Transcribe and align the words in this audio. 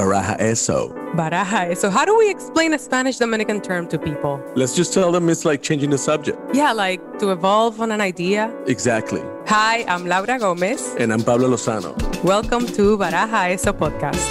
Baraja 0.00 0.40
eso. 0.40 0.88
Baraja. 1.14 1.76
So, 1.76 1.90
how 1.90 2.06
do 2.06 2.16
we 2.16 2.30
explain 2.30 2.72
a 2.72 2.78
Spanish 2.78 3.18
Dominican 3.18 3.60
term 3.60 3.86
to 3.88 3.98
people? 3.98 4.40
Let's 4.56 4.74
just 4.74 4.94
tell 4.94 5.12
them 5.12 5.28
it's 5.28 5.44
like 5.44 5.62
changing 5.62 5.90
the 5.90 5.98
subject. 5.98 6.38
Yeah, 6.54 6.72
like 6.72 7.18
to 7.18 7.32
evolve 7.32 7.82
on 7.82 7.92
an 7.92 8.00
idea. 8.00 8.50
Exactly. 8.66 9.20
Hi, 9.48 9.84
I'm 9.86 10.06
Laura 10.06 10.38
Gomez. 10.38 10.94
And 10.98 11.12
I'm 11.12 11.22
Pablo 11.22 11.50
Lozano. 11.50 11.92
Welcome 12.24 12.66
to 12.68 12.96
Baraja 12.96 13.50
Eso 13.50 13.74
podcast. 13.74 14.24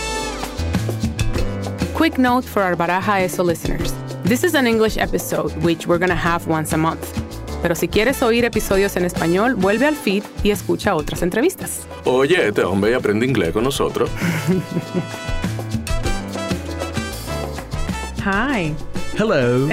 Quick 1.94 2.18
note 2.18 2.46
for 2.46 2.64
our 2.64 2.76
Baraja 2.76 3.22
Eso 3.22 3.44
listeners. 3.44 3.94
This 4.24 4.44
is 4.44 4.56
an 4.56 4.66
English 4.66 4.98
episode, 4.98 5.52
which 5.62 5.86
we're 5.86 6.00
going 6.00 6.10
to 6.10 6.16
have 6.16 6.48
once 6.48 6.74
a 6.74 6.78
month. 6.78 7.06
Pero 7.62 7.76
si 7.76 7.88
quieres 7.88 8.24
oír 8.24 8.44
episodios 8.44 8.96
en 8.96 9.06
español, 9.06 9.54
vuelve 9.54 9.86
al 9.86 9.96
feed 9.96 10.24
y 10.44 10.50
escucha 10.50 10.96
otras 10.96 11.22
entrevistas. 11.22 11.82
Oye, 12.06 12.48
este 12.48 12.64
hombre 12.64 12.96
aprende 12.96 13.28
inglés 13.28 13.52
con 13.52 13.66
nosotros. 13.66 14.10
Hi. 18.22 18.76
Hello. 19.14 19.70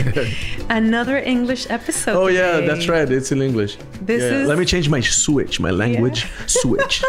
Another 0.70 1.18
English 1.18 1.68
episode. 1.68 2.16
Oh 2.16 2.26
yeah, 2.28 2.52
today. 2.52 2.66
that's 2.66 2.88
right. 2.88 3.10
It's 3.10 3.32
in 3.32 3.42
English. 3.42 3.76
This 4.00 4.22
Yeah, 4.22 4.38
is- 4.40 4.48
Let 4.48 4.58
me 4.58 4.64
change 4.64 4.88
my 4.88 5.00
switch, 5.00 5.58
my 5.60 5.70
language 5.70 6.26
switch. 6.46 7.02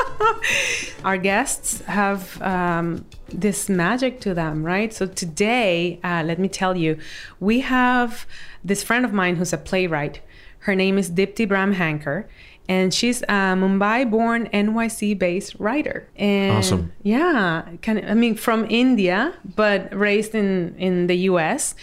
Our 1.05 1.17
guests 1.17 1.81
have 1.85 2.41
um, 2.41 3.05
this 3.29 3.69
magic 3.69 4.19
to 4.21 4.33
them, 4.33 4.63
right? 4.65 4.91
So 4.93 5.05
today, 5.05 5.99
uh, 6.03 6.23
let 6.25 6.39
me 6.39 6.47
tell 6.47 6.75
you, 6.75 6.97
we 7.39 7.61
have 7.61 8.25
this 8.63 8.83
friend 8.83 9.05
of 9.05 9.13
mine 9.13 9.35
who's 9.35 9.53
a 9.53 9.57
playwright. 9.57 10.21
Her 10.59 10.75
name 10.75 10.97
is 10.97 11.09
Dipti 11.11 11.45
Bramhandkar, 11.47 12.25
and 12.69 12.93
she's 12.93 13.21
a 13.23 13.55
Mumbai-born, 13.55 14.47
NYC-based 14.53 15.55
writer. 15.59 16.07
And 16.15 16.57
Awesome. 16.57 16.93
Yeah, 17.03 17.67
kind 17.81 17.99
of. 17.99 18.05
I 18.09 18.13
mean, 18.13 18.35
from 18.35 18.65
India, 18.69 19.33
but 19.55 19.93
raised 19.93 20.33
in 20.33 20.75
in 20.77 21.07
the 21.07 21.15
U.S. 21.31 21.75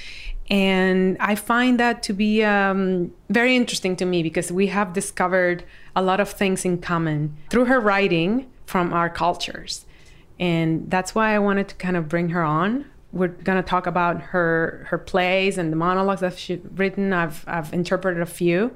And 0.49 1.17
I 1.21 1.37
find 1.37 1.79
that 1.79 2.03
to 2.05 2.13
be 2.13 2.43
um, 2.43 3.13
very 3.29 3.55
interesting 3.55 3.95
to 3.97 4.05
me 4.05 4.23
because 4.23 4.51
we 4.51 4.67
have 4.67 4.93
discovered 4.93 5.63
a 5.95 6.03
lot 6.03 6.19
of 6.19 6.29
things 6.29 6.65
in 6.65 6.79
common 6.79 7.37
through 7.51 7.67
her 7.67 7.79
writing 7.79 8.51
from 8.67 8.93
our 8.93 9.09
cultures. 9.09 9.85
And 10.41 10.91
that's 10.91 11.15
why 11.15 11.35
I 11.35 11.39
wanted 11.39 11.69
to 11.69 11.75
kind 11.77 11.97
of 11.97 12.09
bring 12.09 12.31
her 12.31 12.43
on. 12.43 12.87
We're 13.13 13.29
gonna 13.29 13.63
talk 13.63 13.87
about 13.87 14.21
her 14.23 14.87
her 14.89 14.99
plays 14.99 15.59
and 15.59 15.71
the 15.71 15.77
monologues 15.77 16.21
that 16.21 16.39
she's 16.39 16.61
written. 16.75 17.13
I've 17.13 17.45
I've 17.47 17.73
interpreted 17.73 18.23
a 18.23 18.27
few, 18.27 18.75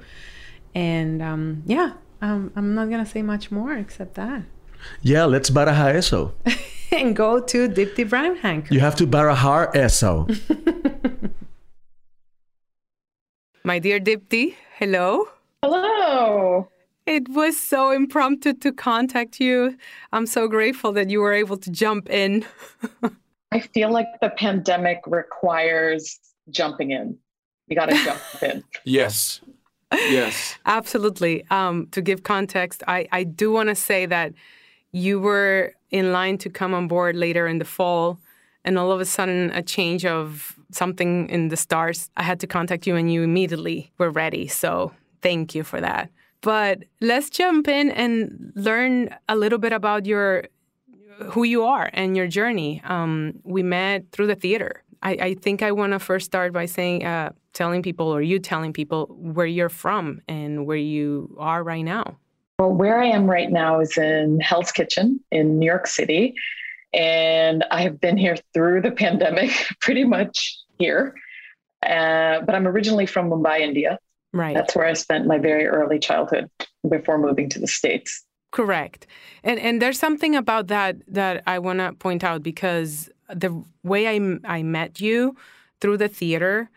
and 0.75 1.23
um, 1.23 1.63
yeah, 1.67 1.93
um, 2.23 2.53
I'm 2.57 2.75
not 2.75 2.91
gonna 2.91 3.07
say 3.07 3.23
much 3.23 3.51
more 3.51 3.73
except 3.75 4.15
that. 4.15 4.43
yeah, 5.03 5.25
let's 5.25 5.51
baraja 5.51 5.95
eso. 5.95 6.35
and 6.93 7.17
go 7.17 7.41
to 7.41 7.69
Dipti 7.69 8.05
Bramhandkar. 8.09 8.71
You 8.71 8.81
have 8.81 8.97
to 8.97 9.07
barajar 9.07 9.75
eso. 9.75 10.27
My 13.65 13.79
dear 13.79 13.99
Dipti, 13.99 14.55
hello. 14.79 15.29
Hello. 15.63 16.69
It 17.07 17.29
was 17.31 17.59
so 17.59 17.91
impromptu 17.91 18.55
to 18.55 18.73
contact 18.73 19.41
you. 19.41 19.77
I'm 20.13 20.27
so 20.27 20.49
grateful 20.49 20.93
that 20.93 21.11
you 21.11 21.21
were 21.21 21.33
able 21.33 21.57
to 21.59 21.71
jump 21.71 22.09
in. 22.11 22.45
I 23.53 23.61
feel 23.61 23.91
like 23.91 24.07
the 24.21 24.31
pandemic 24.31 25.01
requires 25.07 26.19
jumping 26.51 26.91
in. 26.91 27.17
You 27.69 27.77
got 27.77 27.89
to 27.91 27.97
jump 28.05 28.21
in. 28.43 28.65
Yes. 28.85 29.41
Yes. 30.11 30.57
Absolutely. 30.67 31.45
Um, 31.51 31.87
to 31.93 32.03
give 32.03 32.23
context, 32.23 32.83
I, 32.87 33.07
I 33.13 33.25
do 33.25 33.51
want 33.53 33.69
to 33.69 33.75
say 33.75 34.07
that 34.07 34.33
you 34.93 35.21
were 35.21 35.75
in 35.91 36.13
line 36.13 36.39
to 36.39 36.51
come 36.51 36.75
on 36.75 36.89
board 36.89 37.17
later 37.17 37.47
in 37.47 37.59
the 37.59 37.65
fall, 37.65 38.19
and 38.65 38.79
all 38.79 38.93
of 38.93 39.01
a 39.01 39.05
sudden, 39.05 39.51
a 39.51 39.63
change 39.63 40.05
of 40.07 40.57
something 40.71 41.29
in 41.29 41.49
the 41.49 41.57
stars. 41.57 42.11
I 42.17 42.23
had 42.23 42.41
to 42.41 42.47
contact 42.47 42.87
you, 42.87 42.97
and 42.97 43.13
you 43.13 43.23
immediately 43.23 43.93
were 43.99 44.11
ready. 44.11 44.49
So 44.49 44.93
thank 45.21 45.55
you 45.55 45.65
for 45.65 45.81
that. 45.81 46.11
But 46.41 46.85
let's 47.01 47.31
jump 47.31 47.69
in 47.69 47.91
and 47.91 48.53
learn 48.55 49.15
a 49.29 49.37
little 49.37 49.59
bit 49.59 49.73
about 49.73 50.07
your 50.07 50.45
who 51.31 51.45
you 51.45 51.65
are 51.65 51.91
and 51.93 52.17
your 52.17 52.27
journey. 52.27 52.83
Um, 52.85 53.35
we 53.45 53.63
met 53.63 54.11
through 54.13 54.27
the 54.27 54.35
theater. 54.35 54.83
I, 55.05 55.11
I 55.21 55.35
think 55.35 55.63
I 55.63 55.71
want 55.73 55.93
to 55.93 55.99
first 55.99 56.27
start 56.27 56.53
by 56.53 56.67
saying, 56.67 57.05
uh, 57.05 57.33
telling 57.53 57.83
people, 57.83 58.09
or 58.09 58.23
you 58.23 58.39
telling 58.39 58.73
people 58.73 59.07
where 59.19 59.47
you're 59.47 59.69
from 59.69 60.23
and 60.29 60.67
where 60.67 60.77
you 60.77 61.37
are 61.39 61.63
right 61.63 61.85
now. 61.85 62.17
Well, 62.59 62.73
where 62.73 63.01
I 63.01 63.07
am 63.07 63.29
right 63.29 63.51
now 63.51 63.81
is 63.81 63.97
in 63.99 64.41
Hell's 64.41 64.73
Kitchen 64.73 65.21
in 65.31 65.59
New 65.59 65.67
York 65.67 65.87
City. 65.87 66.35
And 66.93 67.65
I 67.71 67.83
have 67.83 68.01
been 68.01 68.17
here 68.17 68.37
through 68.53 68.83
the 68.83 68.91
pandemic, 69.03 69.51
pretty 69.81 70.05
much 70.05 70.59
here. 70.79 71.15
Uh, 71.85 72.41
but 72.41 72.55
I'm 72.55 72.67
originally 72.67 73.07
from 73.07 73.31
Mumbai, 73.31 73.61
India. 73.61 73.99
Right. 74.33 74.55
That's 74.55 74.75
where 74.75 74.87
I 74.87 74.95
spent 74.95 75.27
my 75.27 75.39
very 75.39 75.67
early 75.67 75.99
childhood 75.99 76.51
before 76.89 77.19
moving 77.19 77.49
to 77.51 77.59
the 77.59 77.69
States. 77.69 78.25
Correct. 78.53 79.07
And 79.43 79.59
and 79.59 79.83
there's 79.83 79.99
something 79.99 80.37
about 80.37 80.69
that 80.69 80.97
that 81.09 81.43
I 81.47 81.59
want 81.59 81.81
to 81.81 81.93
point 81.93 82.23
out 82.23 82.43
because 82.43 83.11
the 83.29 83.65
way 83.83 84.09
I 84.09 84.39
I 84.45 84.63
met 84.63 85.01
you 85.01 85.37
through 85.81 85.99
the 85.99 86.09
theater, 86.09 86.71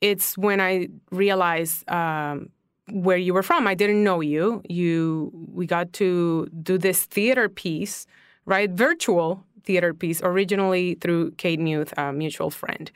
it's 0.00 0.36
when 0.36 0.60
I 0.60 0.88
realized 1.10 1.88
um, 1.90 2.50
where 2.90 3.16
you 3.16 3.34
were 3.34 3.42
from. 3.42 3.66
I 3.66 3.74
didn't 3.74 4.02
know 4.02 4.20
you. 4.20 4.62
You 4.68 5.30
we 5.52 5.66
got 5.66 5.92
to 5.94 6.48
do 6.62 6.78
this 6.78 7.04
theater 7.06 7.48
piece, 7.48 8.06
right? 8.44 8.70
Virtual 8.70 9.44
theater 9.64 9.94
piece, 9.94 10.20
originally 10.22 10.96
through 10.96 11.32
Kate 11.32 11.60
Muth, 11.60 11.94
a 11.96 12.12
mutual 12.12 12.50
friend. 12.50 12.90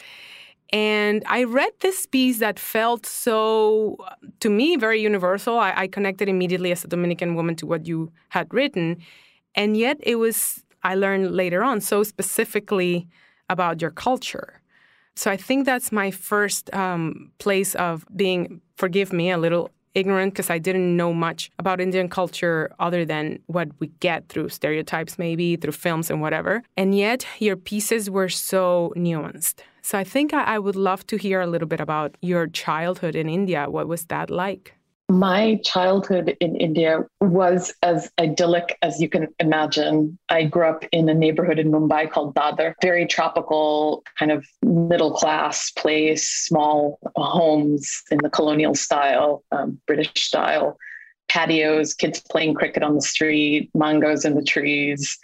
And 0.70 1.22
I 1.26 1.44
read 1.44 1.72
this 1.80 2.06
piece 2.06 2.38
that 2.40 2.58
felt 2.58 3.06
so, 3.06 3.96
to 4.40 4.50
me, 4.50 4.76
very 4.76 5.00
universal. 5.00 5.58
I, 5.58 5.72
I, 5.76 5.86
connected 5.86 6.28
immediately 6.28 6.72
as 6.72 6.84
a 6.84 6.88
Dominican 6.88 7.36
woman 7.36 7.54
to 7.56 7.66
what 7.66 7.86
you 7.86 8.10
had 8.30 8.52
written. 8.52 8.96
And 9.54 9.76
yet 9.76 9.98
it 10.02 10.16
was, 10.16 10.64
I 10.82 10.94
learned 10.94 11.34
later 11.34 11.62
on, 11.62 11.80
so 11.80 12.02
specifically 12.02 13.08
about 13.48 13.80
your 13.80 13.90
culture. 13.90 14.60
So 15.14 15.30
I 15.30 15.36
think 15.36 15.64
that's 15.64 15.90
my 15.90 16.10
first 16.10 16.72
um, 16.74 17.32
place 17.38 17.74
of 17.76 18.04
being, 18.14 18.60
forgive 18.76 19.12
me, 19.12 19.30
a 19.30 19.38
little 19.38 19.70
ignorant 19.94 20.34
because 20.34 20.50
I 20.50 20.58
didn't 20.58 20.94
know 20.94 21.12
much 21.12 21.50
about 21.58 21.80
Indian 21.80 22.08
culture 22.08 22.70
other 22.78 23.04
than 23.04 23.38
what 23.46 23.68
we 23.80 23.88
get 24.00 24.28
through 24.28 24.50
stereotypes, 24.50 25.18
maybe 25.18 25.56
through 25.56 25.72
films 25.72 26.10
and 26.10 26.20
whatever. 26.20 26.62
And 26.76 26.94
yet 26.94 27.26
your 27.38 27.56
pieces 27.56 28.10
were 28.10 28.28
so 28.28 28.92
nuanced. 28.94 29.60
So 29.80 29.98
I 29.98 30.04
think 30.04 30.34
I, 30.34 30.42
I 30.42 30.58
would 30.58 30.76
love 30.76 31.06
to 31.06 31.16
hear 31.16 31.40
a 31.40 31.46
little 31.46 31.68
bit 31.68 31.80
about 31.80 32.16
your 32.20 32.46
childhood 32.46 33.16
in 33.16 33.28
India. 33.28 33.70
What 33.70 33.88
was 33.88 34.04
that 34.06 34.30
like? 34.30 34.75
My 35.08 35.60
childhood 35.64 36.36
in 36.40 36.56
India 36.56 37.04
was 37.20 37.72
as 37.82 38.10
idyllic 38.18 38.76
as 38.82 39.00
you 39.00 39.08
can 39.08 39.28
imagine. 39.38 40.18
I 40.30 40.44
grew 40.44 40.68
up 40.68 40.84
in 40.90 41.08
a 41.08 41.14
neighborhood 41.14 41.60
in 41.60 41.70
Mumbai 41.70 42.10
called 42.10 42.34
Dadar, 42.34 42.74
very 42.82 43.06
tropical, 43.06 44.02
kind 44.18 44.32
of 44.32 44.44
middle 44.62 45.12
class 45.12 45.70
place, 45.70 46.28
small 46.28 46.98
homes 47.14 48.02
in 48.10 48.18
the 48.20 48.30
colonial 48.30 48.74
style, 48.74 49.44
um, 49.52 49.80
British 49.86 50.26
style, 50.26 50.76
patios, 51.28 51.94
kids 51.94 52.20
playing 52.28 52.54
cricket 52.54 52.82
on 52.82 52.96
the 52.96 53.02
street, 53.02 53.70
mangoes 53.74 54.24
in 54.24 54.34
the 54.34 54.42
trees. 54.42 55.18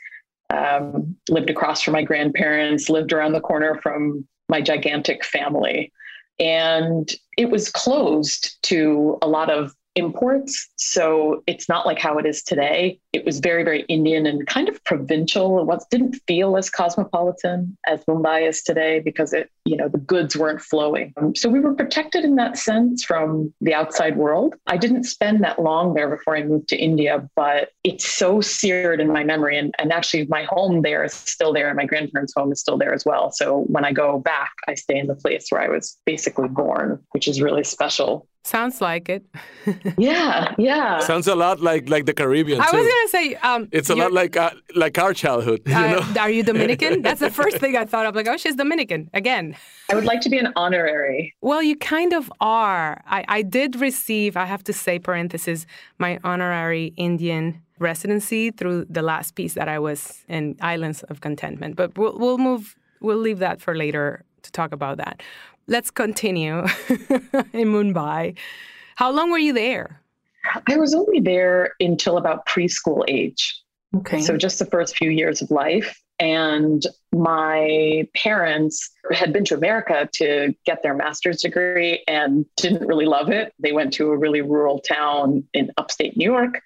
Um, 0.51 1.17
lived 1.29 1.51
across 1.51 1.83
from 1.83 1.93
my 1.93 2.05
grandparents, 2.05 2.89
lived 2.89 3.13
around 3.13 3.33
the 3.33 3.41
corner 3.41 3.81
from 3.83 4.29
my 4.49 4.61
gigantic 4.61 5.25
family. 5.25 5.91
And 6.43 7.09
it 7.39 7.51
was 7.51 7.71
closed 7.71 8.57
to 8.65 9.17
a 9.23 9.29
lot 9.29 9.49
of 9.49 9.73
imports. 9.95 10.69
So 10.77 11.45
it's 11.47 11.69
not 11.69 11.87
like 11.87 12.01
how 12.01 12.19
it 12.19 12.27
is 12.27 12.43
today. 12.43 12.99
It 13.13 13.25
was 13.25 13.41
very, 13.41 13.63
very 13.63 13.83
Indian 13.83 14.27
and 14.27 14.47
kind 14.47 14.69
of 14.69 14.83
provincial. 14.85 15.61
It 15.61 15.67
was, 15.67 15.87
didn't 15.91 16.17
feel 16.27 16.57
as 16.57 16.71
cosmopolitan 16.71 17.77
as 17.87 18.05
Mumbai 18.05 18.49
is 18.49 18.63
today 18.63 19.01
because 19.01 19.33
it, 19.33 19.51
you 19.65 19.77
know, 19.77 19.89
the 19.89 19.99
goods 19.99 20.37
weren't 20.37 20.63
flowing. 20.63 21.13
So 21.37 21.49
we 21.49 21.61
were 21.61 21.75
protected 21.75 22.25
in 22.25 22.37
that 22.37 22.57
sense 22.57 23.05
from 23.05 23.53
the 23.61 23.75
outside 23.75 24.17
world. 24.17 24.55
I 24.67 24.77
didn't 24.77 25.05
spend 25.05 25.45
that 25.45 25.61
long 25.61 25.95
there 25.95 26.09
before 26.09 26.37
I 26.37 26.43
moved 26.43 26.69
to 26.69 26.77
India, 26.77 27.29
but 27.37 27.71
it's 27.85 28.09
so 28.09 28.41
seared 28.41 29.01
in 29.01 29.09
my 29.13 29.25
memory. 29.25 29.59
And, 29.59 29.75
and 29.79 29.93
actually 29.93 30.27
my 30.27 30.45
home 30.45 30.83
there 30.83 31.05
is 31.05 31.13
still 31.13 31.53
there 31.53 31.69
and 31.69 31.77
my 31.77 31.87
grandparents' 31.87 32.33
home 32.35 32.51
is 32.51 32.61
still 32.61 32.79
there 32.79 32.95
as 32.95 33.05
well. 33.05 33.31
So 33.31 33.61
when 33.69 33.85
I 33.85 33.93
go 33.93 34.19
back, 34.19 34.53
I 34.67 34.75
stay 34.75 34.99
in 34.99 35.07
the 35.07 35.15
place 35.15 35.47
where 35.51 35.61
I 35.61 35.69
was 35.69 35.99
basically 36.07 36.49
born, 36.49 36.99
which 37.13 37.29
is 37.29 37.43
really 37.43 37.65
special. 37.65 38.27
Sounds 38.45 38.81
like 38.81 39.09
it. 39.09 39.25
yeah, 39.99 40.53
yeah. 40.59 40.99
Sounds 40.99 41.29
a 41.29 41.35
lot 41.35 41.61
like 41.61 41.89
like 41.89 42.07
the 42.07 42.13
Caribbean 42.13 42.61
I 42.61 42.71
too. 42.71 42.77
was 42.77 42.87
gonna 43.03 43.25
say, 43.25 43.35
um, 43.37 43.69
It's 43.73 43.91
a 43.91 43.95
lot 43.95 44.13
like 44.13 44.37
uh, 44.37 44.51
like 44.75 44.99
our 44.99 45.15
childhood, 45.15 45.63
you 45.67 45.75
uh, 45.75 46.05
know. 46.15 46.21
are 46.21 46.31
you 46.31 46.43
Dominican? 46.43 47.03
That's 47.07 47.21
the 47.21 47.31
first 47.31 47.59
thing 47.59 47.77
I 47.77 47.85
thought 47.85 48.07
of. 48.07 48.15
Like, 48.15 48.29
oh, 48.29 48.37
she's 48.37 48.57
Dominican 48.57 49.11
again. 49.15 49.57
I 49.91 49.95
would 49.95 50.05
like 50.05 50.21
to 50.23 50.31
be 50.31 50.39
an 50.39 50.53
honorary. 50.57 51.35
Well, 51.41 51.63
you 51.63 51.77
kind 51.77 52.13
of 52.13 52.33
are. 52.41 53.03
I, 53.07 53.25
I 53.29 53.43
did 53.43 53.77
receive, 53.77 54.37
I 54.37 54.47
have 54.47 54.65
to 54.65 54.73
say, 54.73 54.99
parenthesis, 54.99 55.67
my 55.99 56.19
honorary 56.25 56.95
Indian 56.97 57.63
residency 57.79 58.51
through 58.51 58.87
the 58.89 59.03
last 59.03 59.35
piece 59.35 59.55
that 59.55 59.69
I 59.69 59.79
was 59.79 60.25
in 60.29 60.57
Islands 60.61 61.03
of 61.05 61.21
Contentment. 61.21 61.77
But 61.77 61.99
we'll, 61.99 62.17
we'll 62.19 62.39
move, 62.39 62.77
we'll 63.01 63.19
leave 63.19 63.41
that 63.41 63.61
for 63.61 63.75
later 63.75 64.25
to 64.43 64.53
talk 64.53 64.73
about 64.73 64.99
that. 64.99 65.23
Let's 65.67 65.91
continue 65.91 66.61
in 67.53 67.69
Mumbai. 67.75 68.37
How 68.97 69.11
long 69.11 69.31
were 69.31 69.39
you 69.39 69.53
there? 69.53 70.02
I 70.69 70.77
was 70.77 70.95
only 70.95 71.21
there 71.21 71.73
until 71.81 72.17
about 72.17 72.47
preschool 72.47 73.05
age. 73.09 73.61
Okay. 73.97 74.21
So 74.21 74.37
just 74.37 74.59
the 74.59 74.67
first 74.67 74.97
few 74.97 75.11
years 75.11 75.43
of 75.43 75.51
life. 75.51 75.99
And 76.19 76.83
my 77.13 78.07
parents 78.15 78.91
had 79.13 79.33
been 79.33 79.45
to 79.47 79.55
America 79.55 80.09
to 80.15 80.55
get 80.65 80.83
their 80.83 80.95
master's 80.95 81.43
degree 81.43 82.05
and 82.07 82.47
didn't 82.57 82.87
really 82.87 83.07
love 83.07 83.29
it. 83.29 83.53
They 83.59 83.73
went 83.73 83.93
to 83.95 84.11
a 84.11 84.17
really 84.17 84.41
rural 84.41 84.79
town 84.79 85.45
in 85.53 85.71
upstate 85.77 86.17
New 86.17 86.31
York 86.31 86.61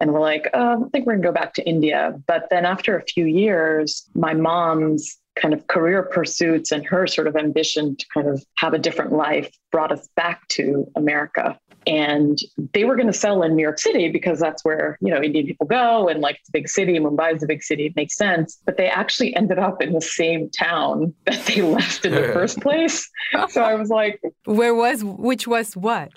and 0.00 0.12
were 0.12 0.20
like, 0.20 0.48
oh, 0.54 0.84
I 0.84 0.88
think 0.90 1.06
we're 1.06 1.14
going 1.14 1.22
to 1.22 1.28
go 1.28 1.32
back 1.32 1.54
to 1.54 1.66
India. 1.66 2.20
But 2.26 2.48
then 2.50 2.66
after 2.66 2.98
a 2.98 3.02
few 3.02 3.26
years, 3.26 4.08
my 4.14 4.34
mom's 4.34 5.16
kind 5.36 5.54
of 5.54 5.66
career 5.68 6.02
pursuits 6.02 6.72
and 6.72 6.84
her 6.86 7.06
sort 7.06 7.26
of 7.26 7.36
ambition 7.36 7.94
to 7.96 8.06
kind 8.12 8.26
of 8.28 8.44
have 8.56 8.72
a 8.72 8.78
different 8.78 9.12
life 9.12 9.50
brought 9.70 9.92
us 9.92 10.08
back 10.16 10.46
to 10.48 10.90
America. 10.96 11.58
And 11.86 12.38
they 12.72 12.84
were 12.84 12.96
going 12.96 13.06
to 13.06 13.12
sell 13.12 13.42
in 13.42 13.54
New 13.54 13.62
York 13.62 13.78
City 13.78 14.10
because 14.10 14.40
that's 14.40 14.64
where, 14.64 14.98
you 15.00 15.12
know, 15.12 15.22
Indian 15.22 15.46
people 15.46 15.66
go 15.66 16.08
and 16.08 16.20
like 16.20 16.36
it's 16.40 16.48
a 16.48 16.52
big 16.52 16.68
city, 16.68 16.98
Mumbai 16.98 17.36
is 17.36 17.42
a 17.42 17.46
big 17.46 17.62
city, 17.62 17.86
it 17.86 17.96
makes 17.96 18.16
sense. 18.16 18.58
But 18.64 18.76
they 18.76 18.88
actually 18.88 19.34
ended 19.36 19.58
up 19.58 19.80
in 19.80 19.92
the 19.92 20.00
same 20.00 20.50
town 20.50 21.14
that 21.26 21.44
they 21.46 21.62
left 21.62 22.04
in 22.04 22.14
the 22.14 22.32
first 22.32 22.60
place. 22.60 23.08
So 23.50 23.62
I 23.62 23.74
was 23.74 23.88
like, 23.88 24.20
Where 24.44 24.74
was, 24.74 25.04
which 25.04 25.46
was 25.46 25.76
what? 25.76 26.10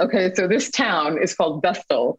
okay, 0.00 0.32
so 0.34 0.46
this 0.46 0.70
town 0.70 1.20
is 1.20 1.34
called 1.34 1.62
Vestal. 1.62 2.16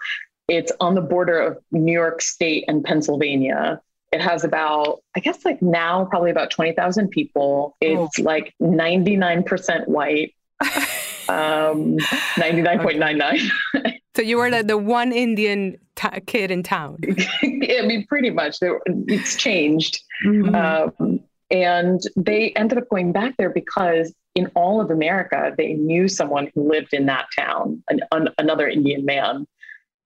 It's 0.48 0.72
on 0.80 0.96
the 0.96 1.02
border 1.02 1.40
of 1.40 1.58
New 1.72 1.92
York 1.92 2.22
State 2.22 2.66
and 2.68 2.84
Pennsylvania. 2.84 3.82
It 4.12 4.22
has 4.22 4.44
about, 4.44 5.02
I 5.16 5.20
guess, 5.20 5.44
like 5.44 5.62
now 5.62 6.06
probably 6.06 6.32
about 6.32 6.52
20,000 6.52 7.10
people. 7.10 7.76
It's 7.82 8.20
oh. 8.20 8.24
like 8.24 8.54
99% 8.62 9.88
white, 9.88 10.36
um, 11.30 11.98
99.99. 12.38 14.00
So 14.16 14.22
you 14.22 14.38
were 14.38 14.50
the, 14.50 14.64
the 14.64 14.78
one 14.78 15.12
Indian 15.12 15.78
ta 15.96 16.12
kid 16.26 16.52
in 16.52 16.64
town. 16.64 17.00
I 17.44 17.48
mean, 17.86 18.06
pretty 18.08 18.30
much. 18.30 18.58
It's 18.62 19.36
changed. 19.36 20.02
Mhm. 20.26 20.56
Um, 21.00 21.20
and 21.52 22.02
they 22.16 22.52
ended 22.52 22.78
up 22.78 22.90
going 22.90 23.12
back 23.12 23.36
there 23.38 23.50
because 23.50 24.14
in 24.34 24.48
all 24.56 24.82
of 24.82 24.90
America, 24.92 25.54
they 25.58 25.74
knew 25.74 26.08
someone 26.08 26.50
who 26.54 26.70
lived 26.70 26.94
in 26.94 27.06
that 27.06 27.28
town, 27.38 27.84
an, 27.90 28.02
an, 28.12 28.30
another 28.38 28.68
Indian 28.68 29.06
man 29.06 29.46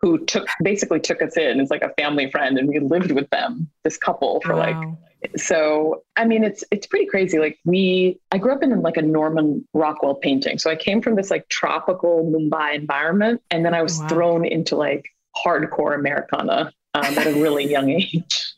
who 0.01 0.24
took 0.25 0.48
basically 0.63 1.00
took 1.00 1.21
us 1.21 1.36
in 1.36 1.60
as 1.60 1.69
like 1.69 1.81
a 1.81 1.94
family 1.98 2.31
friend, 2.31 2.57
and 2.57 2.69
we 2.69 2.80
lived 2.80 3.12
with 3.12 3.30
them, 3.31 3.69
this 3.83 3.98
couple, 3.98 4.42
for 4.42 4.56
like 4.56 4.75
Wow. 4.75 4.98
So 5.36 6.01
i 6.16 6.24
mean 6.25 6.44
it's 6.44 6.63
it's 6.71 6.88
pretty 6.88 7.06
crazy 7.06 7.39
like 7.39 7.57
we 7.66 8.18
i 8.31 8.38
grew 8.38 8.54
up 8.54 8.63
in 8.63 8.81
like 8.81 8.95
a 8.98 9.01
norman 9.01 9.68
rockwell 9.74 10.16
painting 10.16 10.57
so 10.57 10.69
i 10.71 10.75
came 10.75 11.01
from 11.01 11.16
this 11.16 11.30
like 11.30 11.48
tropical 11.50 12.24
mumbai 12.33 12.74
environment 12.74 13.42
and 13.51 13.66
then 13.66 13.74
i 13.74 13.81
was 13.81 13.98
Wow. 14.00 14.07
thrown 14.07 14.45
into 14.45 14.75
like 14.77 15.06
hardcore 15.45 15.94
americana 15.94 16.71
um, 16.94 17.18
at 17.18 17.27
a 17.27 17.33
really 17.33 17.69
young 17.69 17.89
age 18.00 18.54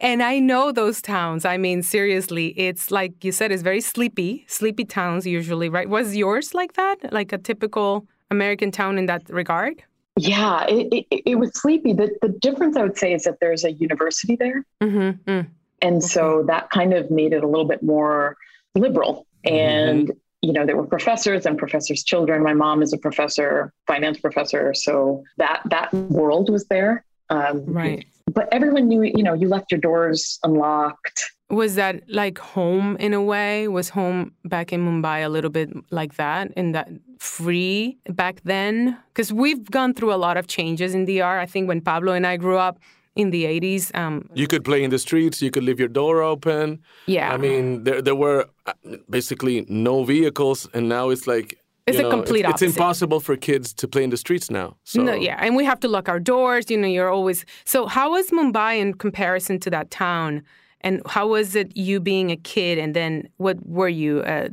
And 0.00 0.22
I 0.22 0.38
know 0.38 0.70
those 0.70 1.02
towns. 1.02 1.44
I 1.44 1.56
mean, 1.56 1.82
seriously, 1.82 2.48
it's 2.56 2.92
like 2.92 3.24
you 3.24 3.32
said, 3.32 3.50
it's 3.50 3.62
very 3.62 3.80
sleepy, 3.80 4.44
sleepy 4.46 4.84
towns 4.84 5.26
usually, 5.26 5.68
right? 5.68 5.88
Was 5.88 6.14
yours 6.14 6.54
like 6.54 6.74
that? 6.74 7.12
Like 7.12 7.32
a 7.32 7.38
typical 7.38 8.06
American 8.30 8.70
town 8.70 8.96
in 8.96 9.06
that 9.06 9.28
regard? 9.28 9.82
Yeah 10.18 10.64
it, 10.68 11.06
it, 11.10 11.22
it 11.26 11.34
was 11.36 11.50
sleepy. 11.54 11.92
The, 11.92 12.10
the 12.20 12.28
difference 12.28 12.76
i 12.76 12.82
would 12.82 12.98
say 12.98 13.12
is 13.12 13.24
that 13.24 13.38
there's 13.40 13.64
a 13.64 13.72
university 13.72 14.36
there. 14.36 14.64
Mm-hmm. 14.82 15.30
Mm. 15.30 15.46
and 15.80 16.02
so 16.02 16.44
that 16.48 16.70
kind 16.70 16.92
of 16.92 17.10
made 17.10 17.32
it 17.32 17.42
a 17.42 17.46
little 17.46 17.64
bit 17.66 17.82
more 17.82 18.36
liberal. 18.74 19.26
And 19.44 20.12
you 20.42 20.52
know 20.52 20.66
there 20.66 20.76
were 20.76 20.86
professors 20.86 21.46
and 21.46 21.56
professors 21.58 22.02
children. 22.04 22.42
My 22.42 22.54
mom 22.54 22.82
is 22.82 22.92
a 22.92 22.98
professor 22.98 23.72
finance 23.86 24.18
professor 24.20 24.74
so 24.74 25.24
that 25.36 25.62
that 25.66 25.92
world 25.94 26.50
was 26.50 26.66
there. 26.66 27.04
Um, 27.30 27.64
Right. 27.66 28.06
but 28.32 28.48
everyone 28.52 28.88
knew 28.88 29.02
you 29.02 29.22
know 29.22 29.34
you 29.34 29.48
left 29.48 29.70
your 29.70 29.80
doors 29.80 30.38
unlocked 30.42 31.32
Was 31.50 31.76
that 31.76 32.02
like 32.08 32.36
home 32.38 32.96
in 32.98 33.14
a 33.14 33.22
way? 33.22 33.68
Was 33.68 33.88
home 33.88 34.32
back 34.44 34.72
in 34.72 34.80
Mumbai 34.84 35.24
a 35.24 35.28
little 35.28 35.50
bit 35.50 35.70
like 35.90 36.16
that, 36.16 36.52
in 36.56 36.72
that 36.72 36.88
free 37.18 37.96
back 38.10 38.40
then? 38.44 38.96
Because 39.14 39.32
we've 39.32 39.70
gone 39.70 39.94
through 39.94 40.12
a 40.12 40.16
lot 40.26 40.36
of 40.36 40.46
changes 40.46 40.94
in 40.94 41.06
DR. 41.06 41.38
I 41.38 41.46
think 41.46 41.66
when 41.68 41.80
Pablo 41.80 42.12
and 42.12 42.26
I 42.26 42.36
grew 42.36 42.58
up 42.58 42.78
in 43.16 43.30
the 43.30 43.44
80s, 43.44 43.94
um, 43.96 44.28
You 44.34 44.46
could 44.46 44.62
play 44.62 44.84
in 44.84 44.90
the 44.90 44.98
streets. 44.98 45.40
You 45.40 45.50
could 45.50 45.64
leave 45.64 45.78
your 45.78 45.88
door 45.88 46.22
open. 46.22 46.80
yeah. 47.06 47.32
I 47.32 47.38
mean, 47.38 47.84
there 47.84 48.02
there 48.02 48.14
were 48.14 48.44
uh, 48.66 48.72
basically 49.08 49.64
no 49.68 50.04
vehicles, 50.04 50.68
and 50.74 50.86
now 50.88 51.08
it's 51.08 51.26
like 51.26 51.58
It's 51.86 51.98
you 51.98 52.06
a 52.06 52.10
complete 52.10 52.44
it's. 52.44 52.60
It's 52.62 52.76
impossible 52.76 53.20
for 53.20 53.36
kids 53.36 53.72
to 53.80 53.88
play 53.88 54.04
in 54.04 54.10
the 54.10 54.18
streets 54.18 54.50
now. 54.50 54.76
So 54.84 55.02
No, 55.02 55.14
yeah, 55.14 55.38
and 55.44 55.56
we 55.56 55.64
have 55.64 55.80
to 55.80 55.88
lock 55.88 56.08
our 56.08 56.20
doors. 56.20 56.70
You 56.70 56.76
know, 56.76 56.88
you're 56.96 57.10
always. 57.18 57.44
So, 57.64 57.86
how 57.86 58.10
was 58.12 58.30
Mumbai 58.30 58.72
in 58.82 58.92
comparison 58.94 59.58
to 59.60 59.70
that 59.70 59.90
town? 59.90 60.42
And 60.82 61.02
how 61.06 61.28
was 61.28 61.56
it 61.56 61.76
you 61.76 62.00
being 62.00 62.30
a 62.30 62.36
kid? 62.36 62.78
And 62.78 62.94
then, 62.94 63.28
what 63.38 63.58
were 63.66 63.88
you, 63.88 64.22
a 64.24 64.50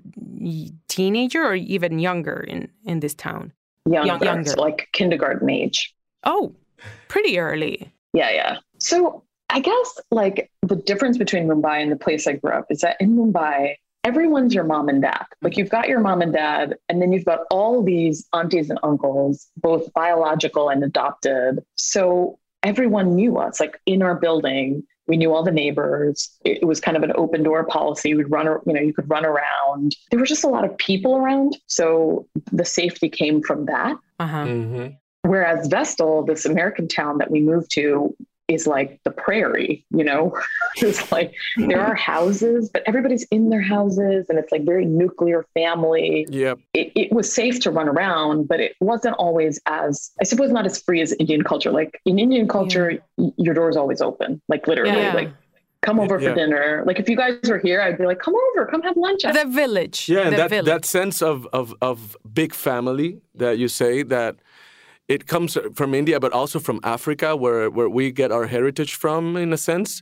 teenager 0.88 1.44
or 1.44 1.56
even 1.56 2.00
younger 2.00 2.39
in 2.39 2.69
in 2.83 3.00
this 3.00 3.13
town? 3.13 3.54
younger, 3.88 4.25
younger. 4.25 4.50
so 4.50 4.60
like 4.60 4.89
kindergarten 4.94 5.48
age 5.48 5.95
Oh, 6.25 6.56
pretty 7.07 7.39
early. 7.39 7.92
Yeah, 8.13 8.31
yeah. 8.31 8.57
So 8.80 9.24
I 9.50 9.60
guess 9.60 10.00
like 10.12 10.51
the 10.63 10.75
difference 10.75 11.18
between 11.18 11.48
Mumbai 11.48 11.81
and 11.81 11.92
the 11.92 11.95
place 11.95 12.28
I 12.28 12.33
grew 12.33 12.51
up 12.51 12.66
is 12.69 12.81
that 12.81 12.98
in 13.00 13.16
Mumbai, 13.16 13.75
everyone's 14.04 14.54
your 14.54 14.63
mom 14.63 14.89
and 14.89 15.01
dad. 15.01 15.25
Like 15.42 15.54
mm-hmm. 15.54 15.60
you've 15.60 15.69
got 15.69 15.88
your 15.88 16.00
mom 16.00 16.21
and 16.21 16.33
dad, 16.33 16.75
and 16.89 17.01
then 17.01 17.13
you've 17.13 17.25
got 17.25 17.42
all 17.51 17.83
these 17.83 18.28
aunties 18.33 18.69
and 18.69 18.80
uncles, 18.83 19.48
both 19.57 19.94
biological 19.94 20.69
and 20.69 20.83
adopted. 20.83 21.63
So 21.75 22.39
everyone 22.63 23.16
knew 23.16 23.38
us. 23.38 23.60
Like 23.60 23.80
in 23.86 24.01
our 24.01 24.16
building, 24.16 24.83
we 25.07 25.18
knew 25.18 25.34
all 25.34 25.44
the 25.44 25.52
neighbors. 25.52 26.30
It 26.44 26.60
it 26.62 26.66
was 26.66 26.80
kind 26.80 26.98
of 26.98 27.04
an 27.04 27.12
open 27.16 27.44
door 27.44 27.63
policy. 27.63 28.13
We'd 28.16 28.31
run, 28.31 28.46
you 28.66 28.74
know, 28.74 28.81
you 28.81 28.94
could 28.94 29.10
run 29.10 29.25
around. 29.25 29.96
There 30.12 30.19
was 30.19 30.30
just 30.30 30.44
a 30.44 30.50
lot 30.50 30.66
of 30.66 30.78
people 30.78 31.16
around. 31.18 31.57
So 31.68 32.28
the 32.52 32.66
safety 32.66 33.10
came 33.10 33.42
from 33.42 33.66
that. 33.66 33.98
Uh 34.19 34.28
huh. 34.28 34.46
Mhm. 34.46 34.98
Whereas 35.24 35.68
Vestal, 35.68 36.24
this 36.24 36.46
American 36.46 36.88
town 36.88 37.18
that 37.18 37.31
we 37.31 37.42
moved 37.42 37.71
to, 37.71 38.16
is 38.47 38.68
like 38.68 38.99
the 39.04 39.11
prairie, 39.11 39.85
you 39.90 40.04
know? 40.04 40.37
it's 40.78 41.11
like 41.11 41.33
there 41.57 41.81
are 41.81 41.95
houses, 41.95 42.69
but 42.71 42.83
everybody's 42.85 43.23
in 43.31 43.49
their 43.49 43.61
houses 43.61 44.28
and 44.30 44.37
it's 44.37 44.52
like 44.52 44.64
very 44.66 44.85
nuclear 44.85 45.45
family. 45.54 46.28
Yep. 46.30 46.59
It, 46.73 46.92
it 46.95 47.11
was 47.11 47.31
safe 47.33 47.59
to 47.61 47.71
run 47.71 47.87
around, 47.90 48.47
but 48.47 48.59
it 48.59 48.75
wasn't 48.80 49.16
always 49.18 49.59
as, 49.66 50.11
I 50.21 50.25
suppose, 50.25 50.52
not 50.52 50.66
as 50.66 50.80
free 50.81 51.02
as 51.02 51.14
Indian 51.14 51.44
culture. 51.44 51.71
Like 51.71 51.99
in 52.06 52.19
Indian 52.19 52.47
culture, 52.47 52.99
y- 53.18 53.31
your 53.37 53.54
door 53.56 53.69
is 53.69 53.78
always 53.78 54.02
open, 54.02 54.42
like 54.47 54.68
literally, 54.68 54.92
Yeah. 55.02 55.14
like 55.14 55.31
come 55.81 55.99
over 55.99 56.19
Yeah. 56.19 56.30
for 56.30 56.35
dinner. 56.35 56.83
Like 56.85 56.99
if 56.99 57.09
you 57.09 57.16
guys 57.16 57.37
were 57.47 57.59
here, 57.59 57.81
I'd 57.81 57.97
be 57.97 58.06
like, 58.06 58.19
come 58.19 58.35
over, 58.35 58.66
come 58.68 58.81
have 58.83 58.97
lunch. 58.97 59.21
The 59.23 59.45
village. 59.47 60.07
Yeah, 60.09 60.21
and 60.21 60.33
the 60.33 60.37
that 60.37 60.49
village. 60.49 60.66
that 60.66 60.85
sense 60.85 61.21
of, 61.21 61.47
of 61.54 61.73
of 61.81 62.16
big 62.33 62.54
family 62.54 63.21
that 63.35 63.57
you 63.57 63.68
say 63.68 64.04
that 64.04 64.35
it 65.07 65.28
comes 65.28 65.57
from 65.76 65.94
India, 65.94 66.19
but 66.19 66.31
also 66.33 66.59
from 66.59 66.80
Africa, 66.83 67.35
where 67.35 67.69
where 67.69 67.90
we 67.90 68.12
get 68.12 68.31
our 68.31 68.47
heritage 68.47 68.95
from, 68.95 69.38
in 69.38 69.54
a 69.54 69.57
sense. 69.57 70.02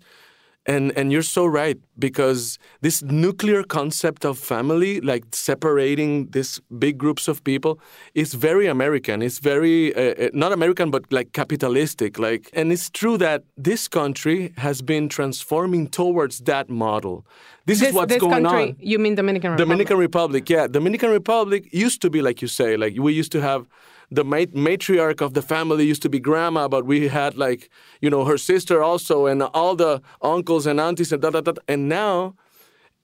And 0.65 0.93
and 0.98 1.12
you're 1.12 1.29
so 1.39 1.45
right 1.45 1.77
because 2.00 2.57
this 2.79 3.03
nuclear 3.03 3.63
concept 3.63 4.24
of 4.24 4.39
family, 4.39 5.01
like 5.01 5.25
separating 5.33 6.29
these 6.31 6.62
big 6.79 6.98
groups 6.98 7.27
of 7.27 7.43
people, 7.43 7.81
is 8.13 8.33
very 8.33 8.67
American. 8.67 9.22
It's 9.22 9.39
very 9.39 9.93
uh, 9.93 10.27
uh, 10.27 10.29
not 10.33 10.53
American, 10.53 10.89
but 10.89 11.03
like 11.12 11.33
capitalistic. 11.33 12.17
Like, 12.17 12.50
and 12.53 12.72
it's 12.72 12.89
true 12.89 13.17
that 13.17 13.43
this 13.57 13.89
country 13.89 14.53
has 14.57 14.81
been 14.81 15.10
transforming 15.10 15.88
towards 15.89 16.39
that 16.39 16.69
model. 16.69 17.25
This, 17.65 17.81
this, 17.81 17.89
is 17.89 17.95
what's 17.95 18.13
this 18.13 18.22
going 18.22 18.45
country, 18.45 18.69
on. 18.69 18.77
You 18.79 19.00
mean 19.00 19.15
Dominican 19.15 19.51
Republic? 19.51 19.67
Dominican 19.67 19.98
Republic, 19.98 20.50
yeah. 20.50 20.67
Dominican 20.67 21.12
Republic 21.12 21.67
used 21.74 22.01
to 22.03 22.10
be 22.10 22.22
like 22.22 22.41
you 22.41 22.48
say, 22.48 22.77
like 22.77 22.95
we 22.98 23.12
used 23.12 23.33
to 23.33 23.41
have 23.41 23.67
the 24.15 24.24
mat- 24.24 24.53
matriarch 24.53 25.22
of 25.22 25.34
the 25.34 25.41
family 25.41 25.86
used 25.91 26.01
to 26.03 26.10
be 26.10 26.20
grandma, 26.20 26.67
but 26.67 26.86
we 26.86 27.08
had 27.08 27.34
like 27.46 27.70
you 28.01 28.10
know 28.10 28.24
her 28.25 28.38
sister 28.38 28.77
also, 28.89 29.15
and 29.32 29.41
all 29.60 29.75
the 29.75 30.01
uncles 30.22 30.65
and 30.67 30.79
aunties 30.79 31.12
and 31.13 31.22
da 31.22 31.29
da 31.32 31.41
da. 31.41 31.53
And 31.67 31.82
now 31.89 32.36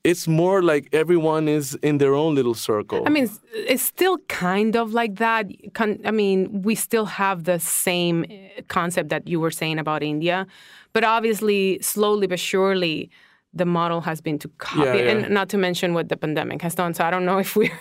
it's 0.03 0.27
more 0.27 0.61
like 0.73 0.87
everyone 0.93 1.49
is 1.49 1.75
in 1.89 1.97
their 1.97 2.13
own 2.15 2.33
little 2.35 2.53
circle. 2.53 3.03
I 3.05 3.09
mean, 3.09 3.25
it's, 3.25 3.39
it's 3.53 3.83
still 3.83 4.17
kind 4.29 4.75
of 4.77 4.93
like 4.93 5.15
that. 5.15 5.45
Con- 5.73 5.99
I 6.05 6.11
mean, 6.11 6.61
we 6.67 6.73
still 6.75 7.05
have 7.05 7.43
the 7.43 7.59
same 7.59 8.23
uh, 8.23 8.61
concept 8.69 9.09
that 9.09 9.27
you 9.27 9.39
were 9.41 9.51
saying 9.51 9.77
about 9.79 10.01
India, 10.03 10.45
but 10.93 11.03
obviously, 11.03 11.79
slowly 11.81 12.27
but 12.27 12.39
surely, 12.39 13.09
the 13.53 13.65
model 13.65 13.99
has 14.01 14.21
been 14.21 14.37
to 14.39 14.47
copy, 14.59 14.79
Yeah, 14.85 14.93
yeah. 14.93 15.11
and 15.11 15.29
not 15.33 15.49
to 15.49 15.57
mention 15.57 15.93
what 15.93 16.07
the 16.07 16.15
pandemic 16.17 16.61
has 16.61 16.75
done. 16.75 16.93
So 16.93 17.03
I 17.03 17.09
don't 17.11 17.25
know 17.25 17.39
if 17.39 17.55
we're 17.55 17.77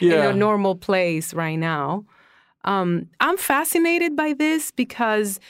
Yeah. 0.00 0.14
in 0.30 0.30
a 0.30 0.32
normal 0.32 0.74
place 0.76 1.34
right 1.34 1.58
now. 1.58 2.04
Um, 2.64 3.08
I'm 3.20 3.36
fascinated 3.36 4.16
by 4.16 4.32
this 4.32 4.70
because 4.70 5.40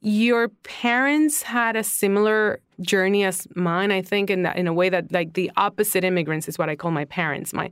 your 0.00 0.48
parents 0.48 1.42
had 1.42 1.76
a 1.76 1.82
similar 1.82 2.60
journey 2.80 3.24
as 3.24 3.46
mine. 3.54 3.90
I 3.90 4.02
think 4.02 4.30
in 4.30 4.42
that, 4.42 4.56
in 4.56 4.66
a 4.66 4.72
way 4.72 4.88
that 4.88 5.12
like 5.12 5.34
the 5.34 5.50
opposite 5.56 6.04
immigrants 6.04 6.48
is 6.48 6.58
what 6.58 6.68
I 6.68 6.76
call 6.76 6.90
my 6.90 7.04
parents. 7.04 7.52
My 7.52 7.70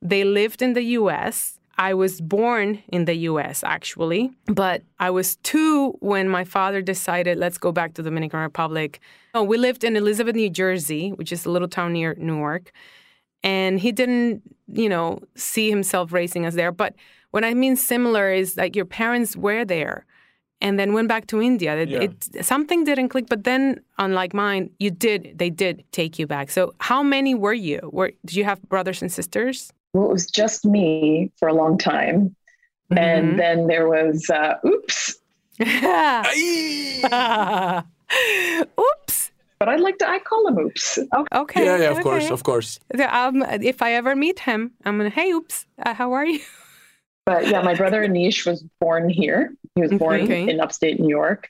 they 0.00 0.24
lived 0.24 0.62
in 0.62 0.72
the 0.72 0.82
U.S. 0.82 1.58
I 1.78 1.94
was 1.94 2.20
born 2.20 2.82
in 2.88 3.06
the 3.06 3.14
U.S. 3.30 3.64
actually, 3.64 4.30
but 4.46 4.82
I 4.98 5.10
was 5.10 5.36
two 5.36 5.92
when 6.00 6.28
my 6.28 6.44
father 6.44 6.82
decided 6.82 7.38
let's 7.38 7.58
go 7.58 7.72
back 7.72 7.94
to 7.94 8.02
the 8.02 8.10
Dominican 8.10 8.40
Republic. 8.40 9.00
Oh, 9.34 9.42
we 9.42 9.56
lived 9.56 9.82
in 9.82 9.96
Elizabeth, 9.96 10.36
New 10.36 10.50
Jersey, 10.50 11.10
which 11.10 11.32
is 11.32 11.46
a 11.46 11.50
little 11.50 11.68
town 11.68 11.94
near 11.94 12.14
Newark 12.18 12.72
and 13.42 13.80
he 13.80 13.92
didn't 13.92 14.42
you 14.68 14.88
know 14.88 15.18
see 15.34 15.68
himself 15.70 16.12
raising 16.12 16.46
us 16.46 16.54
there 16.54 16.72
but 16.72 16.94
what 17.32 17.44
i 17.44 17.52
mean 17.54 17.74
similar 17.76 18.30
is 18.32 18.56
like 18.56 18.76
your 18.76 18.86
parents 18.86 19.36
were 19.36 19.64
there 19.64 20.04
and 20.60 20.78
then 20.78 20.92
went 20.92 21.08
back 21.08 21.26
to 21.26 21.40
india 21.42 21.74
it, 21.76 21.88
Yeah. 21.88 22.02
it- 22.06 22.44
something 22.52 22.84
didn't 22.84 23.08
click 23.08 23.26
but 23.28 23.42
then 23.44 23.80
unlike 23.98 24.32
mine 24.32 24.70
you 24.78 24.90
did 24.90 25.20
they 25.40 25.50
did 25.50 25.82
take 25.92 26.18
you 26.20 26.26
back 26.26 26.50
so 26.50 26.72
how 26.78 27.02
many 27.02 27.34
were 27.34 27.58
you 27.68 27.80
were 27.92 28.12
did 28.24 28.36
you 28.36 28.44
have 28.44 28.58
brothers 28.74 29.02
and 29.02 29.10
sisters 29.10 29.72
Well, 29.94 30.06
it 30.08 30.12
was 30.18 30.26
just 30.40 30.64
me 30.64 31.30
for 31.38 31.48
a 31.48 31.54
long 31.62 31.76
time. 31.76 32.18
Mm-hmm. 32.90 32.98
And 33.08 33.24
then 33.42 33.58
there 33.70 33.86
was, 33.96 34.18
uh, 34.40 34.54
oops, 34.70 35.00
oops 38.80 39.30
but 39.58 39.68
I'd 39.68 39.80
like 39.88 39.98
to, 39.98 40.08
I 40.08 40.18
call 40.18 40.48
him 40.48 40.58
oops. 40.58 40.98
okay 41.42 41.64
yeah, 41.64 41.76
yeah, 41.84 41.90
of 41.96 42.00
course, 42.02 42.30
of 42.30 42.42
course. 42.42 42.80
um, 43.18 43.36
if 43.72 43.78
i 43.86 43.90
ever 44.00 44.12
meet 44.16 44.38
him 44.48 44.60
i'm 44.84 44.96
gonna 44.98 45.10
hey 45.20 45.30
oops 45.32 45.66
uh, 45.84 45.94
how 45.94 46.12
are 46.12 46.26
you 46.26 46.40
But 47.26 47.48
yeah, 47.48 47.62
my 47.62 47.74
brother 47.74 48.02
Anish 48.08 48.46
was 48.46 48.62
born 48.80 49.08
here. 49.08 49.54
He 49.74 49.82
was 49.82 49.92
born 49.92 50.22
Okay. 50.22 50.48
in 50.48 50.60
upstate 50.60 51.00
New 51.00 51.08
York. 51.08 51.48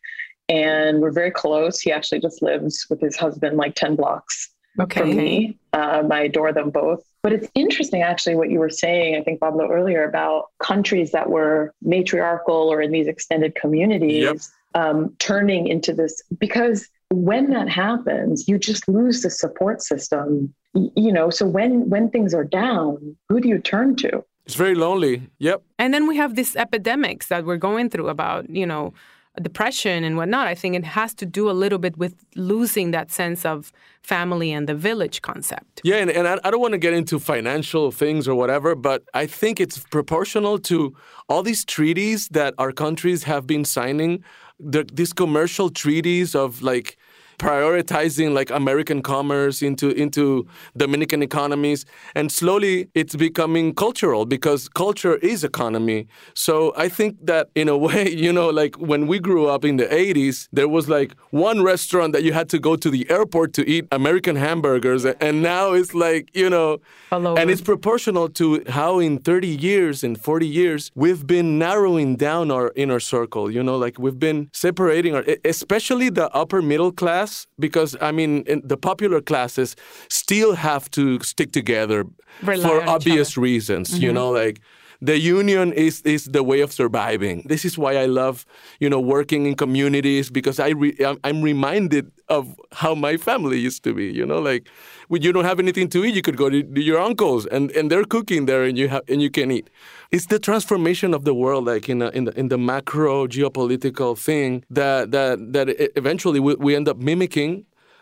And 0.48 1.00
we're 1.00 1.12
very 1.12 1.30
close. 1.30 1.80
He 1.80 1.90
actually 1.92 2.20
just 2.20 2.42
lives 2.42 2.86
with 2.90 3.00
his 3.00 3.16
husband 3.16 3.56
like 3.56 3.74
10 3.74 3.96
blocks 3.96 4.50
from 4.90 5.16
me. 5.16 5.56
Um, 5.72 6.10
I 6.12 6.22
adore 6.22 6.52
them 6.52 6.70
both. 6.70 7.02
But 7.22 7.32
it's 7.32 7.48
interesting, 7.54 8.02
actually, 8.02 8.34
what 8.34 8.50
you 8.50 8.58
were 8.58 8.68
saying, 8.68 9.16
I 9.16 9.22
think, 9.22 9.40
Pablo, 9.40 9.70
earlier 9.70 10.04
about 10.04 10.46
countries 10.58 11.12
that 11.12 11.30
were 11.30 11.72
matriarchal 11.80 12.70
or 12.72 12.82
in 12.82 12.90
these 12.90 13.06
extended 13.06 13.54
communities 13.54 14.52
Yep. 14.74 14.84
um, 14.84 15.14
turning 15.20 15.68
into 15.68 15.94
this. 15.94 16.20
Because 16.38 16.88
when 17.10 17.50
that 17.50 17.68
happens, 17.68 18.48
you 18.48 18.58
just 18.58 18.88
lose 18.88 19.22
the 19.22 19.30
support 19.30 19.80
system. 19.82 20.52
You 20.74 21.12
know, 21.12 21.30
so 21.30 21.46
when 21.46 21.88
when 21.88 22.10
things 22.10 22.34
are 22.34 22.44
down, 22.44 23.16
who 23.28 23.40
do 23.40 23.48
you 23.48 23.58
turn 23.58 23.94
to? 23.96 24.24
It's 24.46 24.56
very 24.56 24.74
lonely. 24.74 25.28
Yep. 25.38 25.62
And 25.78 25.94
then 25.94 26.06
we 26.06 26.16
have 26.16 26.34
these 26.34 26.56
epidemics 26.56 27.28
that 27.28 27.44
we're 27.44 27.56
going 27.56 27.90
through 27.90 28.08
about, 28.08 28.50
you 28.50 28.66
know, 28.66 28.92
depression 29.40 30.04
and 30.04 30.16
whatnot. 30.16 30.46
I 30.46 30.54
think 30.54 30.76
it 30.76 30.84
has 30.84 31.14
to 31.14 31.26
do 31.26 31.48
a 31.48 31.52
little 31.52 31.78
bit 31.78 31.96
with 31.96 32.14
losing 32.34 32.90
that 32.90 33.10
sense 33.10 33.46
of 33.46 33.72
family 34.02 34.52
and 34.52 34.68
the 34.68 34.74
village 34.74 35.22
concept. 35.22 35.80
Yeah, 35.84 35.96
and, 35.96 36.10
and 36.10 36.28
I, 36.28 36.38
I 36.44 36.50
don't 36.50 36.60
want 36.60 36.72
to 36.72 36.78
get 36.78 36.92
into 36.92 37.18
financial 37.18 37.90
things 37.92 38.28
or 38.28 38.34
whatever, 38.34 38.74
but 38.74 39.04
I 39.14 39.26
think 39.26 39.60
it's 39.60 39.78
proportional 39.78 40.58
to 40.60 40.94
all 41.28 41.42
these 41.42 41.64
treaties 41.64 42.28
that 42.28 42.54
our 42.58 42.72
countries 42.72 43.22
have 43.22 43.46
been 43.46 43.64
signing, 43.64 44.22
the, 44.58 44.84
these 44.92 45.12
commercial 45.14 45.70
treaties 45.70 46.34
of 46.34 46.60
like 46.60 46.98
prioritizing 47.42 48.32
like 48.32 48.50
American 48.50 49.02
commerce 49.02 49.62
into 49.62 49.90
into 49.90 50.46
Dominican 50.76 51.22
economies, 51.22 51.84
and 52.14 52.30
slowly 52.30 52.88
it's 52.94 53.16
becoming 53.16 53.74
cultural 53.74 54.24
because 54.24 54.68
culture 54.68 55.16
is 55.16 55.42
economy. 55.42 56.06
So 56.34 56.72
I 56.76 56.88
think 56.88 57.12
that 57.26 57.48
in 57.54 57.68
a 57.68 57.76
way, 57.86 58.08
you 58.08 58.32
know, 58.32 58.48
like 58.50 58.76
when 58.76 59.02
we 59.10 59.18
grew 59.18 59.44
up 59.54 59.64
in 59.64 59.76
the 59.76 59.86
80s, 59.86 60.48
there 60.52 60.68
was 60.68 60.88
like 60.88 61.10
one 61.30 61.58
restaurant 61.62 62.12
that 62.14 62.22
you 62.22 62.32
had 62.32 62.48
to 62.50 62.58
go 62.68 62.76
to 62.76 62.88
the 62.96 63.04
airport 63.10 63.52
to 63.54 63.62
eat 63.68 63.84
American 63.90 64.36
hamburgers, 64.36 65.04
and 65.04 65.42
now 65.42 65.72
it's 65.72 65.94
like 65.94 66.24
you 66.34 66.48
know, 66.48 66.78
over. 67.10 67.40
and 67.40 67.50
it's 67.50 67.64
proportional 67.72 68.28
to 68.40 68.62
how 68.68 69.00
in 69.00 69.18
30 69.18 69.48
years 69.48 70.04
and 70.04 70.14
40 70.20 70.46
years 70.46 70.90
we've 70.94 71.26
been 71.26 71.58
narrowing 71.58 72.14
down 72.16 72.50
our 72.52 72.72
inner 72.76 73.00
circle. 73.00 73.50
You 73.50 73.62
know, 73.62 73.76
like 73.76 73.98
we've 73.98 74.18
been 74.28 74.48
separating 74.52 75.14
our, 75.16 75.24
especially 75.44 76.08
the 76.08 76.28
upper 76.42 76.62
middle 76.62 76.92
class, 76.92 77.31
because 77.58 77.96
I 78.00 78.12
mean, 78.12 78.44
in 78.46 78.62
the 78.64 78.76
popular 78.76 79.20
classes 79.20 79.76
still 80.08 80.54
have 80.54 80.90
to 80.92 81.20
stick 81.20 81.52
together 81.52 82.04
Rely 82.42 82.68
for 82.68 82.88
obvious 82.88 83.36
reasons. 83.36 83.98
You 83.98 84.12
know, 84.12 84.30
like 84.30 84.60
the 85.02 85.18
union 85.18 85.72
is 85.72 86.00
is 86.02 86.22
the 86.36 86.42
way 86.50 86.60
of 86.62 86.70
surviving. 86.72 87.42
This 87.52 87.64
is 87.64 87.76
why 87.76 87.92
I 88.04 88.06
love, 88.06 88.36
you 88.82 88.88
know, 88.92 89.00
working 89.16 89.46
in 89.46 89.54
communities 89.56 90.30
because 90.30 90.58
I 90.68 90.70
re- 90.82 90.96
I'm, 91.24 91.42
reminded 91.42 92.04
of 92.28 92.44
how 92.80 92.94
my 92.94 93.16
family 93.28 93.58
used 93.68 93.82
to 93.84 93.92
be. 93.92 94.06
You 94.20 94.24
know, 94.30 94.38
like 94.50 94.62
when 95.08 95.20
you 95.22 95.32
don't 95.34 95.44
have 95.44 95.58
anything 95.58 95.88
to 95.90 95.98
eat, 96.04 96.14
you 96.14 96.22
could 96.22 96.36
go 96.36 96.48
to, 96.48 96.58
your 96.90 97.00
uncles 97.08 97.46
and, 97.46 97.70
and 97.72 97.90
they're 97.90 98.04
cooking 98.16 98.46
there 98.46 98.62
and 98.68 98.78
you 98.78 98.88
have 98.88 99.02
and 99.08 99.20
you 99.20 99.30
can 99.38 99.50
eat. 99.50 99.66
It's 100.14 100.26
the 100.26 100.38
transformation 100.38 101.14
of 101.14 101.24
the 101.24 101.34
world, 101.34 101.64
like 101.66 101.88
in 101.88 102.00
a, 102.02 102.08
in 102.10 102.24
the 102.26 102.32
in 102.40 102.48
the 102.48 102.58
macro 102.58 103.26
geopolitical 103.26 104.16
thing 104.16 104.50
that 104.70 105.10
that 105.10 105.52
that 105.52 105.66
eventually 105.96 106.38
we, 106.46 106.54
we 106.66 106.76
end 106.76 106.88
up 106.88 106.98
mimicking 106.98 107.52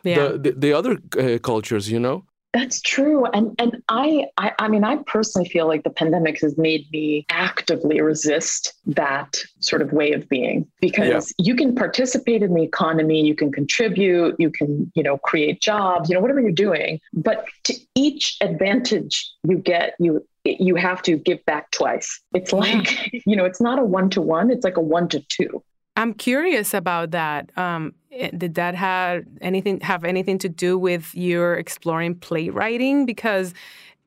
Yeah. 0.02 0.16
the, 0.32 0.38
the 0.44 0.50
the 0.64 0.70
other 0.78 0.92
uh, 1.18 1.38
cultures. 1.50 1.86
You 1.94 2.00
know. 2.06 2.24
That's 2.52 2.80
true. 2.80 3.26
And 3.26 3.54
and 3.58 3.82
I, 3.88 4.26
I 4.36 4.52
I 4.58 4.68
mean 4.68 4.82
I 4.82 4.96
personally 5.06 5.48
feel 5.48 5.68
like 5.68 5.84
the 5.84 5.90
pandemic 5.90 6.40
has 6.40 6.58
made 6.58 6.90
me 6.90 7.24
actively 7.30 8.00
resist 8.00 8.74
that 8.86 9.36
sort 9.60 9.82
of 9.82 9.92
way 9.92 10.12
of 10.12 10.28
being 10.28 10.66
because 10.80 11.32
you 11.38 11.54
can 11.54 11.76
participate 11.76 12.42
in 12.42 12.54
the 12.54 12.62
economy, 12.62 13.24
you 13.24 13.36
can 13.36 13.52
contribute, 13.52 14.34
you 14.38 14.50
can, 14.50 14.90
you 14.94 15.02
know, 15.02 15.18
create 15.18 15.60
jobs, 15.60 16.08
you 16.08 16.14
know, 16.14 16.20
whatever 16.20 16.40
you're 16.40 16.50
doing. 16.50 17.00
But 17.12 17.46
to 17.64 17.74
each 17.94 18.36
advantage 18.40 19.30
you 19.44 19.58
get, 19.58 19.94
you 20.00 20.26
you 20.44 20.74
have 20.74 21.02
to 21.02 21.16
give 21.16 21.44
back 21.44 21.70
twice. 21.70 22.20
It's 22.34 22.52
like, 22.52 23.12
you 23.26 23.36
know, 23.36 23.44
it's 23.44 23.60
not 23.60 23.78
a 23.78 23.84
one 23.84 24.10
to 24.10 24.20
one, 24.20 24.50
it's 24.50 24.64
like 24.64 24.76
a 24.76 24.82
one 24.82 25.08
to 25.10 25.20
two. 25.28 25.62
I'm 25.96 26.14
curious 26.14 26.72
about 26.72 27.10
that. 27.10 27.50
Um, 27.56 27.94
Eh, 28.12 28.30
did 28.36 28.54
that 28.54 28.74
have 28.74 29.24
anything 29.40 29.80
have 29.80 30.04
anything 30.04 30.38
to 30.38 30.48
do 30.48 30.76
with 30.78 31.14
your 31.14 31.54
exploring 31.54 32.14
playwriting? 32.14 33.06
Because 33.06 33.54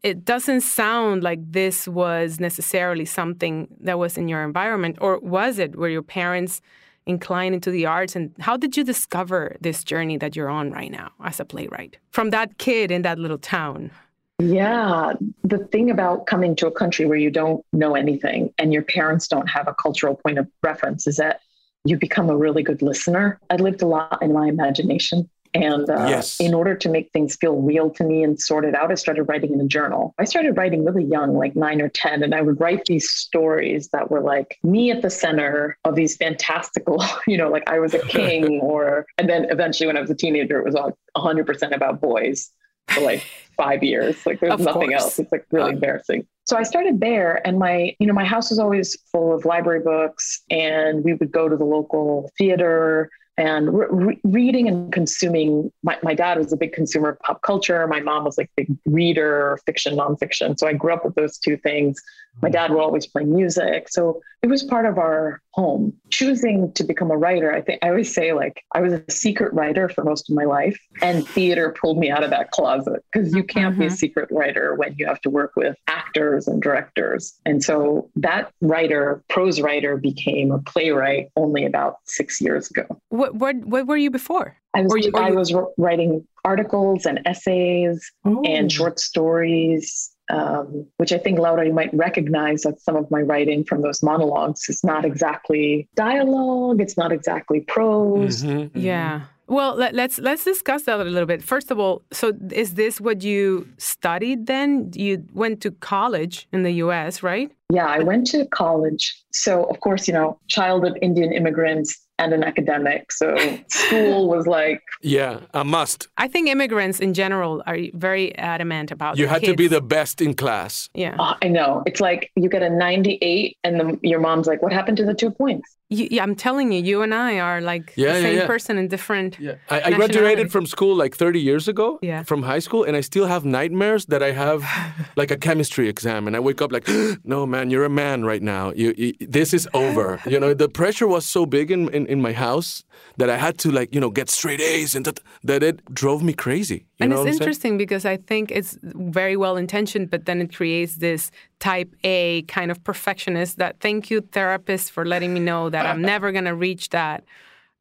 it 0.01 0.25
doesn't 0.25 0.61
sound 0.61 1.23
like 1.23 1.39
this 1.51 1.87
was 1.87 2.39
necessarily 2.39 3.05
something 3.05 3.67
that 3.79 3.97
was 3.97 4.17
in 4.17 4.27
your 4.27 4.43
environment, 4.43 4.97
or 4.99 5.19
was 5.19 5.57
it? 5.59 5.75
Were 5.77 5.87
your 5.87 6.01
parents 6.01 6.61
inclined 7.05 7.55
into 7.55 7.71
the 7.71 7.85
arts, 7.85 8.15
and 8.15 8.33
how 8.39 8.57
did 8.57 8.75
you 8.75 8.83
discover 8.83 9.55
this 9.61 9.83
journey 9.83 10.17
that 10.17 10.35
you're 10.35 10.49
on 10.49 10.71
right 10.71 10.91
now 10.91 11.11
as 11.23 11.39
a 11.39 11.45
playwright 11.45 11.97
from 12.11 12.29
that 12.31 12.57
kid 12.57 12.91
in 12.91 13.01
that 13.03 13.19
little 13.19 13.37
town? 13.37 13.91
Yeah. 14.39 15.13
The 15.43 15.59
thing 15.59 15.89
about 15.89 16.25
coming 16.25 16.55
to 16.57 16.67
a 16.67 16.71
country 16.71 17.05
where 17.05 17.17
you 17.17 17.29
don't 17.29 17.63
know 17.71 17.95
anything 17.95 18.53
and 18.57 18.73
your 18.73 18.81
parents 18.81 19.27
don't 19.27 19.47
have 19.47 19.67
a 19.67 19.75
cultural 19.75 20.15
point 20.15 20.37
of 20.37 20.47
reference 20.63 21.07
is 21.07 21.17
that 21.17 21.41
you 21.85 21.97
become 21.97 22.29
a 22.29 22.37
really 22.37 22.63
good 22.63 22.81
listener. 22.81 23.39
I 23.49 23.55
lived 23.57 23.81
a 23.81 23.87
lot 23.87 24.19
in 24.21 24.33
my 24.33 24.47
imagination. 24.47 25.29
And 25.55 25.87
uh, 25.87 26.07
Yes. 26.09 26.39
in 26.39 26.55
order 26.55 26.73
to 26.73 26.89
make 26.89 27.11
things 27.11 27.35
feel 27.35 27.57
real 27.61 27.91
to 27.91 28.03
me 28.03 28.23
and 28.23 28.39
sort 28.41 28.65
it 28.65 28.73
out, 28.73 28.91
I 28.91 28.95
started 28.95 29.23
writing 29.25 29.53
in 29.53 29.61
a 29.61 29.67
journal. 29.67 30.15
I 30.17 30.23
started 30.23 30.57
writing 30.57 30.83
really 30.83 31.03
young, 31.03 31.35
like 31.37 31.55
nine 31.55 31.79
or 31.79 31.89
10, 31.89 32.23
and 32.23 32.33
I 32.33 32.41
would 32.41 32.59
write 32.59 32.85
these 32.85 33.07
stories 33.11 33.89
that 33.89 34.09
were 34.09 34.21
like 34.21 34.57
me 34.63 34.89
at 34.89 35.03
the 35.03 35.11
center 35.11 35.77
of 35.85 35.93
these 35.93 36.15
fantastical, 36.17 37.03
you 37.27 37.37
know, 37.37 37.49
like 37.51 37.69
I 37.69 37.77
was 37.77 37.93
a 37.93 37.99
king, 38.07 38.59
or, 38.63 39.05
and 39.19 39.29
then 39.29 39.45
eventually 39.51 39.85
when 39.85 39.95
I 39.97 40.01
was 40.01 40.09
a 40.09 40.15
teenager, 40.15 40.57
it 40.57 40.65
was 40.65 40.73
all 40.73 40.97
100% 41.15 41.75
about 41.75 42.01
boys 42.01 42.49
for 42.89 43.01
like 43.01 43.23
five 43.55 43.83
years. 43.83 44.25
Like 44.25 44.39
there's 44.39 44.53
Of 44.53 44.61
nothing 44.61 44.89
course. 44.89 45.03
else. 45.03 45.19
It's 45.19 45.31
like 45.31 45.45
really 45.51 45.69
Uh, 45.69 45.73
embarrassing. 45.73 46.25
So 46.45 46.57
I 46.57 46.63
started 46.63 46.99
there, 46.99 47.45
and 47.47 47.57
my, 47.57 47.95
you 47.99 48.07
know, 48.07 48.13
my 48.13 48.25
house 48.25 48.49
was 48.49 48.59
always 48.59 48.97
full 49.11 49.33
of 49.33 49.45
library 49.45 49.79
books, 49.79 50.41
and 50.49 51.03
we 51.03 51.13
would 51.13 51.31
go 51.31 51.47
to 51.47 51.55
the 51.55 51.63
local 51.63 52.31
theater 52.37 53.09
and 53.37 53.73
re- 53.73 53.87
re- 53.89 54.21
reading 54.23 54.67
and 54.67 54.91
consuming. 54.91 55.71
My, 55.83 55.97
my 56.03 56.13
dad 56.13 56.37
was 56.37 56.51
a 56.51 56.57
big 56.57 56.73
consumer 56.73 57.09
of 57.09 57.19
pop 57.19 57.41
culture. 57.41 57.87
My 57.87 58.01
mom 58.01 58.25
was 58.25 58.37
like 58.37 58.49
a 58.57 58.63
big 58.63 58.77
reader, 58.85 59.57
fiction, 59.65 59.95
nonfiction. 59.95 60.59
So 60.59 60.67
I 60.67 60.73
grew 60.73 60.93
up 60.93 61.05
with 61.05 61.15
those 61.15 61.37
two 61.37 61.57
things. 61.57 61.99
My 62.41 62.49
mm. 62.49 62.53
dad 62.53 62.71
would 62.71 62.81
always 62.81 63.07
play 63.07 63.23
music, 63.23 63.89
so 63.89 64.21
it 64.41 64.47
was 64.47 64.63
part 64.63 64.85
of 64.85 64.97
our 64.97 65.41
home. 65.53 65.93
Choosing 66.09 66.71
to 66.73 66.83
become 66.83 67.11
a 67.11 67.17
writer, 67.17 67.53
I 67.53 67.61
think 67.61 67.79
I 67.83 67.89
always 67.89 68.13
say 68.13 68.33
like 68.33 68.63
I 68.73 68.81
was 68.81 68.93
a 68.93 69.03
secret 69.09 69.53
writer 69.53 69.89
for 69.89 70.03
most 70.03 70.29
of 70.29 70.35
my 70.35 70.45
life, 70.45 70.79
and 71.01 71.27
theater 71.27 71.75
pulled 71.79 71.97
me 71.97 72.09
out 72.09 72.23
of 72.23 72.29
that 72.31 72.51
closet 72.51 73.03
because 73.11 73.33
you 73.33 73.43
can't 73.43 73.77
be 73.77 73.85
a 73.85 73.87
mm-hmm. 73.87 73.95
secret 73.95 74.29
writer 74.31 74.75
when 74.75 74.95
you 74.97 75.05
have 75.05 75.21
to 75.21 75.29
work 75.29 75.53
with 75.55 75.75
actors 75.87 76.47
and 76.47 76.61
directors. 76.61 77.33
And 77.45 77.63
so 77.63 78.09
that 78.15 78.51
writer, 78.61 79.23
prose 79.29 79.61
writer, 79.61 79.97
became 79.97 80.51
a 80.51 80.59
playwright 80.59 81.27
only 81.35 81.65
about 81.65 81.97
six 82.05 82.41
years 82.41 82.69
ago. 82.69 82.85
What 83.09 83.35
what 83.35 83.55
what 83.65 83.87
were 83.87 83.97
you 83.97 84.11
before? 84.11 84.57
I 84.73 84.81
was 84.81 85.05
you- 85.05 85.11
I 85.15 85.31
was 85.31 85.53
writing 85.77 86.27
articles 86.45 87.05
and 87.05 87.21
essays 87.25 88.11
Oh. 88.25 88.41
and 88.43 88.71
short 88.71 88.99
stories, 88.99 90.12
um, 90.29 90.85
which 90.97 91.11
I 91.11 91.17
think 91.17 91.39
Laura 91.39 91.65
you 91.65 91.73
might 91.73 91.93
recognize 91.93 92.61
that 92.61 92.79
some 92.79 92.95
of 92.95 93.09
my 93.11 93.21
writing 93.21 93.63
from 93.63 93.81
those 93.81 94.01
monologues 94.01 94.69
is 94.69 94.83
not 94.83 95.05
exactly 95.05 95.87
dialogue. 95.95 96.81
It's 96.81 96.97
not 96.97 97.11
exactly 97.11 97.61
prose. 97.61 98.43
Mhm, 98.43 98.71
mhm. 98.71 98.71
Yeah. 98.73 99.21
Well, 99.47 99.75
let, 99.75 99.93
let's 99.93 100.19
let's 100.19 100.45
discuss 100.45 100.83
that 100.83 100.99
a 100.99 101.03
little 101.03 101.25
bit. 101.25 101.43
First 101.43 101.69
of 101.69 101.77
all, 101.77 102.01
so 102.11 102.31
is 102.51 102.75
this 102.75 103.01
what 103.01 103.23
you 103.23 103.67
studied 103.77 104.47
then? 104.47 104.91
You 104.95 105.25
went 105.33 105.59
to 105.61 105.71
college 105.71 106.47
in 106.53 106.63
the 106.63 106.71
US, 106.85 107.21
right? 107.21 107.51
Yeah, 107.73 107.87
I 107.87 107.99
went 108.03 108.27
to 108.27 108.45
college. 108.45 109.03
So, 109.31 109.63
of 109.63 109.79
course, 109.79 110.07
you 110.07 110.13
know, 110.13 110.37
child 110.47 110.85
of 110.85 110.95
Indian 111.01 111.33
immigrants 111.33 111.99
and 112.19 112.31
an 112.31 112.43
academic. 112.43 113.11
So, 113.11 113.35
school 113.67 114.27
was 114.35 114.45
like, 114.45 114.83
Yeah, 115.01 115.39
a 115.55 115.63
must. 115.63 116.07
I 116.17 116.27
think 116.27 116.47
immigrants 116.47 116.99
in 116.99 117.15
general 117.15 117.63
are 117.65 117.79
very 117.95 118.37
adamant 118.37 118.91
about 118.91 119.17
You 119.17 119.25
their 119.25 119.33
had 119.33 119.43
to 119.45 119.55
be 119.55 119.67
the 119.67 119.81
best 119.81 120.21
in 120.21 120.35
class. 120.35 120.87
Yeah. 120.93 121.15
oh, 121.17 121.33
I 121.41 121.47
know. 121.47 121.81
It's 121.87 121.99
like 121.99 122.31
you 122.35 122.47
get 122.47 122.61
a 122.61 122.69
98, 122.69 123.57
and 123.63 123.79
the, 123.79 123.99
your 124.03 124.19
mom's 124.19 124.45
like, 124.45 124.61
What 124.61 124.71
happened 124.71 124.97
to 124.97 125.05
the 125.05 125.15
two 125.15 125.31
points? 125.31 125.75
You, 125.89 126.07
yeah, 126.11 126.23
I'm 126.23 126.35
telling 126.35 126.71
you, 126.71 126.81
you 126.81 127.01
and 127.01 127.13
I 127.13 127.39
are 127.39 127.59
like 127.61 127.93
Yeah, 127.95 128.13
the 128.13 128.21
same 128.21 128.37
yeah. 128.37 128.47
person 128.47 128.77
in 128.77 128.87
different. 128.87 129.39
Yeah, 129.39 129.55
I, 129.69 129.81
I 129.81 129.91
graduated 129.93 130.51
from 130.51 130.65
school 130.67 130.95
like 130.95 131.15
30 131.15 131.39
years 131.39 131.67
ago. 131.67 131.97
Yeah. 132.03 132.21
From 132.23 132.43
high 132.43 132.59
school, 132.59 132.83
and 132.83 132.95
I 132.95 133.01
still 133.01 133.25
have 133.25 133.45
nightmares 133.45 134.05
that 134.07 134.21
I 134.21 134.31
have 134.31 134.63
like 135.15 135.31
a 135.31 135.37
chemistry 135.37 135.89
exam, 135.89 136.27
and 136.27 136.35
I 136.35 136.39
wake 136.39 136.61
up 136.61 136.71
like, 136.71 136.87
no 137.23 137.47
man, 137.47 137.62
you're 137.71 137.85
a 137.85 137.89
man 137.89 138.25
right 138.25 138.41
now. 138.41 138.71
You, 138.73 138.93
you 138.97 139.13
this 139.19 139.53
is 139.53 139.67
over. 139.73 140.21
you 140.25 140.39
know, 140.39 140.53
the 140.53 140.69
pressure 140.69 141.07
was 141.07 141.25
so 141.25 141.45
big 141.45 141.71
in, 141.71 141.89
in, 141.89 142.05
in 142.07 142.21
my 142.21 142.33
house 142.33 142.83
that 143.17 143.29
I 143.29 143.37
had 143.37 143.57
to 143.59 143.71
like 143.71 143.93
you 143.93 144.01
know 144.01 144.09
get 144.09 144.29
straight 144.29 144.61
A's, 144.61 144.95
and 144.95 145.05
that 145.05 145.19
that 145.43 145.63
it 145.63 145.93
drove 145.93 146.23
me 146.23 146.33
crazy. 146.33 146.85
You 146.97 147.05
and 147.05 147.13
it's 147.13 147.21
saying? 147.23 147.33
interesting 147.33 147.77
because 147.77 148.05
I 148.05 148.17
think 148.17 148.51
it's 148.51 148.77
very 148.81 149.37
well 149.37 149.57
intentioned, 149.57 150.09
but 150.09 150.25
then 150.25 150.41
it 150.41 150.55
creates 150.55 150.95
this 150.95 151.31
type 151.59 151.93
A 152.03 152.43
kind 152.43 152.71
of 152.71 152.83
perfectionist 152.83 153.57
that 153.57 153.79
thank 153.79 154.09
you, 154.09 154.21
therapist, 154.21 154.91
for 154.91 155.05
letting 155.05 155.33
me 155.33 155.39
know 155.39 155.69
that 155.69 155.85
I'm 155.85 156.01
never 156.01 156.31
going 156.31 156.45
to 156.45 156.55
reach 156.55 156.89
that. 156.89 157.23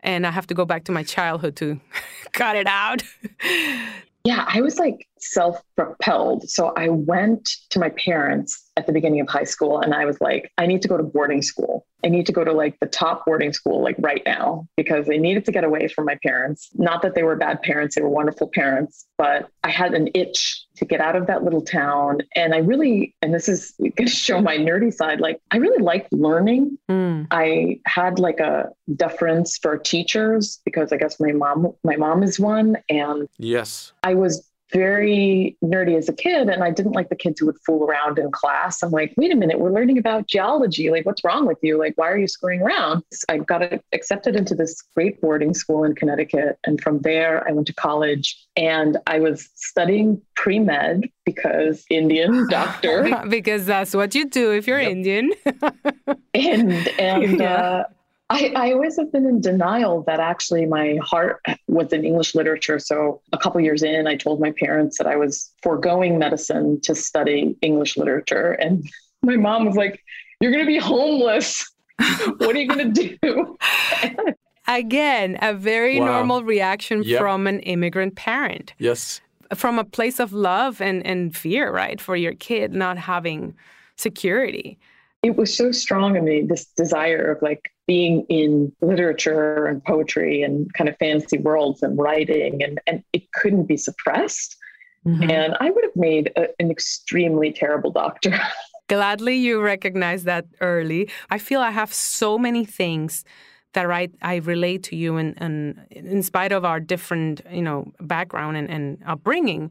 And 0.05 0.27
I 0.27 0.33
have 0.33 0.49
to 0.49 0.55
go 0.55 0.65
back 0.65 0.85
to 0.85 0.93
my 0.93 1.05
childhood 1.05 1.55
to 1.57 1.81
cut 2.33 2.57
it 2.57 2.67
out. 2.67 3.03
Yeah, 4.25 4.45
I 4.47 4.61
was 4.61 4.79
like 4.79 5.09
self 5.19 5.61
propelled. 5.77 6.49
So 6.49 6.73
I 6.77 6.89
went 6.89 7.49
to 7.71 7.81
my 7.81 7.89
parents 7.91 8.71
at 8.77 8.87
the 8.87 8.93
beginning 8.93 9.21
of 9.21 9.29
high 9.29 9.45
school 9.45 9.81
and 9.81 9.93
I 9.93 10.05
was 10.05 10.21
like, 10.21 10.51
I 10.59 10.67
need 10.67 10.81
to 10.83 10.89
go 10.89 10.97
to 10.97 11.03
boarding 11.03 11.43
school. 11.43 11.87
I 12.05 12.09
need 12.09 12.27
to 12.27 12.33
go 12.33 12.45
to 12.45 12.53
like 12.53 12.79
the 12.81 12.87
top 12.87 13.25
boarding 13.27 13.53
school, 13.53 13.83
like 13.83 13.97
right 13.99 14.23
now, 14.25 14.67
because 14.77 15.09
I 15.11 15.17
needed 15.17 15.45
to 15.47 15.53
get 15.53 15.65
away 15.65 15.89
from 15.89 16.05
my 16.05 16.19
parents. 16.23 16.69
Not 16.75 17.03
that 17.03 17.15
they 17.15 17.25
were 17.25 17.37
bad 17.37 17.63
parents, 17.63 17.97
they 17.97 18.03
were 18.03 18.09
wonderful 18.09 18.49
parents, 18.53 19.07
but 19.19 19.49
I 19.65 19.71
had 19.71 19.95
an 19.95 20.09
itch 20.15 20.67
to 20.83 20.89
get 20.89 21.01
out 21.01 21.15
of 21.15 21.29
that 21.29 21.45
little 21.45 21.63
town. 21.63 22.19
And 22.35 22.55
I 22.55 22.59
really, 22.59 23.15
and 23.23 23.33
this 23.33 23.49
is 23.49 23.73
going 23.81 23.93
to 23.97 24.07
show 24.09 24.41
my 24.41 24.57
nerdy 24.57 24.93
side, 24.93 25.21
like 25.21 25.41
I 25.53 25.59
really 25.59 25.83
liked 25.83 26.13
learning. 26.13 26.77
Mm. 26.91 27.29
I 27.31 27.79
had 27.87 28.19
like 28.19 28.41
a 28.41 28.71
deference 28.97 29.59
for 29.59 29.79
teachers 29.79 30.61
because 30.65 30.93
I 30.93 30.97
guess 30.97 31.21
my 31.21 31.31
mom, 31.33 31.73
my 31.85 31.97
mom 31.97 32.23
is 32.25 32.41
one. 32.41 32.77
And 32.89 33.29
Yes. 33.39 33.93
I 34.03 34.15
was 34.15 34.49
very 34.73 35.57
nerdy 35.63 35.97
as 35.97 36.09
a 36.09 36.13
kid 36.13 36.49
and 36.49 36.63
I 36.65 36.71
didn't 36.71 36.93
like 36.93 37.09
the 37.09 37.17
kids 37.17 37.41
who 37.41 37.47
would 37.47 37.59
fool 37.65 37.85
around 37.85 38.19
in 38.19 38.31
class. 38.31 38.83
I'm 38.83 38.91
like, 38.91 39.13
wait 39.17 39.33
a 39.33 39.37
minute, 39.37 39.59
we're 39.59 39.73
learning 39.73 39.99
about 39.99 40.27
geology. 40.27 40.91
Like, 40.91 41.05
what's 41.07 41.23
wrong 41.25 41.47
with 41.47 41.59
you? 41.63 41.79
Like, 41.79 41.95
why 41.97 42.09
are 42.11 42.17
you 42.19 42.27
screwing 42.29 42.63
around? 42.63 43.03
I 43.29 43.39
got 43.39 43.63
accepted 43.93 44.37
into 44.37 44.55
this 44.55 44.81
great 44.95 45.21
boarding 45.21 45.55
school 45.55 45.85
in 45.85 45.95
Connecticut. 45.95 46.59
And 46.65 46.81
from 46.81 47.01
there, 47.01 47.47
I 47.49 47.53
went 47.53 47.67
to 47.69 47.75
college 47.75 48.37
and 48.57 48.97
I 49.07 49.19
was 49.21 49.49
studying 49.55 50.21
pre 50.37 50.59
med 50.59 51.09
because 51.25 51.85
Indian 51.91 52.47
doctor. 52.51 53.23
because 53.29 53.67
that's 53.67 53.95
what 53.95 54.15
you 54.15 54.29
do 54.29 54.53
if 54.53 54.67
you're 54.67 54.81
Yep. 54.81 54.91
Indian. 54.91 55.31
and 56.35 56.89
and 56.99 57.41
Yeah. 57.41 57.55
uh, 57.55 57.85
I, 58.33 58.53
I 58.57 58.73
always 58.73 58.97
have 58.97 59.13
been 59.13 59.27
in 59.27 59.41
denial 59.41 60.03
that 60.05 60.19
actually 60.21 60.65
my 60.67 60.99
heart 61.03 61.41
was 61.69 61.93
in 61.93 62.05
English 62.05 62.35
literature. 62.35 62.79
So 62.79 63.21
a 63.33 63.39
couple 63.39 63.61
years 63.61 63.83
in, 63.83 64.07
I 64.07 64.17
told 64.17 64.41
my 64.41 64.53
parents 64.59 64.97
that 64.99 65.07
I 65.07 65.17
was 65.17 65.53
foregoing 65.63 66.19
medicine 66.19 66.81
to 66.83 66.95
study 66.95 67.57
English 67.61 67.97
literature, 67.97 68.53
and 68.53 68.89
my 69.23 69.37
mom 69.37 69.67
was 69.67 69.77
like, 69.77 70.03
"You're 70.41 70.51
going 70.53 70.65
to 70.65 70.67
be 70.67 70.79
homeless. 70.79 71.71
what 72.39 72.57
are 72.57 72.59
you 72.59 72.69
going 72.69 72.93
to 72.95 73.17
do?" 73.21 73.57
Again, 74.69 75.39
a 75.43 75.53
very 75.55 75.99
Wow. 76.01 76.07
normal 76.07 76.45
reaction 76.45 77.03
Yep. 77.03 77.19
from 77.21 77.47
an 77.47 77.61
immigrant 77.61 78.15
parent. 78.17 78.73
Yes. 78.79 79.21
from 79.55 79.79
a 79.79 79.85
place 79.85 80.19
of 80.19 80.33
love 80.33 80.81
and, 80.81 81.05
and 81.07 81.37
fear, 81.37 81.71
right? 81.71 82.01
For 82.01 82.17
your 82.17 82.33
kid 82.33 82.73
not 82.73 82.97
having 82.97 83.55
security. 83.97 84.79
It 85.23 85.37
was 85.37 85.57
so 85.57 85.73
strong 85.73 86.17
in 86.17 86.25
me 86.25 86.43
this 86.43 86.67
desire 86.77 87.31
of 87.31 87.43
like 87.43 87.71
being 87.87 88.25
in 88.29 88.73
literature 88.81 89.67
and 89.67 89.85
poetry 89.85 90.43
and 90.43 90.73
kind 90.75 90.89
of 90.89 90.97
fantasy 90.99 91.39
worlds 91.39 91.83
and 91.83 91.99
writing 91.99 92.63
and 92.63 92.81
and 92.87 93.03
it 93.13 93.31
couldn't 93.33 93.65
be 93.65 93.77
suppressed 93.77 94.57
mm-hmm. 95.07 95.31
and 95.31 95.57
i 95.61 95.71
would 95.71 95.85
have 95.85 95.97
made 95.97 96.33
a, 96.37 96.49
an 96.59 96.71
extremely 96.71 97.53
terrible 97.53 97.91
doctor 97.91 98.39
Gladly 98.93 99.37
you 99.37 99.63
recognize 99.63 100.25
that 100.25 100.45
early. 100.61 101.09
I 101.31 101.39
feel 101.39 101.63
I 101.63 101.71
have 101.71 101.95
so 101.95 102.37
many 102.37 102.67
things 102.67 103.25
that 103.73 103.91
I, 103.91 104.09
I 104.21 104.37
relate 104.37 104.83
to 104.85 104.97
you 104.97 105.17
and, 105.17 105.35
and 105.39 105.87
in 105.91 106.23
spite 106.23 106.53
of 106.53 106.67
our 106.67 106.79
different, 106.79 107.41
you 107.51 107.63
know, 107.63 107.91
background 108.01 108.59
and, 108.59 108.71
and 108.71 109.03
upbringing. 109.07 109.71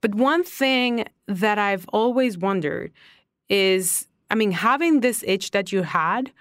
But 0.00 0.14
one 0.14 0.44
thing 0.44 1.04
that 1.26 1.58
I've 1.58 1.88
always 1.88 2.38
wondered 2.38 2.92
is, 3.48 4.06
I 4.34 4.36
mean, 4.36 4.50
having 4.50 5.00
this 5.00 5.22
itch 5.28 5.52
that 5.52 5.70
you 5.70 5.82
had, 5.82 6.32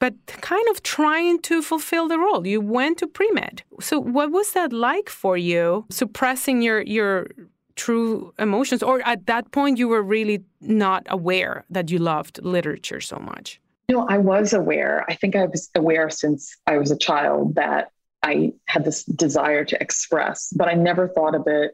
but 0.00 0.12
kind 0.26 0.68
of 0.68 0.82
trying 0.82 1.40
to 1.48 1.62
fulfill 1.62 2.06
the 2.06 2.18
role. 2.18 2.46
You 2.46 2.60
went 2.60 2.98
to 2.98 3.06
pre-med. 3.06 3.62
So 3.80 3.98
what 3.98 4.30
was 4.30 4.52
that 4.52 4.70
like 4.70 5.08
for 5.08 5.38
you, 5.38 5.86
suppressing 5.88 6.60
your 6.60 6.82
your 6.82 7.28
true 7.74 8.34
emotions 8.38 8.82
or 8.82 9.00
at 9.06 9.24
that 9.26 9.50
point 9.52 9.78
you 9.78 9.88
were 9.88 10.02
really 10.02 10.44
not 10.60 11.06
aware 11.08 11.64
that 11.70 11.90
you 11.90 11.98
loved 11.98 12.38
literature 12.42 13.00
so 13.00 13.16
much? 13.16 13.60
no 13.90 14.06
i 14.08 14.18
was 14.18 14.52
aware 14.52 15.04
i 15.08 15.14
think 15.14 15.36
i 15.36 15.46
was 15.46 15.70
aware 15.74 16.10
since 16.10 16.40
i 16.66 16.76
was 16.76 16.90
a 16.90 16.98
child 16.98 17.54
that 17.54 17.92
i 18.22 18.52
had 18.66 18.84
this 18.84 19.04
desire 19.04 19.64
to 19.64 19.80
express 19.80 20.52
but 20.60 20.66
i 20.68 20.74
never 20.74 21.06
thought 21.14 21.34
of 21.36 21.44
it 21.46 21.70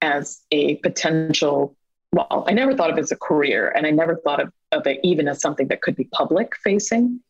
as 0.00 0.40
a 0.50 0.76
potential 0.76 1.76
well 2.12 2.44
i 2.48 2.52
never 2.52 2.74
thought 2.74 2.90
of 2.90 2.96
it 2.98 3.02
as 3.02 3.12
a 3.12 3.22
career 3.28 3.68
and 3.76 3.86
i 3.86 3.90
never 3.90 4.16
thought 4.16 4.40
of, 4.40 4.48
of 4.72 4.86
it 4.86 5.00
even 5.02 5.28
as 5.28 5.40
something 5.40 5.68
that 5.68 5.82
could 5.82 5.96
be 5.96 6.04
public 6.12 6.56
facing 6.56 7.20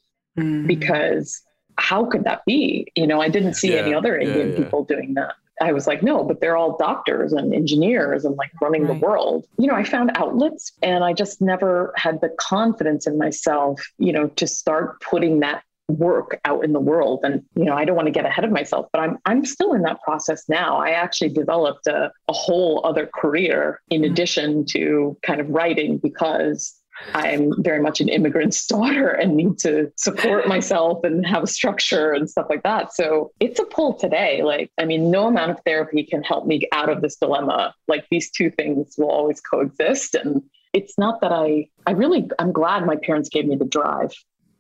because 0.67 1.43
how 1.79 2.05
could 2.07 2.25
that 2.25 2.43
be? 2.47 2.87
You 2.95 3.07
know, 3.07 3.21
I 3.21 3.29
didn't 3.29 3.55
see 3.55 3.73
Yeah, 3.75 3.81
any 3.83 3.95
other 3.95 4.17
Indian 4.19 4.51
yeah. 4.51 4.57
people 4.57 4.85
doing 4.85 5.15
that. 5.15 5.35
I 5.61 5.73
was 5.73 5.87
like, 5.87 6.03
no, 6.03 6.23
but 6.23 6.41
they're 6.41 6.57
all 6.57 6.77
doctors 6.77 7.33
and 7.33 7.55
engineers 7.55 8.25
and 8.27 8.37
like 8.37 8.51
running 8.61 8.83
Right. 8.83 9.01
the 9.01 9.07
world. 9.07 9.47
You 9.59 9.67
know, 9.69 9.75
I 9.75 9.85
found 9.85 10.11
outlets 10.17 10.73
and 10.83 11.03
I 11.03 11.15
just 11.15 11.41
never 11.41 11.93
had 11.97 12.21
the 12.21 12.29
confidence 12.39 13.07
in 13.07 13.17
myself, 13.17 13.81
you 13.99 14.13
know, 14.13 14.29
to 14.29 14.47
start 14.47 15.01
putting 15.01 15.41
that 15.41 15.63
work 15.89 16.39
out 16.45 16.65
in 16.65 16.73
the 16.75 16.81
world. 16.81 17.21
And, 17.23 17.43
you 17.55 17.65
know, 17.65 17.75
I 17.75 17.85
don't 17.87 17.97
want 17.97 18.07
to 18.07 18.13
get 18.13 18.27
ahead 18.27 18.45
of 18.45 18.51
myself, 18.51 18.87
but 18.93 19.01
I'm 19.01 19.19
I'm 19.25 19.45
still 19.47 19.73
in 19.73 19.83
that 19.83 20.03
process 20.03 20.47
now. 20.49 20.77
I 20.77 20.91
actually 20.91 21.31
developed 21.31 21.87
a, 21.87 22.13
a 22.29 22.33
whole 22.33 22.85
other 22.85 23.09
career 23.15 23.81
in 23.89 24.03
Mhm. 24.03 24.11
addition 24.11 24.65
to 24.67 25.17
kind 25.23 25.41
of 25.41 25.49
writing 25.49 25.97
because 25.99 26.75
I'm 27.15 27.53
very 27.63 27.81
much 27.81 28.01
an 28.01 28.09
immigrant's 28.09 28.67
daughter 28.69 29.09
and 29.09 29.37
need 29.37 29.59
to 29.61 29.93
support 29.97 30.49
myself 30.55 31.05
and 31.05 31.27
have 31.27 31.43
a 31.43 31.47
structure 31.47 32.13
and 32.13 32.29
stuff 32.29 32.47
like 32.49 32.63
that. 32.63 32.95
So 32.95 33.33
it's 33.41 33.61
a 33.61 33.65
pull 33.65 33.95
today. 33.95 34.43
Like, 34.43 34.71
I 34.79 34.85
mean, 34.85 35.11
no 35.11 35.27
amount 35.27 35.51
of 35.51 35.61
therapy 35.65 36.05
can 36.05 36.23
help 36.23 36.47
me 36.47 36.67
out 36.73 36.89
of 36.89 37.03
this 37.03 37.17
dilemma. 37.17 37.75
Like, 37.89 38.07
these 38.11 38.31
two 38.31 38.51
things 38.51 38.95
will 38.99 39.11
always 39.11 39.41
coexist. 39.41 40.15
And 40.15 40.43
it's 40.73 40.99
not 40.99 41.21
that 41.21 41.33
I, 41.33 41.69
I 41.87 41.93
really, 41.93 42.29
I'm 42.39 42.53
glad 42.53 42.87
my 42.87 42.97
parents 42.97 43.29
gave 43.29 43.47
me 43.47 43.57
the 43.57 43.65
drive 43.65 44.13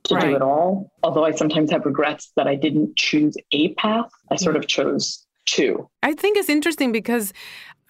to 0.05 0.15
Right. 0.15 0.29
do 0.31 0.37
it 0.37 0.43
all. 0.43 0.93
Although 1.03 1.25
I 1.25 1.33
sometimes 1.33 1.71
have 1.73 1.85
regrets 1.85 2.31
that 2.37 2.47
I 2.47 2.55
didn't 2.55 2.97
choose 2.97 3.37
a 3.53 3.75
path, 3.75 4.09
I 4.31 4.37
sort 4.37 4.57
of 4.57 4.67
chose 4.69 5.27
two. 5.47 5.89
I 6.03 6.13
think 6.15 6.37
it's 6.39 6.49
interesting 6.49 6.93
because 6.93 7.33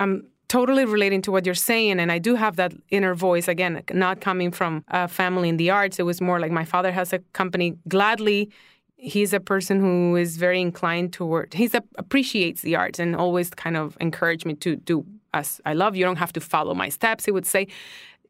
I'm 0.00 0.26
totally 0.48 0.84
relating 0.84 1.22
to 1.22 1.32
what 1.32 1.44
you're 1.44 1.54
saying 1.54 1.98
and 1.98 2.12
i 2.12 2.18
do 2.18 2.34
have 2.34 2.56
that 2.56 2.72
inner 2.90 3.14
voice 3.14 3.48
again 3.48 3.82
not 3.92 4.20
coming 4.20 4.50
from 4.50 4.84
a 4.88 5.08
family 5.08 5.48
in 5.48 5.56
the 5.56 5.70
arts. 5.70 5.98
It 5.98 6.04
was 6.04 6.20
more 6.20 6.38
like 6.38 6.52
my 6.52 6.64
father 6.64 6.92
has 6.92 7.12
a 7.12 7.18
company. 7.32 7.76
Gladly 7.88 8.50
he's 8.98 9.32
a 9.32 9.40
person 9.40 9.78
who 9.78 10.16
is 10.16 10.36
very 10.36 10.60
inclined 10.60 11.12
toward 11.12 11.52
he 11.52 11.70
appreciates 11.98 12.62
the 12.62 12.74
arts 12.74 12.98
and 12.98 13.14
always 13.14 13.50
kind 13.50 13.76
of 13.76 13.96
encouraged 14.00 14.46
me 14.46 14.54
to 14.54 14.76
do 14.76 15.04
as 15.34 15.60
i 15.64 15.72
love. 15.74 15.96
You 15.96 16.04
don't 16.04 16.16
have 16.24 16.32
to 16.34 16.40
follow 16.40 16.74
my 16.74 16.88
steps 16.88 17.24
he 17.24 17.30
would 17.30 17.46
say. 17.46 17.66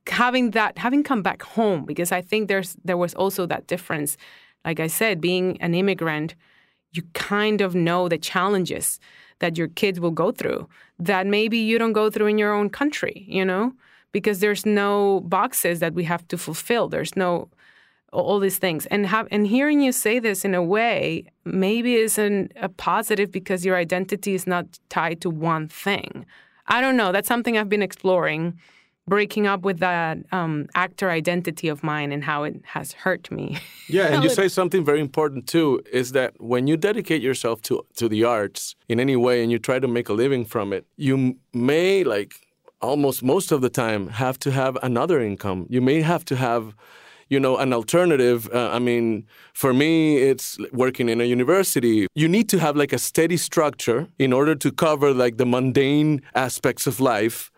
Having 0.08 0.52
that 0.52 0.78
having 0.78 1.02
come 1.02 1.22
back 1.22 1.42
home 1.42 1.84
because 1.84 2.12
i 2.12 2.20
think 2.20 2.48
there's 2.48 2.76
there 2.84 2.96
was 2.96 3.14
also 3.14 3.46
that 3.46 3.66
difference. 3.66 4.16
Like 4.64 4.80
i 4.80 4.86
said 4.86 5.20
being 5.20 5.60
an 5.60 5.74
immigrant 5.74 6.34
you 6.96 7.02
kind 7.12 7.60
of 7.60 7.74
know 7.74 8.08
the 8.08 8.18
challenges 8.18 8.98
that 9.38 9.58
your 9.58 9.68
kids 9.68 10.00
will 10.00 10.10
go 10.10 10.32
through 10.32 10.68
that 10.98 11.26
maybe 11.26 11.58
you 11.58 11.78
don't 11.78 11.92
go 11.92 12.10
through 12.10 12.26
in 12.26 12.38
your 12.38 12.54
own 12.54 12.70
country, 12.70 13.24
you 13.28 13.44
know? 13.44 13.72
Because 14.12 14.40
there's 14.40 14.64
no 14.64 15.20
boxes 15.20 15.80
that 15.80 15.92
we 15.92 16.04
have 16.04 16.26
to 16.28 16.38
fulfill. 16.38 16.88
There's 16.88 17.16
no 17.16 17.48
all 18.12 18.38
these 18.40 18.58
things. 18.58 18.86
And 18.86 19.06
have 19.06 19.28
and 19.30 19.46
hearing 19.46 19.80
you 19.80 19.92
say 19.92 20.18
this 20.18 20.44
in 20.44 20.54
a 20.54 20.62
way 20.62 21.26
maybe 21.44 21.96
isn't 21.96 22.52
a 22.56 22.68
positive 22.68 23.30
because 23.30 23.64
your 23.64 23.76
identity 23.76 24.34
is 24.34 24.46
not 24.46 24.78
tied 24.88 25.20
to 25.20 25.28
one 25.30 25.68
thing. 25.68 26.24
I 26.68 26.80
don't 26.80 26.96
know. 26.96 27.12
That's 27.12 27.28
something 27.28 27.58
I've 27.58 27.68
been 27.68 27.82
exploring 27.82 28.58
breaking 29.08 29.46
up 29.46 29.62
with 29.62 29.78
that 29.78 30.18
um, 30.32 30.66
actor 30.74 31.10
identity 31.10 31.68
of 31.68 31.82
mine 31.82 32.12
and 32.12 32.24
how 32.24 32.42
it 32.42 32.60
has 32.64 32.92
hurt 32.92 33.30
me. 33.30 33.58
Yeah, 33.88 34.06
and 34.06 34.24
you 34.24 34.30
say 34.30 34.48
something 34.48 34.84
very 34.84 34.98
important 34.98 35.46
too 35.46 35.80
is 35.92 36.10
that 36.10 36.34
when 36.40 36.66
you 36.66 36.76
dedicate 36.76 37.22
yourself 37.22 37.62
to 37.62 37.86
to 37.94 38.08
the 38.08 38.24
arts 38.24 38.74
in 38.88 38.98
any 38.98 39.14
way 39.14 39.44
and 39.44 39.52
you 39.52 39.60
try 39.60 39.78
to 39.78 39.86
make 39.86 40.08
a 40.08 40.12
living 40.12 40.44
from 40.44 40.72
it, 40.72 40.84
you 40.96 41.36
may 41.54 42.02
like 42.02 42.34
almost 42.80 43.22
most 43.22 43.52
of 43.52 43.60
the 43.60 43.70
time 43.70 44.08
have 44.08 44.40
to 44.40 44.50
have 44.50 44.76
another 44.82 45.20
income. 45.20 45.66
You 45.68 45.80
may 45.80 46.02
have 46.02 46.24
to 46.24 46.34
have 46.34 46.74
you 47.28 47.38
know 47.38 47.56
an 47.56 47.72
alternative 47.72 48.48
uh, 48.52 48.70
i 48.72 48.78
mean 48.78 49.26
for 49.52 49.74
me 49.74 50.16
it's 50.18 50.58
working 50.72 51.08
in 51.08 51.20
a 51.20 51.24
university 51.24 52.06
you 52.14 52.28
need 52.28 52.48
to 52.48 52.58
have 52.58 52.76
like 52.76 52.92
a 52.92 52.98
steady 52.98 53.36
structure 53.36 54.06
in 54.18 54.32
order 54.32 54.54
to 54.54 54.70
cover 54.70 55.12
like 55.12 55.36
the 55.36 55.46
mundane 55.46 56.22
aspects 56.34 56.86
of 56.86 57.00
life 57.00 57.50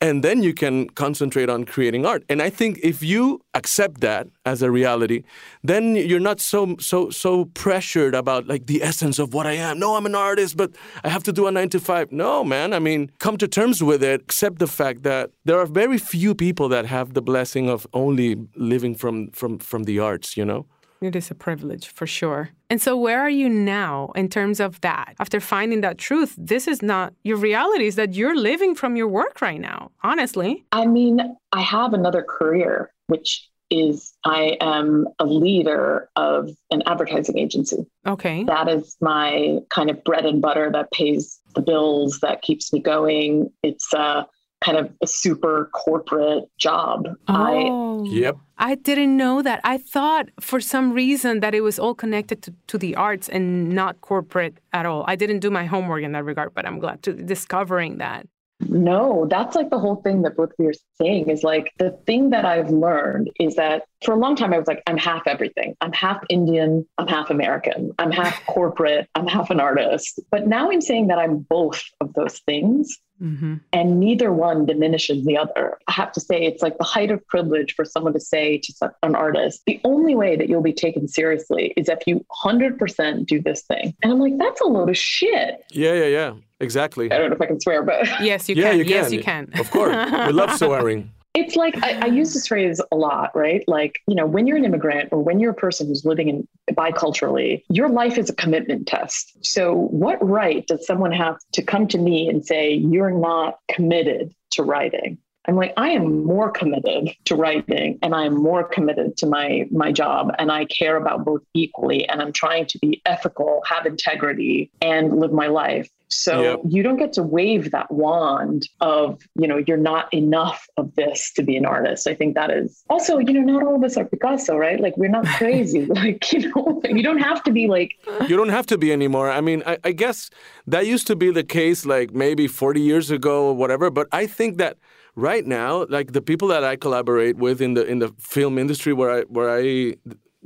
And 0.00 0.22
then 0.22 0.42
you 0.42 0.52
can 0.54 0.88
concentrate 0.90 1.48
on 1.48 1.64
creating 1.64 2.04
art. 2.04 2.22
And 2.28 2.42
I 2.42 2.50
think 2.50 2.78
if 2.82 3.02
you 3.02 3.40
accept 3.54 4.00
that 4.02 4.28
as 4.44 4.62
a 4.62 4.70
reality, 4.70 5.22
then 5.64 5.96
you're 5.96 6.20
not 6.20 6.40
so 6.40 6.76
so 6.78 7.10
so 7.10 7.46
pressured 7.46 8.14
about 8.14 8.46
like 8.46 8.66
the 8.66 8.82
essence 8.82 9.18
of 9.18 9.32
what 9.34 9.46
I 9.46 9.52
am. 9.52 9.78
No, 9.78 9.96
I'm 9.96 10.06
an 10.06 10.14
artist, 10.14 10.56
but 10.56 10.70
I 11.02 11.08
have 11.08 11.22
to 11.24 11.32
do 11.32 11.46
a 11.46 11.50
9 11.50 11.68
to 11.70 11.80
5. 11.80 12.12
No, 12.12 12.44
man. 12.44 12.72
I 12.72 12.78
mean, 12.78 13.10
come 13.18 13.36
to 13.38 13.48
terms 13.48 13.82
with 13.82 14.02
it. 14.02 14.20
Accept 14.20 14.58
the 14.58 14.66
fact 14.66 15.02
that 15.02 15.30
there 15.44 15.58
are 15.58 15.66
very 15.66 15.98
few 15.98 16.34
people 16.34 16.68
that 16.68 16.86
have 16.86 17.14
the 17.14 17.22
blessing 17.22 17.68
of 17.70 17.86
only 17.92 18.36
living 18.54 18.94
from 18.94 19.30
from 19.30 19.58
from 19.58 19.84
the 19.84 19.98
arts, 19.98 20.36
you 20.36 20.44
know? 20.44 20.66
It 21.00 21.14
is 21.14 21.30
a 21.30 21.34
privilege 21.34 21.88
for 21.88 22.06
sure. 22.06 22.50
And 22.70 22.80
so, 22.80 22.96
where 22.96 23.20
are 23.20 23.30
you 23.30 23.48
now 23.48 24.12
in 24.14 24.28
terms 24.28 24.60
of 24.60 24.80
that? 24.80 25.14
After 25.20 25.40
finding 25.40 25.80
that 25.82 25.98
truth, 25.98 26.34
this 26.38 26.66
is 26.66 26.82
not 26.82 27.12
your 27.22 27.36
reality, 27.36 27.86
is 27.86 27.96
that 27.96 28.14
you're 28.14 28.36
living 28.36 28.74
from 28.74 28.96
your 28.96 29.08
work 29.08 29.40
right 29.40 29.60
now, 29.60 29.90
honestly. 30.02 30.64
I 30.72 30.86
mean, 30.86 31.36
I 31.52 31.60
have 31.60 31.92
another 31.92 32.22
career, 32.22 32.92
which 33.08 33.48
is 33.70 34.14
I 34.24 34.56
am 34.60 35.08
a 35.18 35.26
leader 35.26 36.08
of 36.16 36.50
an 36.70 36.82
advertising 36.86 37.38
agency. 37.38 37.86
Okay. 38.06 38.44
That 38.44 38.68
is 38.68 38.96
my 39.00 39.58
kind 39.70 39.90
of 39.90 40.02
bread 40.04 40.24
and 40.24 40.40
butter 40.40 40.70
that 40.72 40.92
pays 40.92 41.40
the 41.54 41.62
bills, 41.62 42.20
that 42.20 42.42
keeps 42.42 42.72
me 42.72 42.80
going. 42.80 43.50
It's 43.62 43.92
uh, 43.92 44.24
kind 44.64 44.78
of 44.78 44.92
a 45.02 45.06
super 45.06 45.70
corporate 45.72 46.44
job. 46.58 47.08
Oh, 47.28 48.04
I, 48.04 48.08
yep. 48.08 48.36
I 48.58 48.74
didn't 48.74 49.16
know 49.16 49.42
that. 49.42 49.60
I 49.64 49.78
thought 49.78 50.28
for 50.40 50.60
some 50.60 50.92
reason 50.92 51.40
that 51.40 51.54
it 51.54 51.60
was 51.60 51.78
all 51.78 51.94
connected 51.94 52.42
to, 52.42 52.54
to 52.68 52.78
the 52.78 52.96
arts 52.96 53.28
and 53.28 53.70
not 53.70 54.00
corporate 54.00 54.58
at 54.72 54.86
all. 54.86 55.04
I 55.06 55.16
didn't 55.16 55.40
do 55.40 55.50
my 55.50 55.66
homework 55.66 56.02
in 56.02 56.12
that 56.12 56.24
regard, 56.24 56.54
but 56.54 56.66
I'm 56.66 56.78
glad 56.78 57.02
to 57.04 57.12
discovering 57.12 57.98
that. 57.98 58.26
No, 58.60 59.26
that's 59.28 59.54
like 59.54 59.68
the 59.68 59.78
whole 59.78 59.96
thing 59.96 60.22
that 60.22 60.36
both 60.36 60.50
of 60.50 60.56
you 60.58 60.70
are 60.70 60.74
saying 61.00 61.28
is 61.28 61.42
like 61.42 61.72
the 61.78 61.90
thing 62.06 62.30
that 62.30 62.46
I've 62.46 62.70
learned 62.70 63.30
is 63.38 63.56
that 63.56 63.84
for 64.02 64.14
a 64.14 64.18
long 64.18 64.34
time 64.34 64.54
I 64.54 64.58
was 64.58 64.66
like, 64.66 64.82
I'm 64.86 64.96
half 64.96 65.26
everything. 65.26 65.76
I'm 65.82 65.92
half 65.92 66.22
Indian, 66.30 66.86
I'm 66.96 67.06
half 67.06 67.28
American, 67.28 67.92
I'm 67.98 68.10
half 68.10 68.44
corporate, 68.46 69.08
I'm 69.14 69.26
half 69.26 69.50
an 69.50 69.60
artist. 69.60 70.20
But 70.30 70.46
now 70.46 70.70
I'm 70.70 70.80
saying 70.80 71.08
that 71.08 71.18
I'm 71.18 71.40
both 71.40 71.84
of 72.00 72.14
those 72.14 72.38
things. 72.40 72.98
Mm-hmm. 73.22 73.54
And 73.72 74.00
neither 74.00 74.32
one 74.32 74.66
diminishes 74.66 75.24
the 75.24 75.36
other. 75.38 75.78
I 75.88 75.92
have 75.92 76.12
to 76.12 76.20
say, 76.20 76.44
it's 76.44 76.62
like 76.62 76.78
the 76.78 76.84
height 76.84 77.10
of 77.10 77.26
privilege 77.26 77.74
for 77.74 77.84
someone 77.84 78.12
to 78.12 78.20
say 78.20 78.58
to 78.58 78.92
an 79.02 79.14
artist, 79.14 79.62
the 79.66 79.80
only 79.84 80.14
way 80.14 80.36
that 80.36 80.48
you'll 80.48 80.62
be 80.62 80.72
taken 80.72 81.08
seriously 81.08 81.72
is 81.76 81.88
if 81.88 82.06
you 82.06 82.24
100% 82.44 83.26
do 83.26 83.40
this 83.40 83.62
thing. 83.62 83.94
And 84.02 84.12
I'm 84.12 84.18
like, 84.18 84.36
that's 84.38 84.60
a 84.60 84.66
load 84.66 84.90
of 84.90 84.96
shit. 84.96 85.64
Yeah, 85.70 85.94
yeah, 85.94 86.06
yeah. 86.06 86.34
Exactly. 86.60 87.10
I 87.12 87.18
don't 87.18 87.30
know 87.30 87.36
if 87.36 87.42
I 87.42 87.46
can 87.46 87.60
swear, 87.60 87.82
but. 87.82 88.06
Yes, 88.20 88.48
you 88.48 88.54
yeah, 88.54 88.70
can. 88.70 88.78
You 88.78 88.84
yes, 88.84 89.06
can. 89.06 89.14
you 89.14 89.22
can. 89.22 89.50
Of 89.58 89.70
course. 89.70 89.94
We 90.26 90.32
love 90.32 90.52
swearing. 90.58 91.10
It's 91.36 91.54
like 91.54 91.76
I, 91.82 92.00
I, 92.00 92.06
use 92.06 92.32
this 92.32 92.46
phrase 92.46 92.80
a 92.90 92.96
lot, 92.96 93.36
right? 93.36 93.62
Like, 93.68 94.00
you 94.08 94.14
know, 94.14 94.24
when 94.24 94.46
you're 94.46 94.56
an 94.56 94.64
immigrant 94.64 95.10
or 95.12 95.20
when 95.20 95.38
you're 95.38 95.50
a 95.50 95.54
person 95.54 95.86
who's 95.86 96.04
living 96.04 96.28
in 96.28 96.48
biculturally, 96.70 97.62
your 97.68 97.90
life 97.90 98.16
is 98.16 98.30
a 98.30 98.34
commitment 98.34 98.86
test. 98.86 99.44
So, 99.44 99.74
what 99.74 100.18
right 100.26 100.66
does 100.66 100.86
someone 100.86 101.12
have 101.12 101.36
to 101.52 101.62
come 101.62 101.88
to 101.88 101.98
me 101.98 102.28
and 102.28 102.44
say, 102.44 102.72
you're 102.72 103.10
not 103.10 103.58
committed 103.68 104.34
to 104.52 104.62
writing? 104.62 105.18
I'm 105.48 105.56
like, 105.56 105.74
I 105.76 105.90
am 105.90 106.24
more 106.24 106.50
committed 106.50 107.14
to 107.26 107.36
writing 107.36 107.98
and 108.02 108.14
I 108.14 108.24
am 108.24 108.34
more 108.34 108.64
committed 108.64 109.16
to 109.18 109.26
my 109.26 109.66
my 109.70 109.92
job 109.92 110.34
and 110.38 110.50
I 110.50 110.64
care 110.64 110.96
about 110.96 111.24
both 111.24 111.42
equally 111.54 112.08
and 112.08 112.20
I'm 112.20 112.32
trying 112.32 112.66
to 112.66 112.78
be 112.78 113.00
ethical, 113.06 113.62
have 113.66 113.86
integrity 113.86 114.70
and 114.82 115.18
live 115.18 115.32
my 115.32 115.46
life. 115.46 115.88
So 116.08 116.42
yep. 116.42 116.60
you 116.68 116.82
don't 116.82 116.98
get 116.98 117.12
to 117.14 117.22
wave 117.22 117.72
that 117.72 117.90
wand 117.90 118.68
of, 118.80 119.20
you 119.34 119.48
know, 119.48 119.62
you're 119.66 119.76
not 119.76 120.12
enough 120.14 120.68
of 120.76 120.94
this 120.94 121.32
to 121.32 121.42
be 121.42 121.56
an 121.56 121.66
artist. 121.66 122.06
I 122.06 122.14
think 122.14 122.34
that 122.34 122.50
is 122.50 122.84
also, 122.88 123.18
you 123.18 123.32
know, 123.32 123.40
not 123.40 123.62
all 123.66 123.74
of 123.74 123.82
us 123.82 123.96
are 123.96 124.04
Picasso, 124.04 124.56
right? 124.56 124.78
Like 124.78 124.96
we're 124.96 125.08
not 125.08 125.26
crazy. 125.38 125.86
like, 125.86 126.32
you 126.32 126.50
know, 126.50 126.80
you 126.84 127.02
don't 127.02 127.18
have 127.18 127.42
to 127.44 127.50
be 127.50 127.66
like 127.66 127.92
You 128.28 128.36
don't 128.36 128.50
have 128.50 128.66
to 128.66 128.78
be 128.78 128.92
anymore. 128.92 129.30
I 129.30 129.40
mean, 129.40 129.62
I, 129.66 129.78
I 129.84 129.92
guess 129.92 130.30
that 130.66 130.86
used 130.86 131.06
to 131.08 131.16
be 131.16 131.30
the 131.30 131.44
case 131.44 131.84
like 131.84 132.12
maybe 132.12 132.46
40 132.46 132.80
years 132.80 133.10
ago 133.10 133.48
or 133.48 133.54
whatever, 133.54 133.90
but 133.90 134.06
I 134.12 134.26
think 134.26 134.58
that 134.58 134.76
right 135.16 135.46
now, 135.46 135.86
like 135.88 136.12
the 136.12 136.22
people 136.22 136.48
that 136.48 136.62
I 136.62 136.76
collaborate 136.76 137.36
with 137.36 137.60
in 137.60 137.74
the 137.74 137.84
in 137.84 137.98
the 137.98 138.14
film 138.18 138.58
industry 138.58 138.92
where 138.92 139.10
I 139.10 139.20
where 139.22 139.50
I 139.50 139.94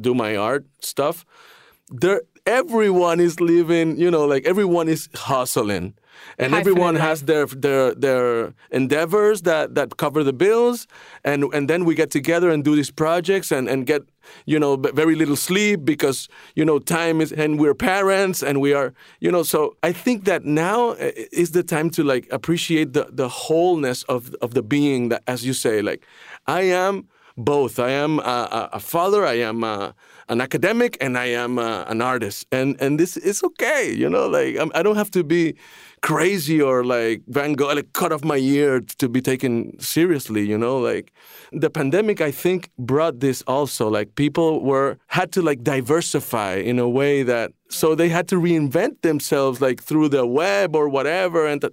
do 0.01 0.15
my 0.15 0.37
art 0.37 0.65
stuff, 0.81 1.27
there 1.91 2.23
everyone 2.47 3.21
is 3.21 3.41
living, 3.41 3.99
you 3.99 4.11
know, 4.11 4.25
like 4.25 4.45
everyone 4.47 4.89
is 4.89 5.09
hustling. 5.15 5.95
And 6.39 6.53
High 6.53 6.61
everyone 6.61 6.97
has 6.97 7.23
their 7.23 7.47
their 7.47 7.95
their 7.95 8.55
endeavors 8.71 9.43
that 9.43 9.75
that 9.75 9.97
cover 9.97 10.23
the 10.23 10.33
bills. 10.33 10.87
And 11.25 11.45
and 11.55 11.69
then 11.69 11.85
we 11.85 11.95
get 11.95 12.11
together 12.11 12.51
and 12.51 12.63
do 12.63 12.77
these 12.77 12.91
projects 12.91 13.51
and 13.51 13.69
and 13.69 13.87
get 13.87 14.03
you 14.47 14.59
know 14.59 14.77
very 14.77 15.15
little 15.15 15.37
sleep 15.37 15.85
because 15.85 16.29
you 16.55 16.65
know 16.65 16.79
time 16.79 17.21
is 17.21 17.33
and 17.33 17.59
we're 17.59 17.75
parents 17.75 18.43
and 18.43 18.61
we 18.61 18.73
are 18.75 18.93
you 19.21 19.31
know 19.31 19.43
so 19.43 19.77
i 19.83 19.93
think 19.93 20.25
that 20.25 20.45
now 20.45 20.91
uh, 20.91 21.11
is 21.33 21.51
the 21.53 21.63
time 21.63 21.91
to 21.91 22.05
like 22.05 22.29
appreciate 22.31 22.93
the 22.93 23.09
the 23.11 23.29
wholeness 23.29 24.03
of 24.05 24.35
of 24.41 24.55
the 24.55 24.63
being 24.63 25.09
that 25.09 25.23
as 25.27 25.45
you 25.45 25.53
say 25.53 25.83
like 25.83 26.07
i 26.47 26.63
am 26.63 27.09
both. 27.37 27.79
I 27.79 27.91
am 27.91 28.19
a, 28.19 28.69
a 28.75 28.81
father 28.81 29.25
i 29.25 29.35
am 29.35 29.65
a, 29.65 29.95
an 30.31 30.41
academic 30.41 30.97
and 31.01 31.19
I 31.19 31.27
am 31.27 31.59
uh, 31.59 31.85
an 31.89 32.01
artist, 32.01 32.47
and 32.53 32.81
and 32.81 32.99
this 32.99 33.17
is 33.17 33.43
okay, 33.43 33.93
you 33.93 34.09
know. 34.09 34.29
Like 34.29 34.57
I'm, 34.59 34.71
I 34.75 34.83
do 34.83 34.91
not 34.91 34.97
have 34.97 35.11
to 35.11 35.25
be 35.25 35.57
crazy 36.03 36.63
or 36.63 36.85
like 36.85 37.23
Van 37.27 37.53
Gogh, 37.55 37.75
like 37.75 37.93
cut 37.93 38.13
off 38.13 38.25
my 38.25 38.37
ear 38.37 38.81
to 38.81 39.09
be 39.09 39.21
taken 39.21 39.79
seriously, 39.81 40.47
you 40.47 40.57
know. 40.57 40.79
Like 40.79 41.13
the 41.53 41.69
pandemic, 41.69 42.21
I 42.21 42.31
think 42.31 42.71
brought 42.79 43.19
this 43.19 43.43
also. 43.47 43.91
Like 43.91 44.15
people 44.15 44.61
were 44.63 44.99
had 45.09 45.33
to 45.33 45.43
like 45.43 45.65
diversify 45.65 46.55
in 46.55 46.79
a 46.79 46.89
way 46.89 47.25
that 47.25 47.53
so 47.69 47.97
they 47.97 48.09
had 48.09 48.29
to 48.29 48.37
reinvent 48.37 49.03
themselves 49.03 49.61
like 49.61 49.83
through 49.83 50.11
the 50.11 50.25
web 50.25 50.77
or 50.77 50.89
whatever, 50.89 51.45
and 51.45 51.65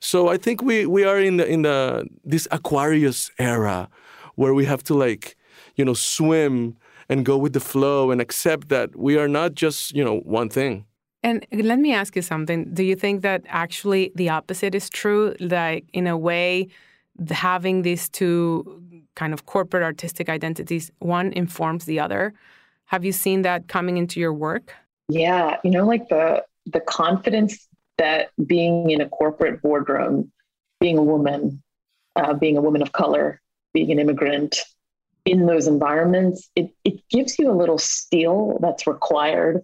so 0.00 0.28
I 0.28 0.36
think 0.36 0.62
we 0.62 0.84
we 0.84 1.04
are 1.04 1.20
in 1.20 1.36
the 1.36 1.46
in 1.46 1.62
the 1.62 2.08
this 2.24 2.48
Aquarius 2.50 3.30
era 3.38 3.88
where 4.34 4.52
we 4.52 4.64
have 4.64 4.82
to 4.84 4.94
like 4.94 5.36
you 5.76 5.84
know 5.84 5.94
swim 5.94 6.76
and 7.10 7.24
go 7.26 7.36
with 7.36 7.52
the 7.52 7.60
flow 7.60 8.10
and 8.10 8.20
accept 8.20 8.68
that 8.68 8.96
we 8.96 9.18
are 9.18 9.28
not 9.28 9.54
just, 9.54 9.92
you 9.92 10.04
know, 10.04 10.20
one 10.20 10.48
thing. 10.48 10.86
And 11.22 11.46
let 11.52 11.78
me 11.78 11.92
ask 11.92 12.16
you 12.16 12.22
something. 12.22 12.72
Do 12.72 12.82
you 12.82 12.96
think 12.96 13.20
that 13.22 13.42
actually 13.48 14.12
the 14.14 14.30
opposite 14.30 14.74
is 14.74 14.88
true? 14.88 15.34
Like, 15.38 15.84
in 15.92 16.06
a 16.06 16.16
way, 16.16 16.68
having 17.28 17.82
these 17.82 18.08
two 18.08 18.82
kind 19.16 19.34
of 19.34 19.44
corporate 19.44 19.82
artistic 19.82 20.30
identities, 20.30 20.90
one 21.00 21.32
informs 21.32 21.84
the 21.84 22.00
other. 22.00 22.32
Have 22.86 23.04
you 23.04 23.12
seen 23.12 23.42
that 23.42 23.68
coming 23.68 23.98
into 23.98 24.18
your 24.18 24.32
work? 24.32 24.72
Yeah, 25.08 25.58
you 25.64 25.70
know, 25.70 25.84
like 25.84 26.08
the 26.08 26.44
the 26.66 26.80
confidence 26.80 27.68
that 27.98 28.30
being 28.46 28.90
in 28.90 29.00
a 29.00 29.08
corporate 29.08 29.60
boardroom 29.60 30.30
being 30.80 30.96
a 30.96 31.02
woman, 31.02 31.62
uh, 32.16 32.32
being 32.32 32.56
a 32.56 32.60
woman 32.60 32.82
of 32.82 32.92
color, 32.92 33.40
being 33.74 33.92
an 33.92 33.98
immigrant 33.98 34.60
in 35.24 35.46
those 35.46 35.66
environments, 35.66 36.50
it, 36.56 36.70
it 36.84 37.00
gives 37.08 37.38
you 37.38 37.50
a 37.50 37.54
little 37.54 37.78
steel 37.78 38.58
that's 38.60 38.86
required 38.86 39.62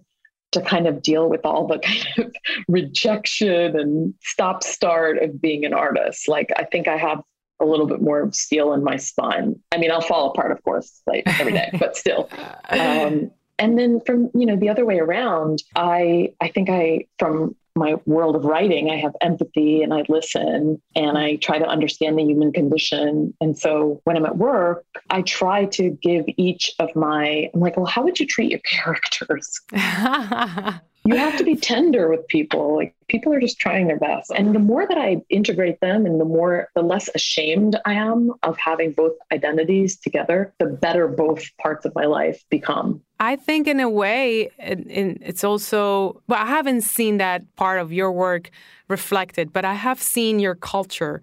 to 0.53 0.61
kind 0.61 0.87
of 0.87 1.01
deal 1.01 1.29
with 1.29 1.45
all 1.45 1.67
the 1.67 1.79
kind 1.83 2.05
of 2.19 2.33
rejection 2.67 3.77
and 3.79 4.13
stop 4.21 4.63
start 4.63 5.21
of 5.21 5.41
being 5.41 5.65
an 5.65 5.73
artist. 5.73 6.27
Like, 6.27 6.51
I 6.55 6.63
think 6.63 6.87
I 6.87 6.97
have 6.97 7.21
a 7.59 7.65
little 7.65 7.87
bit 7.87 8.01
more 8.01 8.31
steel 8.31 8.73
in 8.73 8.83
my 8.83 8.97
spine. 8.97 9.59
I 9.71 9.77
mean, 9.77 9.91
I'll 9.91 10.01
fall 10.01 10.29
apart, 10.29 10.51
of 10.51 10.63
course, 10.63 11.01
like 11.07 11.23
every 11.39 11.53
day, 11.53 11.69
but 11.79 11.95
still. 11.95 12.29
Um, 12.69 13.31
and 13.59 13.77
then 13.79 14.01
from 14.01 14.29
you 14.35 14.45
know 14.45 14.55
the 14.55 14.69
other 14.69 14.85
way 14.85 14.99
around, 14.99 15.63
I 15.75 16.33
I 16.41 16.49
think 16.49 16.69
I 16.69 17.05
from 17.17 17.55
my 17.77 17.95
world 18.05 18.35
of 18.35 18.45
writing, 18.45 18.89
I 18.89 18.97
have 18.97 19.13
empathy 19.21 19.83
and 19.83 19.93
I 19.93 20.03
listen 20.09 20.81
and 20.95 21.17
I 21.17 21.37
try 21.37 21.59
to 21.59 21.65
understand 21.65 22.17
the 22.17 22.23
human 22.23 22.51
condition. 22.51 23.33
And 23.39 23.57
so 23.57 24.01
when 24.03 24.17
I'm 24.17 24.25
at 24.25 24.37
work, 24.37 24.85
I 25.09 25.21
try 25.21 25.65
to 25.65 25.91
give 26.01 26.25
each 26.37 26.71
of 26.79 26.95
my, 26.95 27.49
I'm 27.53 27.59
like, 27.59 27.77
well, 27.77 27.85
how 27.85 28.03
would 28.03 28.19
you 28.19 28.25
treat 28.25 28.51
your 28.51 28.59
characters? 28.65 29.61
you 31.07 31.15
have 31.15 31.37
to 31.37 31.43
be 31.43 31.55
tender 31.55 32.09
with 32.09 32.27
people. 32.27 32.75
Like 32.75 32.93
people 33.07 33.33
are 33.33 33.39
just 33.39 33.59
trying 33.59 33.87
their 33.87 33.99
best. 33.99 34.31
And 34.35 34.53
the 34.53 34.59
more 34.59 34.85
that 34.85 34.97
I 34.97 35.21
integrate 35.29 35.79
them 35.79 36.05
and 36.05 36.19
the 36.19 36.25
more, 36.25 36.67
the 36.75 36.81
less 36.81 37.09
ashamed 37.15 37.77
I 37.85 37.93
am 37.93 38.33
of 38.43 38.57
having 38.57 38.91
both 38.91 39.13
identities 39.31 39.97
together, 39.97 40.53
the 40.59 40.65
better 40.65 41.07
both 41.07 41.45
parts 41.57 41.85
of 41.85 41.95
my 41.95 42.05
life 42.05 42.43
become. 42.49 43.01
I 43.19 43.35
think, 43.35 43.67
in 43.67 43.79
a 43.79 43.89
way, 43.89 44.51
it's 44.59 45.43
also, 45.43 46.21
well, 46.27 46.39
I 46.39 46.45
haven't 46.45 46.81
seen 46.81 47.17
that 47.17 47.43
part 47.55 47.79
of 47.79 47.91
your 47.91 48.11
work 48.11 48.51
reflected, 48.87 49.51
but 49.51 49.65
I 49.65 49.73
have 49.73 49.99
seen 50.01 50.39
your 50.39 50.53
culture 50.53 51.21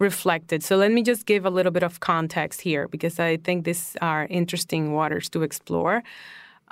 reflected. 0.00 0.62
So 0.62 0.76
let 0.76 0.90
me 0.90 1.02
just 1.02 1.24
give 1.24 1.46
a 1.46 1.50
little 1.50 1.72
bit 1.72 1.84
of 1.84 2.00
context 2.00 2.60
here 2.62 2.88
because 2.88 3.20
I 3.20 3.36
think 3.38 3.64
these 3.64 3.96
are 4.02 4.26
interesting 4.28 4.92
waters 4.92 5.28
to 5.30 5.42
explore. 5.42 6.02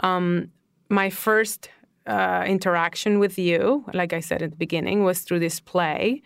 Um, 0.01 0.51
my 0.89 1.09
first 1.09 1.71
uh, 2.07 2.45
interaction 2.47 3.19
with 3.21 3.39
you, 3.39 3.85
like 3.95 4.13
I 4.13 4.21
said 4.21 4.43
at 4.43 4.51
the 4.51 4.57
beginning, 4.57 5.05
was 5.05 5.21
through 5.21 5.39
this 5.39 5.61
play. 5.61 6.21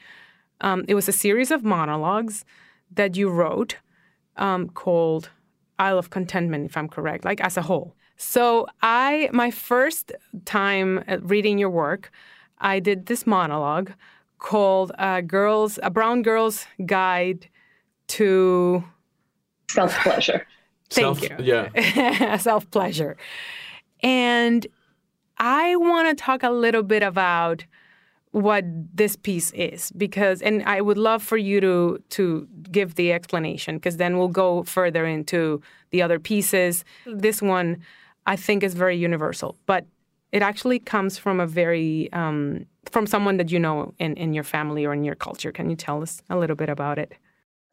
Um, 0.62 0.84
it 0.88 0.94
was 0.94 1.08
a 1.08 1.12
series 1.12 1.50
of 1.50 1.62
monologues 1.62 2.44
that 2.90 3.14
you 3.14 3.28
wrote 3.28 3.76
um, 4.38 4.70
called 4.70 5.30
Isle 5.78 5.98
of 5.98 6.10
Contentment, 6.10 6.64
if 6.64 6.76
I'm 6.76 6.88
correct, 6.88 7.24
like 7.24 7.40
as 7.42 7.56
a 7.56 7.62
whole. 7.62 7.94
So 8.18 8.66
I, 8.82 9.30
my 9.32 9.50
first 9.52 10.12
time 10.44 11.04
reading 11.22 11.56
your 11.56 11.70
work, 11.70 12.10
I 12.58 12.80
did 12.80 13.06
this 13.06 13.26
monologue 13.26 13.92
called 14.38 14.92
uh, 14.98 15.20
"Girls," 15.20 15.78
a 15.82 15.90
brown 15.90 16.22
girl's 16.22 16.66
guide 16.84 17.48
to 18.08 18.84
self 19.70 19.96
pleasure. 20.00 20.46
Thank 20.90 21.18
self, 21.18 21.22
you. 21.22 21.36
Yeah, 21.40 22.36
self 22.38 22.68
pleasure, 22.72 23.16
and 24.02 24.66
I 25.38 25.76
want 25.76 26.08
to 26.08 26.20
talk 26.20 26.42
a 26.42 26.50
little 26.50 26.82
bit 26.82 27.04
about 27.04 27.64
what 28.32 28.64
this 28.94 29.16
piece 29.16 29.52
is 29.52 29.90
because 29.92 30.42
and 30.42 30.62
I 30.64 30.80
would 30.80 30.98
love 30.98 31.22
for 31.22 31.36
you 31.36 31.60
to 31.60 32.02
to 32.10 32.48
give 32.70 32.96
the 32.96 33.12
explanation 33.12 33.76
because 33.76 33.96
then 33.96 34.18
we'll 34.18 34.28
go 34.28 34.64
further 34.64 35.06
into 35.06 35.62
the 35.90 36.02
other 36.02 36.18
pieces. 36.18 36.84
This 37.06 37.40
one 37.40 37.78
I 38.28 38.36
think 38.36 38.62
is 38.62 38.74
very 38.74 38.96
universal, 38.96 39.56
but 39.64 39.86
it 40.32 40.42
actually 40.42 40.78
comes 40.78 41.16
from 41.16 41.40
a 41.40 41.46
very 41.46 42.12
um, 42.12 42.66
from 42.92 43.06
someone 43.06 43.38
that 43.38 43.50
you 43.50 43.58
know 43.58 43.94
in, 43.98 44.14
in 44.16 44.34
your 44.34 44.44
family 44.44 44.84
or 44.84 44.92
in 44.92 45.02
your 45.02 45.14
culture. 45.14 45.50
Can 45.50 45.70
you 45.70 45.76
tell 45.76 46.02
us 46.02 46.22
a 46.28 46.36
little 46.36 46.54
bit 46.54 46.68
about 46.68 46.98
it? 46.98 47.14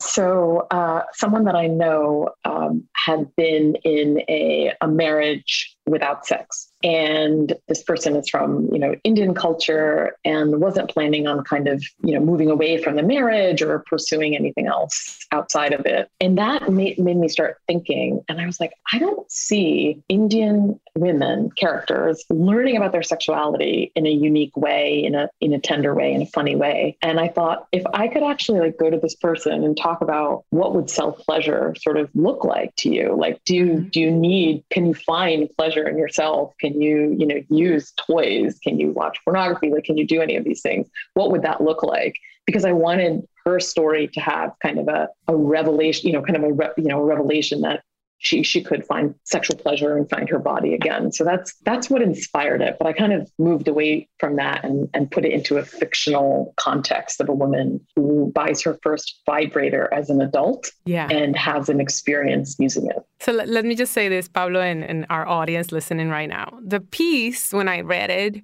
So, 0.02 0.68
uh, 0.72 1.04
someone 1.13 1.44
that 1.44 1.56
I 1.56 1.68
know 1.68 2.30
um, 2.46 2.88
had 2.94 3.34
been 3.36 3.76
in 3.84 4.22
a, 4.30 4.72
a 4.80 4.88
marriage 4.88 5.76
without 5.86 6.26
sex. 6.26 6.70
And 6.86 7.54
this 7.67 7.84
person 7.84 8.15
is 8.15 8.30
from, 8.30 8.69
you 8.71 8.80
know, 8.80 8.95
Indian 9.04 9.34
culture 9.34 10.15
and 10.24 10.62
wasn't 10.62 10.89
planning 10.89 11.28
on 11.28 11.43
kind 11.43 11.67
of, 11.67 11.84
you 12.04 12.13
know, 12.13 12.19
moving 12.19 12.50
away 12.50 12.82
from 12.82 12.95
the 12.95 13.04
marriage 13.04 13.62
or 13.62 13.80
pursuing 13.80 14.36
anything 14.36 14.67
else 14.67 15.26
outside 15.32 15.74
of 15.74 15.86
it. 15.86 16.10
And 16.19 16.38
that 16.38 16.71
made, 16.71 16.98
made 16.98 17.17
me 17.17 17.28
start 17.28 17.58
thinking. 17.67 18.24
And 18.30 18.39
I 18.39 18.45
was 18.45 18.60
like, 18.60 18.74
I 18.93 19.00
don't 19.00 19.30
see 19.32 20.02
Indian 20.10 20.80
women 20.95 21.52
characters 21.52 22.24
learning 22.30 22.78
about 22.78 22.93
their 22.93 23.04
sexuality 23.04 23.91
in 23.95 24.06
a 24.08 24.12
unique 24.12 24.56
way, 24.56 25.04
in 25.04 25.15
a 25.15 25.30
in 25.41 25.54
a 25.54 25.60
tender 25.60 25.93
way, 25.93 26.13
in 26.13 26.21
a 26.21 26.26
funny 26.28 26.56
way. 26.56 26.98
And 27.02 27.19
I 27.19 27.28
thought 27.28 27.67
if 27.74 27.84
I 27.93 28.08
could 28.08 28.24
actually 28.24 28.62
like 28.62 28.78
go 28.78 28.89
to 28.89 28.98
this 28.98 29.15
person 29.15 29.63
and 29.63 29.76
talk 29.76 30.02
about 30.02 30.45
what 30.52 30.74
would 30.74 30.89
self-pleasure 30.89 31.76
sort 31.82 31.98
of 31.98 32.10
look 32.15 32.45
like 32.45 32.74
to 32.78 32.89
you. 32.89 33.15
Like 33.15 33.43
do 33.43 33.56
you 33.56 33.65
mm-hmm. 33.65 33.89
do 33.89 34.00
you 34.00 34.12
need, 34.12 34.63
can 34.69 34.86
you 34.86 34.93
find 34.93 35.50
pleasure? 35.58 35.65
pleasure 35.65 35.88
in 35.88 35.98
yourself? 35.98 36.54
Can 36.60 36.75
you, 36.82 37.16
you 37.18 37.26
know, 37.26 37.42
use 37.50 37.94
toys? 37.98 38.60
Can 38.60 38.80
you 38.80 38.92
watch 38.92 39.18
pornography? 39.24 39.72
Like, 39.72 39.84
can 39.84 39.98
you 39.98 40.06
do 40.06 40.22
any 40.22 40.36
of 40.36 40.44
these 40.44 40.62
things? 40.62 40.88
What 41.14 41.32
would 41.32 41.42
that 41.44 41.62
look 41.62 41.84
like? 41.84 42.16
Because 42.46 42.66
I 42.66 42.72
wanted 42.72 43.28
her 43.46 43.60
story 43.60 44.08
to 44.08 44.20
have 44.20 44.52
kind 44.62 44.80
of 44.80 44.88
a, 44.88 45.10
a 45.28 45.36
revelation, 45.36 46.08
you 46.08 46.14
know, 46.14 46.22
kind 46.22 46.38
of 46.38 46.44
a, 46.44 46.54
re, 46.54 46.68
you 46.78 46.86
know, 46.86 47.00
a 47.00 47.06
revelation 47.06 47.62
that 47.62 47.84
she 48.17 48.43
she 48.43 48.63
could 48.63 48.86
find 48.86 49.13
sexual 49.23 49.58
pleasure 49.58 49.97
and 49.97 50.10
find 50.10 50.30
her 50.30 50.39
body 50.39 50.73
again. 50.73 51.12
So 51.12 51.23
that's 51.23 51.56
that's 51.63 51.89
what 51.89 52.01
inspired 52.01 52.62
it. 52.62 52.78
But 52.80 52.88
I 52.88 52.93
kind 52.93 53.13
of 53.13 53.30
moved 53.38 53.67
away 53.67 54.10
from 54.19 54.38
that 54.38 54.63
and, 54.63 54.89
and 54.93 55.12
put 55.12 55.25
it 55.25 55.32
into 55.32 55.58
a 55.58 55.63
fictional 55.63 56.54
context 56.58 57.19
of 57.21 57.30
a 57.30 57.34
woman 57.34 57.86
who 57.95 58.32
buys 58.34 58.62
her 58.63 58.80
first 58.82 59.21
vibrator 59.25 59.93
as 59.93 60.10
an 60.10 60.21
adult 60.21 60.71
yeah. 60.86 61.08
and 61.10 61.36
has 61.36 61.69
an 61.69 61.80
experience 61.80 62.56
using 62.60 62.88
it. 62.88 62.97
So 63.19 63.32
let, 63.32 63.49
let 63.49 63.65
me 63.65 63.75
just 63.75 63.93
say 63.93 64.10
this, 64.10 64.28
Pablo, 64.28 64.62
and, 64.62 64.84
and 64.84 65.06
our 65.10 65.28
audience 65.28 65.71
listening 65.71 66.10
right 66.10 66.30
now. 66.30 66.58
The 66.63 66.80
piece, 66.80 67.54
when 67.54 67.67
I 67.67 67.82
read 67.82 68.10
it, 68.10 68.41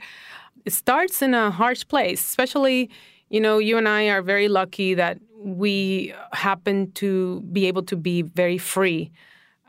it 0.65 0.73
starts 0.73 1.21
in 1.21 1.33
a 1.33 1.49
harsh 1.49 1.87
place, 1.87 2.23
especially, 2.23 2.89
you 3.29 3.39
know, 3.39 3.57
you 3.57 3.77
and 3.77 3.87
I 3.87 4.09
are 4.09 4.21
very 4.21 4.47
lucky 4.47 4.93
that 4.95 5.19
we 5.37 6.13
happen 6.33 6.91
to 6.93 7.41
be 7.51 7.65
able 7.65 7.83
to 7.83 7.95
be 7.95 8.21
very 8.21 8.57
free 8.59 9.11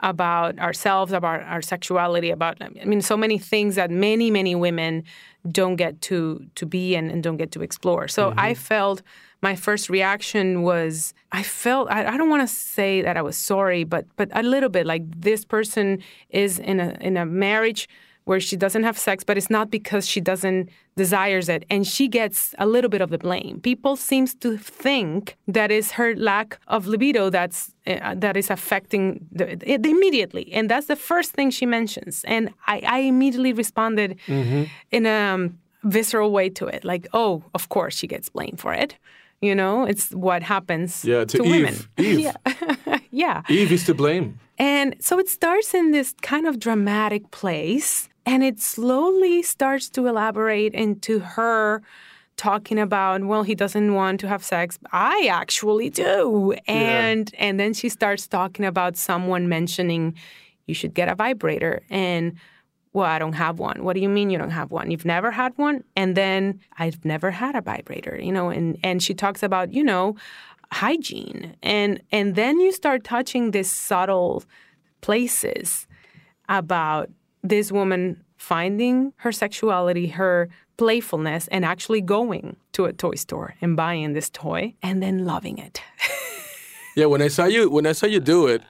about 0.02 0.58
ourselves, 0.58 1.12
about 1.12 1.42
our 1.42 1.62
sexuality, 1.62 2.30
about 2.30 2.56
I 2.60 2.84
mean, 2.84 3.02
so 3.02 3.16
many 3.16 3.38
things 3.38 3.76
that 3.76 3.90
many 3.90 4.30
many 4.30 4.54
women 4.54 5.04
don't 5.48 5.76
get 5.76 6.00
to 6.02 6.44
to 6.54 6.66
be 6.66 6.94
and, 6.94 7.10
and 7.10 7.22
don't 7.22 7.36
get 7.36 7.52
to 7.52 7.62
explore. 7.62 8.08
So 8.08 8.30
mm-hmm. 8.30 8.40
I 8.40 8.54
felt 8.54 9.02
my 9.42 9.56
first 9.56 9.88
reaction 9.88 10.62
was 10.62 11.14
I 11.32 11.42
felt 11.42 11.90
I, 11.90 12.06
I 12.06 12.16
don't 12.16 12.30
want 12.30 12.48
to 12.48 12.54
say 12.54 13.02
that 13.02 13.16
I 13.16 13.22
was 13.22 13.36
sorry, 13.36 13.84
but 13.84 14.06
but 14.16 14.28
a 14.32 14.42
little 14.42 14.68
bit 14.68 14.86
like 14.86 15.02
this 15.20 15.44
person 15.44 16.02
is 16.30 16.58
in 16.58 16.80
a 16.80 16.96
in 17.00 17.16
a 17.16 17.26
marriage 17.26 17.88
where 18.24 18.40
she 18.40 18.56
doesn't 18.56 18.84
have 18.84 18.98
sex, 18.98 19.24
but 19.24 19.36
it's 19.36 19.50
not 19.50 19.70
because 19.70 20.06
she 20.06 20.20
doesn't 20.20 20.68
desires 20.96 21.48
it, 21.48 21.64
and 21.70 21.86
she 21.86 22.06
gets 22.08 22.54
a 22.58 22.66
little 22.66 22.90
bit 22.90 23.00
of 23.00 23.10
the 23.10 23.18
blame. 23.18 23.60
People 23.60 23.96
seems 23.96 24.34
to 24.36 24.56
think 24.58 25.36
that 25.48 25.70
is 25.70 25.92
her 25.92 26.14
lack 26.14 26.58
of 26.68 26.86
libido 26.86 27.30
that's 27.30 27.74
uh, 27.86 28.14
that 28.16 28.36
is 28.36 28.50
affecting 28.50 29.26
the, 29.32 29.58
immediately, 29.88 30.52
and 30.52 30.70
that's 30.70 30.86
the 30.86 30.96
first 30.96 31.32
thing 31.32 31.50
she 31.50 31.66
mentions. 31.66 32.24
And 32.24 32.50
I, 32.66 32.82
I 32.86 32.98
immediately 33.00 33.52
responded 33.52 34.18
mm-hmm. 34.26 34.64
in 34.90 35.06
a 35.06 35.34
um, 35.34 35.58
visceral 35.84 36.30
way 36.30 36.48
to 36.50 36.66
it, 36.66 36.84
like, 36.84 37.08
"Oh, 37.12 37.42
of 37.54 37.68
course 37.68 37.96
she 37.96 38.06
gets 38.06 38.28
blamed 38.28 38.60
for 38.60 38.72
it." 38.72 38.96
You 39.40 39.56
know, 39.56 39.84
it's 39.84 40.12
what 40.12 40.44
happens 40.44 41.04
yeah, 41.04 41.24
to, 41.24 41.38
to 41.38 41.42
Eve. 41.42 41.50
women. 41.50 41.74
Eve. 41.98 42.20
yeah. 42.20 42.98
yeah. 43.10 43.42
Eve 43.48 43.72
is 43.72 43.84
to 43.86 43.94
blame. 43.94 44.38
And 44.56 44.94
so 45.00 45.18
it 45.18 45.28
starts 45.28 45.74
in 45.74 45.90
this 45.90 46.14
kind 46.22 46.46
of 46.46 46.60
dramatic 46.60 47.28
place 47.32 48.08
and 48.24 48.42
it 48.42 48.60
slowly 48.60 49.42
starts 49.42 49.90
to 49.90 50.06
elaborate 50.06 50.74
into 50.74 51.18
her 51.20 51.82
talking 52.36 52.78
about, 52.78 53.24
well, 53.24 53.42
he 53.42 53.54
doesn't 53.54 53.94
want 53.94 54.20
to 54.20 54.28
have 54.28 54.44
sex. 54.44 54.78
I 54.90 55.28
actually 55.30 55.90
do. 55.90 56.54
And 56.66 57.30
yeah. 57.32 57.44
and 57.44 57.60
then 57.60 57.74
she 57.74 57.88
starts 57.88 58.26
talking 58.26 58.64
about 58.64 58.96
someone 58.96 59.48
mentioning 59.48 60.14
you 60.66 60.74
should 60.74 60.94
get 60.94 61.08
a 61.08 61.14
vibrator 61.14 61.82
and 61.90 62.34
well, 62.94 63.06
I 63.06 63.18
don't 63.18 63.32
have 63.32 63.58
one. 63.58 63.84
What 63.84 63.94
do 63.94 64.00
you 64.00 64.08
mean 64.08 64.28
you 64.28 64.36
don't 64.36 64.50
have 64.50 64.70
one? 64.70 64.90
You've 64.90 65.06
never 65.06 65.30
had 65.30 65.56
one? 65.56 65.82
And 65.96 66.14
then 66.14 66.60
I've 66.78 67.02
never 67.06 67.30
had 67.30 67.54
a 67.54 67.62
vibrator, 67.62 68.18
you 68.20 68.32
know, 68.32 68.50
and 68.50 68.78
and 68.82 69.02
she 69.02 69.14
talks 69.14 69.42
about, 69.42 69.72
you 69.72 69.82
know, 69.82 70.16
hygiene. 70.72 71.56
And 71.62 72.02
and 72.12 72.34
then 72.34 72.60
you 72.60 72.72
start 72.72 73.04
touching 73.04 73.50
these 73.50 73.70
subtle 73.70 74.44
places 75.00 75.86
about 76.48 77.10
this 77.42 77.72
woman 77.72 78.22
finding 78.36 79.12
her 79.16 79.32
sexuality, 79.32 80.08
her 80.08 80.48
playfulness, 80.76 81.48
and 81.48 81.64
actually 81.64 82.00
going 82.00 82.56
to 82.72 82.86
a 82.86 82.92
toy 82.92 83.14
store 83.14 83.54
and 83.60 83.76
buying 83.76 84.14
this 84.14 84.30
toy 84.30 84.74
and 84.82 85.02
then 85.02 85.24
loving 85.24 85.58
it. 85.58 85.80
yeah, 86.96 87.06
when 87.06 87.22
I 87.22 87.28
saw 87.28 87.44
you 87.44 87.70
when 87.70 87.86
I 87.86 87.92
saw 87.92 88.06
you 88.06 88.20
do 88.20 88.46
it, 88.46 88.62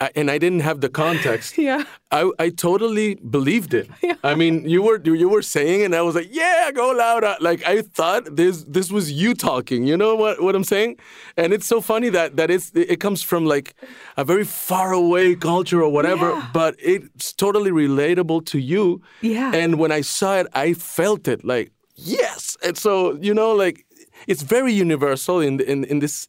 I, 0.00 0.10
and 0.14 0.30
I 0.30 0.38
didn't 0.38 0.60
have 0.60 0.80
the 0.80 0.88
context. 0.88 1.58
Yeah. 1.68 1.82
I, 2.12 2.30
I 2.38 2.50
totally 2.50 3.16
believed 3.16 3.74
it. 3.74 3.88
Yeah. 4.02 4.14
I 4.22 4.34
mean, 4.36 4.68
you 4.68 4.80
were 4.82 5.00
you 5.04 5.28
were 5.28 5.42
saying, 5.42 5.82
and 5.84 5.94
I 5.94 6.02
was 6.02 6.14
like, 6.14 6.28
"Yeah, 6.30 6.70
go 6.72 6.90
louder!" 6.92 7.36
Like 7.40 7.62
I 7.66 7.82
thought 7.82 8.36
this 8.36 8.64
this 8.76 8.90
was 8.92 9.10
you 9.10 9.34
talking. 9.34 9.86
You 9.88 9.96
know 9.96 10.14
what 10.14 10.40
what 10.40 10.54
I'm 10.54 10.64
saying? 10.64 10.96
And 11.36 11.52
it's 11.52 11.66
so 11.66 11.80
funny 11.80 12.10
that 12.10 12.36
that 12.36 12.50
it's 12.50 12.70
it 12.74 13.00
comes 13.00 13.22
from 13.22 13.44
like 13.54 13.74
a 14.16 14.24
very 14.24 14.44
far 14.44 14.92
away 14.92 15.34
culture 15.36 15.82
or 15.82 15.90
whatever, 15.92 16.30
Yeah. 16.30 16.50
but 16.52 16.74
it's 16.78 17.32
totally 17.34 17.70
relatable 17.72 18.44
to 18.46 18.58
you. 18.58 19.00
Yeah. 19.20 19.52
And 19.62 19.78
when 19.78 19.92
I 19.98 20.02
saw 20.02 20.38
it, 20.40 20.46
I 20.54 20.74
felt 20.74 21.28
it 21.28 21.44
like 21.44 21.70
yes. 21.96 22.56
And 22.62 22.76
so 22.78 23.18
you 23.20 23.34
know, 23.34 23.52
like 23.64 23.84
it's 24.26 24.42
very 24.42 24.72
universal 24.72 25.40
in 25.40 25.60
in 25.60 25.84
in 25.84 25.98
this 26.00 26.26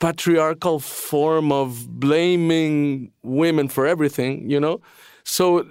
patriarchal 0.00 0.80
form 0.80 1.52
of 1.52 1.88
blaming 2.00 3.12
women 3.22 3.68
for 3.68 3.86
everything, 3.86 4.50
you 4.50 4.60
know? 4.60 4.80
So 5.24 5.66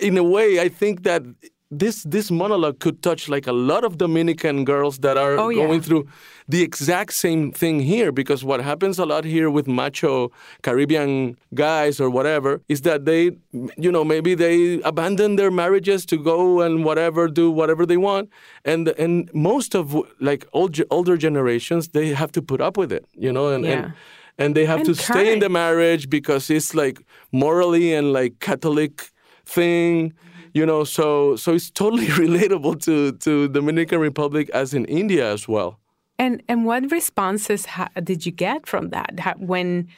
in 0.00 0.16
a 0.18 0.22
way, 0.22 0.60
I 0.60 0.68
think 0.68 1.02
that 1.04 1.22
this 1.70 2.04
this 2.04 2.30
monologue 2.30 2.78
could 2.78 3.02
touch 3.02 3.28
like 3.28 3.46
a 3.48 3.52
lot 3.52 3.82
of 3.84 3.98
Dominican 3.98 4.64
girls 4.64 4.98
that 4.98 5.16
are 5.16 5.36
Oh, 5.36 5.48
yeah. 5.48 5.66
going 5.66 5.80
through 5.80 6.06
the 6.48 6.62
exact 6.62 7.12
same 7.12 7.50
thing 7.50 7.80
here 7.80 8.12
because 8.12 8.44
what 8.44 8.60
happens 8.60 8.98
a 9.00 9.04
lot 9.04 9.24
here 9.24 9.50
with 9.50 9.66
macho 9.66 10.30
Caribbean 10.62 11.36
guys 11.54 12.00
or 12.00 12.08
whatever 12.08 12.60
is 12.68 12.82
that 12.82 13.04
they 13.04 13.32
you 13.76 13.90
know 13.90 14.04
maybe 14.04 14.34
they 14.36 14.80
abandon 14.82 15.34
their 15.36 15.50
marriages 15.50 16.06
to 16.06 16.16
go 16.16 16.60
and 16.60 16.84
whatever 16.84 17.26
do 17.26 17.50
whatever 17.50 17.84
they 17.84 17.96
want 17.96 18.28
and 18.64 18.88
and 18.96 19.28
most 19.34 19.74
of 19.74 19.94
like 20.20 20.46
old, 20.52 20.78
older 20.90 21.16
generations 21.16 21.88
they 21.88 22.14
have 22.14 22.30
to 22.30 22.40
put 22.42 22.60
up 22.60 22.76
with 22.76 22.92
it 22.92 23.04
you 23.14 23.32
know 23.32 23.48
and 23.48 23.64
and, 23.66 23.82
Yeah. 23.86 23.90
and 24.38 24.54
they 24.54 24.66
have 24.66 24.80
And 24.80 24.86
to 24.86 24.94
stay 24.94 25.32
in 25.32 25.40
the 25.40 25.48
marriage 25.48 26.08
because 26.08 26.48
it's 26.56 26.74
like 26.74 27.00
morally 27.32 27.92
and 27.92 28.12
like 28.12 28.32
Catholic 28.38 29.10
thing, 29.44 30.12
you 30.56 30.64
know. 30.64 30.84
So 30.84 31.36
so 31.36 31.54
it's 31.54 31.70
totally 31.70 32.06
relatable 32.24 32.80
to 32.86 33.12
to 33.12 33.48
Dominican 33.48 34.00
Republic 34.00 34.50
as 34.54 34.72
in 34.72 34.84
India 34.86 35.30
as 35.32 35.46
well. 35.46 35.78
And 36.18 36.42
and 36.48 36.64
what 36.64 36.90
responses 36.90 37.66
ha- 37.66 37.90
did 38.02 38.24
you 38.24 38.32
get 38.32 38.66
from 38.66 38.90
that 38.90 39.20
ha- 39.20 39.38
when 39.38 39.88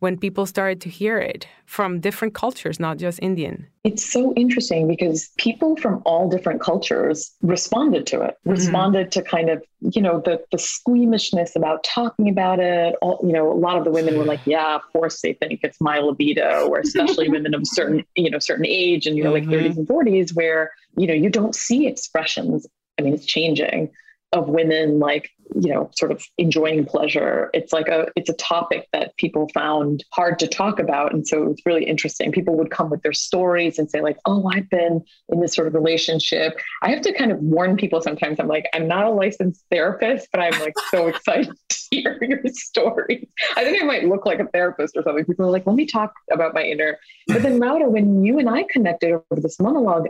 when 0.00 0.16
people 0.16 0.46
started 0.46 0.80
to 0.82 0.88
hear 0.88 1.18
it 1.18 1.46
from 1.66 2.00
different 2.00 2.34
cultures, 2.34 2.78
not 2.78 2.98
just 2.98 3.18
Indian? 3.20 3.66
It's 3.84 4.04
so 4.04 4.32
interesting 4.34 4.86
because 4.86 5.30
people 5.38 5.76
from 5.76 6.02
all 6.04 6.28
different 6.28 6.60
cultures 6.60 7.32
responded 7.42 8.06
to 8.08 8.22
it, 8.22 8.36
mm-hmm. 8.40 8.50
responded 8.50 9.10
to 9.12 9.22
kind 9.22 9.50
of, 9.50 9.64
you 9.80 10.00
know, 10.02 10.20
the, 10.24 10.42
the 10.52 10.58
squeamishness 10.58 11.56
about 11.56 11.82
talking 11.84 12.28
about 12.28 12.60
it. 12.60 12.94
All, 13.02 13.18
you 13.22 13.32
know, 13.32 13.50
a 13.50 13.54
lot 13.54 13.76
of 13.76 13.84
the 13.84 13.90
women 13.90 14.18
were 14.18 14.24
like, 14.24 14.40
yeah, 14.44 14.74
of 14.74 14.82
course 14.92 15.20
they 15.20 15.32
think 15.32 15.60
it's 15.62 15.80
my 15.80 15.98
libido, 15.98 16.68
or 16.68 16.78
especially 16.78 17.28
women 17.30 17.54
of 17.54 17.62
a 17.62 17.66
certain, 17.66 18.04
you 18.14 18.30
know, 18.30 18.38
certain 18.38 18.66
age 18.66 19.06
and 19.06 19.16
in 19.16 19.22
your 19.22 19.32
like 19.32 19.44
mm-hmm. 19.44 19.52
30s 19.52 19.76
and 19.76 19.88
40s 19.88 20.36
where, 20.36 20.72
you 20.96 21.06
know, 21.06 21.14
you 21.14 21.30
don't 21.30 21.54
see 21.54 21.86
expressions. 21.86 22.66
I 22.98 23.02
mean, 23.02 23.14
it's 23.14 23.26
changing 23.26 23.90
of 24.32 24.48
women 24.48 24.98
like 24.98 25.30
you 25.58 25.72
know 25.72 25.90
sort 25.94 26.12
of 26.12 26.22
enjoying 26.36 26.84
pleasure 26.84 27.48
it's 27.54 27.72
like 27.72 27.88
a 27.88 28.08
it's 28.14 28.28
a 28.28 28.34
topic 28.34 28.86
that 28.92 29.16
people 29.16 29.48
found 29.54 30.04
hard 30.12 30.38
to 30.38 30.46
talk 30.46 30.78
about. 30.78 31.14
And 31.14 31.26
so 31.26 31.42
it 31.42 31.48
was 31.48 31.62
really 31.64 31.84
interesting. 31.84 32.32
People 32.32 32.56
would 32.56 32.70
come 32.70 32.90
with 32.90 33.02
their 33.02 33.12
stories 33.12 33.78
and 33.78 33.90
say 33.90 34.00
like 34.00 34.18
oh 34.26 34.50
i've 34.52 34.68
been 34.70 35.02
in 35.30 35.40
this 35.40 35.54
sort 35.54 35.66
of 35.66 35.74
relationship. 35.74 36.58
I 36.82 36.90
have 36.90 37.00
to 37.02 37.12
kind 37.12 37.32
of 37.32 37.38
warn 37.38 37.76
people 37.76 38.00
sometimes. 38.00 38.38
I'm 38.38 38.48
like 38.48 38.68
i'm 38.74 38.86
not 38.86 39.04
a 39.04 39.10
licensed 39.10 39.64
therapist 39.70 40.28
but 40.32 40.40
i'm 40.40 40.58
like 40.60 40.74
so 40.90 41.06
excited 41.12 41.54
to 41.68 41.78
hear 41.90 42.18
your 42.22 42.40
story. 42.52 43.28
I 43.56 43.64
think 43.64 43.82
i 43.82 43.86
might 43.86 44.04
look 44.04 44.26
like 44.26 44.40
a 44.40 44.46
therapist 44.46 44.96
or 44.96 45.02
something. 45.02 45.24
People 45.24 45.46
are 45.46 45.50
like 45.50 45.66
let 45.66 45.76
me 45.76 45.86
talk 45.86 46.12
about 46.30 46.54
my 46.54 46.62
inner 46.62 46.98
but 47.28 47.42
then 47.42 47.60
Rauda, 47.60 47.88
when 47.88 48.24
you 48.24 48.38
and 48.38 48.48
i 48.48 48.64
connected 48.64 49.12
over 49.12 49.40
this 49.40 49.58
monologue 49.60 50.08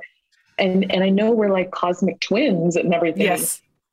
and 0.59 0.91
and 0.91 1.05
i 1.05 1.09
know 1.09 1.31
we're 1.31 1.51
like 1.51 1.71
cosmic 1.71 2.21
twins 2.21 2.77
and 2.77 2.93
everything 2.93 3.27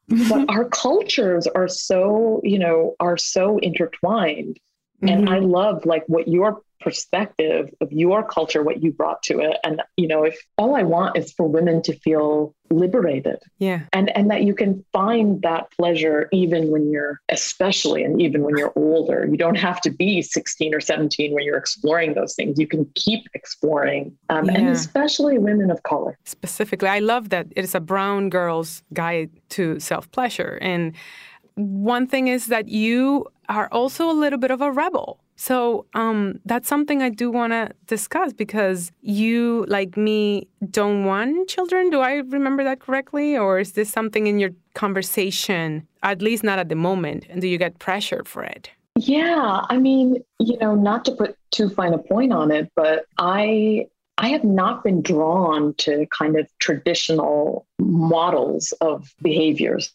but 0.08 0.18
mm-hmm. 0.18 0.50
our 0.50 0.65
cultures 0.65 1.48
are 1.48 1.68
so 1.68 2.41
you 2.44 2.60
know 2.60 2.96
are 3.00 3.18
so 3.18 3.58
intertwined. 3.60 4.60
And 5.02 5.30
i 5.30 5.38
mm-hmm. 5.38 5.52
love 5.52 5.86
like 5.86 6.04
what 6.08 6.28
your 6.28 6.62
perspective 6.82 7.70
of 7.82 7.92
your 7.92 8.24
culture 8.24 8.64
what 8.64 8.82
you 8.84 8.92
brought 8.92 9.22
to 9.24 9.40
it 9.40 9.58
and 9.64 9.82
you 9.98 10.08
know 10.08 10.24
if 10.24 10.38
all 10.58 10.76
i 10.76 10.84
want 10.84 11.18
is 11.18 11.32
for 11.34 11.48
women 11.48 11.82
to 11.82 11.94
feel 12.00 12.54
liberated 12.72 13.38
Yeah. 13.60 13.82
and 13.94 14.16
and 14.18 14.32
that 14.32 14.44
you 14.44 14.56
can 14.56 14.84
find 14.92 15.42
that 15.44 15.72
pleasure 15.72 16.28
even 16.32 16.72
when 16.72 16.92
you're 16.92 17.22
especially 17.30 18.04
and 18.04 18.20
even 18.22 18.42
when 18.44 18.58
you're 18.58 18.74
older 18.76 19.28
you 19.30 19.38
don't 19.38 19.56
have 19.56 19.80
to 19.82 19.92
be 19.92 20.22
16 20.22 20.74
or 20.74 20.80
17 20.80 21.34
when 21.34 21.44
you're 21.44 21.58
exploring 21.58 22.14
those 22.16 22.34
things 22.36 22.60
you 22.60 22.68
can 22.68 22.86
keep 22.96 23.28
exploring 23.36 24.18
um, 24.30 24.50
and 24.50 24.68
especially 24.70 25.38
women 25.38 25.70
of 25.70 25.84
color 25.84 26.18
specifically. 26.26 26.90
I 26.90 27.00
love 27.00 27.30
that 27.30 27.48
it 27.56 27.64
is 27.64 27.76
a 27.76 27.80
brown 27.80 28.30
girl's 28.30 28.84
guide 28.94 29.30
to 29.50 29.80
self 29.80 30.10
pleasure. 30.12 30.58
And 30.62 30.94
one 31.56 32.08
thing 32.08 32.28
is 32.28 32.48
that 32.48 32.68
you 32.68 33.28
are 33.50 33.68
also 33.72 34.10
a 34.10 34.14
little 34.14 34.40
bit 34.40 34.52
of 34.52 34.62
a 34.62 34.72
rebel. 34.72 35.20
So 35.36 35.86
um, 35.93 36.39
that's 36.45 36.67
something 36.67 37.02
I 37.02 37.10
do 37.10 37.30
want 37.30 37.52
to 37.54 37.71
discuss 37.88 38.34
because 38.34 38.91
you, 39.02 39.65
like 39.67 39.98
me, 39.98 40.48
don't 40.71 41.04
want 41.04 41.50
children. 41.50 41.89
Do 41.89 42.00
I 42.00 42.15
remember 42.15 42.63
that 42.63 42.80
correctly? 42.80 43.38
Or 43.38 43.60
is 43.60 43.74
this 43.74 43.89
something 43.89 44.28
in 44.28 44.39
your 44.39 44.52
conversation, 44.74 45.88
at 46.04 46.21
least 46.21 46.43
not 46.43 46.60
at 46.60 46.69
the 46.69 46.76
moment? 46.76 47.26
And 47.30 47.41
do 47.41 47.48
you 47.48 47.58
get 47.58 47.80
pressured 47.80 48.28
for 48.28 48.43
it? 48.43 48.69
Yeah, 48.98 49.65
I 49.69 49.78
mean, 49.78 50.24
you 50.39 50.58
know, 50.58 50.74
not 50.74 51.04
to 51.06 51.12
put 51.12 51.36
too 51.52 51.69
fine 51.69 51.93
a 51.93 51.98
point 51.98 52.32
on 52.32 52.50
it, 52.52 52.71
but 52.76 53.06
I 53.17 53.88
I 54.17 54.30
have 54.30 54.45
not 54.45 54.84
been 54.84 55.02
drawn 55.02 55.74
to 55.80 56.08
kind 56.17 56.38
of 56.38 56.48
traditional 56.60 57.67
models 57.80 58.71
of 58.80 59.13
behaviors. 59.21 59.93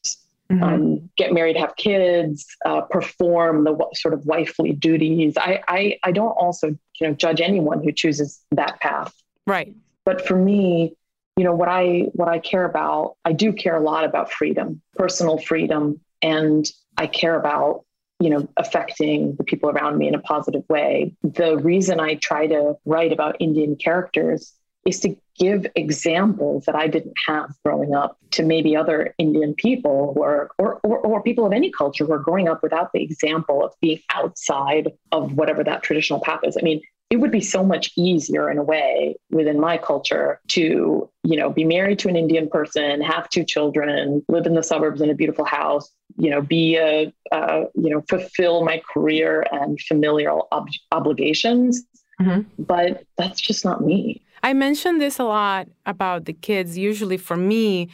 Um, 0.50 1.10
get 1.16 1.32
married, 1.32 1.56
have 1.56 1.76
kids, 1.76 2.46
uh, 2.64 2.82
perform 2.82 3.64
the 3.64 3.76
sort 3.94 4.14
of 4.14 4.26
wifely 4.26 4.72
duties. 4.72 5.34
I, 5.36 5.62
I 5.68 5.98
I 6.02 6.12
don't 6.12 6.32
also 6.32 6.68
you 6.68 7.06
know 7.06 7.14
judge 7.14 7.40
anyone 7.40 7.82
who 7.82 7.92
chooses 7.92 8.40
that 8.52 8.80
path. 8.80 9.14
Right. 9.46 9.74
But 10.04 10.26
for 10.26 10.36
me, 10.36 10.96
you 11.36 11.44
know 11.44 11.54
what 11.54 11.68
I 11.68 12.08
what 12.12 12.28
I 12.28 12.38
care 12.38 12.64
about, 12.64 13.16
I 13.24 13.32
do 13.32 13.52
care 13.52 13.76
a 13.76 13.80
lot 13.80 14.04
about 14.04 14.32
freedom, 14.32 14.82
personal 14.96 15.38
freedom, 15.38 16.00
and 16.20 16.66
I 16.96 17.06
care 17.06 17.38
about 17.38 17.84
you 18.18 18.30
know 18.30 18.48
affecting 18.56 19.36
the 19.36 19.44
people 19.44 19.70
around 19.70 19.98
me 19.98 20.08
in 20.08 20.14
a 20.14 20.20
positive 20.20 20.64
way. 20.68 21.14
The 21.22 21.58
reason 21.58 22.00
I 22.00 22.16
try 22.16 22.46
to 22.48 22.74
write 22.84 23.12
about 23.12 23.36
Indian 23.40 23.76
characters 23.76 24.52
is 24.86 25.00
to 25.00 25.16
give 25.38 25.66
examples 25.74 26.64
that 26.64 26.74
I 26.74 26.86
didn't 26.86 27.14
have 27.26 27.50
growing 27.64 27.94
up 27.94 28.16
to 28.32 28.42
maybe 28.42 28.76
other 28.76 29.14
Indian 29.18 29.54
people 29.54 30.12
who 30.14 30.22
are, 30.22 30.50
or, 30.58 30.80
or, 30.82 30.98
or 30.98 31.22
people 31.22 31.46
of 31.46 31.52
any 31.52 31.70
culture 31.70 32.04
who 32.04 32.12
are 32.12 32.18
growing 32.18 32.48
up 32.48 32.62
without 32.62 32.92
the 32.92 33.02
example 33.02 33.64
of 33.64 33.72
being 33.80 34.00
outside 34.14 34.92
of 35.12 35.34
whatever 35.34 35.62
that 35.64 35.82
traditional 35.82 36.20
path 36.20 36.40
is. 36.44 36.56
I 36.58 36.62
mean, 36.62 36.80
it 37.10 37.16
would 37.16 37.32
be 37.32 37.40
so 37.40 37.64
much 37.64 37.90
easier 37.96 38.48
in 38.50 38.56
a 38.56 38.62
way 38.62 39.16
within 39.30 39.58
my 39.58 39.76
culture 39.76 40.40
to, 40.48 41.10
you 41.24 41.36
know, 41.36 41.50
be 41.50 41.64
married 41.64 41.98
to 42.00 42.08
an 42.08 42.16
Indian 42.16 42.48
person, 42.48 43.00
have 43.00 43.28
two 43.28 43.44
children, 43.44 44.24
live 44.28 44.46
in 44.46 44.54
the 44.54 44.62
suburbs 44.62 45.00
in 45.00 45.10
a 45.10 45.14
beautiful 45.14 45.44
house, 45.44 45.90
you 46.16 46.30
know, 46.30 46.40
be 46.40 46.76
a, 46.76 47.12
uh, 47.32 47.64
you 47.74 47.90
know, 47.90 48.02
fulfill 48.08 48.64
my 48.64 48.80
career 48.92 49.44
and 49.50 49.80
familial 49.80 50.46
ob- 50.52 50.68
obligations. 50.92 51.82
Mhm. 52.20 52.46
But 52.58 53.02
that's 53.16 53.40
just 53.40 53.64
not 53.64 53.84
me. 53.84 54.22
I 54.42 54.52
mention 54.52 54.98
this 54.98 55.18
a 55.18 55.24
lot 55.24 55.68
about 55.86 56.24
the 56.24 56.32
kids, 56.32 56.78
usually 56.78 57.16
for 57.16 57.36
me, 57.36 57.88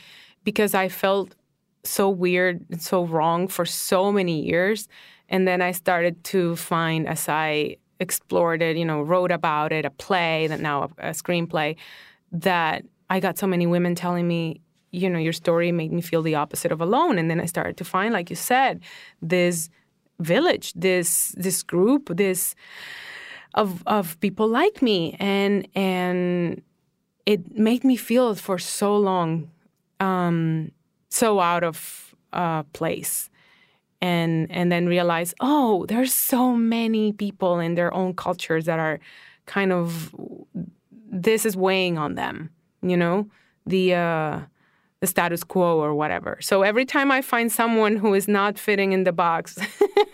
because 0.45 0.75
I 0.75 0.89
felt 0.89 1.35
so 1.83 2.09
weird 2.09 2.65
and 2.71 2.81
so 2.81 3.05
wrong 3.05 3.49
for 3.49 3.65
so 3.65 4.13
many 4.13 4.45
years. 4.45 4.89
And 5.29 5.47
then 5.47 5.61
I 5.61 5.73
started 5.73 6.23
to 6.25 6.57
find, 6.57 7.09
as 7.09 7.29
I 7.29 7.77
explored 7.99 8.63
it, 8.63 8.77
you 8.77 8.85
know, 8.85 9.03
wrote 9.03 9.33
about 9.33 9.73
it, 9.73 9.85
a 9.85 9.91
play, 9.91 10.47
that 10.47 10.61
now 10.61 10.85
a, 10.99 11.09
a 11.09 11.11
screenplay, 11.11 11.77
that 12.33 12.85
I 13.11 13.21
got 13.21 13.39
so 13.39 13.47
many 13.47 13.67
women 13.67 13.95
telling 13.95 14.29
me, 14.29 14.61
you 14.93 15.11
know, 15.11 15.19
your 15.19 15.33
story 15.33 15.73
made 15.73 15.93
me 15.93 16.01
feel 16.01 16.23
the 16.23 16.35
opposite 16.35 16.73
of 16.73 16.81
alone. 16.81 17.19
And 17.19 17.31
then 17.31 17.41
I 17.41 17.47
started 17.47 17.77
to 17.79 17.85
find, 17.85 18.13
like 18.13 18.31
you 18.31 18.37
said, 18.37 18.83
this 19.21 19.69
village, 20.19 20.73
this 20.75 21.35
this 21.37 21.63
group, 21.63 22.17
this 22.17 22.55
of 23.57 23.83
of 23.87 24.19
people 24.21 24.49
like 24.49 24.83
me. 24.83 25.17
And 25.19 25.67
and 25.75 26.63
it 27.25 27.59
made 27.59 27.85
me 27.85 27.97
feel 27.97 28.35
for 28.35 28.59
so 28.59 28.97
long 28.97 29.51
um, 29.99 30.71
so 31.09 31.41
out 31.41 31.65
of 31.65 32.15
uh, 32.33 32.63
place. 32.73 33.31
And 34.03 34.51
and 34.51 34.71
then 34.71 34.87
realize 34.87 35.35
oh 35.41 35.87
there's 35.87 36.13
so 36.13 36.53
many 36.53 37.13
people 37.13 37.59
in 37.59 37.75
their 37.77 37.93
own 37.95 38.15
cultures 38.15 38.67
that 38.67 38.79
are 38.79 39.01
kind 39.47 39.73
of 39.73 40.15
this 41.11 41.47
is 41.47 41.57
weighing 41.57 41.97
on 41.97 42.15
them 42.15 42.51
you 42.83 42.97
know? 42.97 43.29
The 43.67 43.95
uh, 43.95 44.41
the 45.01 45.07
status 45.07 45.45
quo 45.45 45.79
or 45.79 45.95
whatever. 45.95 46.39
So 46.41 46.63
every 46.63 46.85
time 46.85 47.11
i 47.11 47.21
find 47.21 47.51
someone 47.51 47.97
who 47.97 48.15
is 48.15 48.29
not 48.29 48.59
fitting 48.59 48.93
in 48.93 49.05
the 49.05 49.13
box 49.13 49.59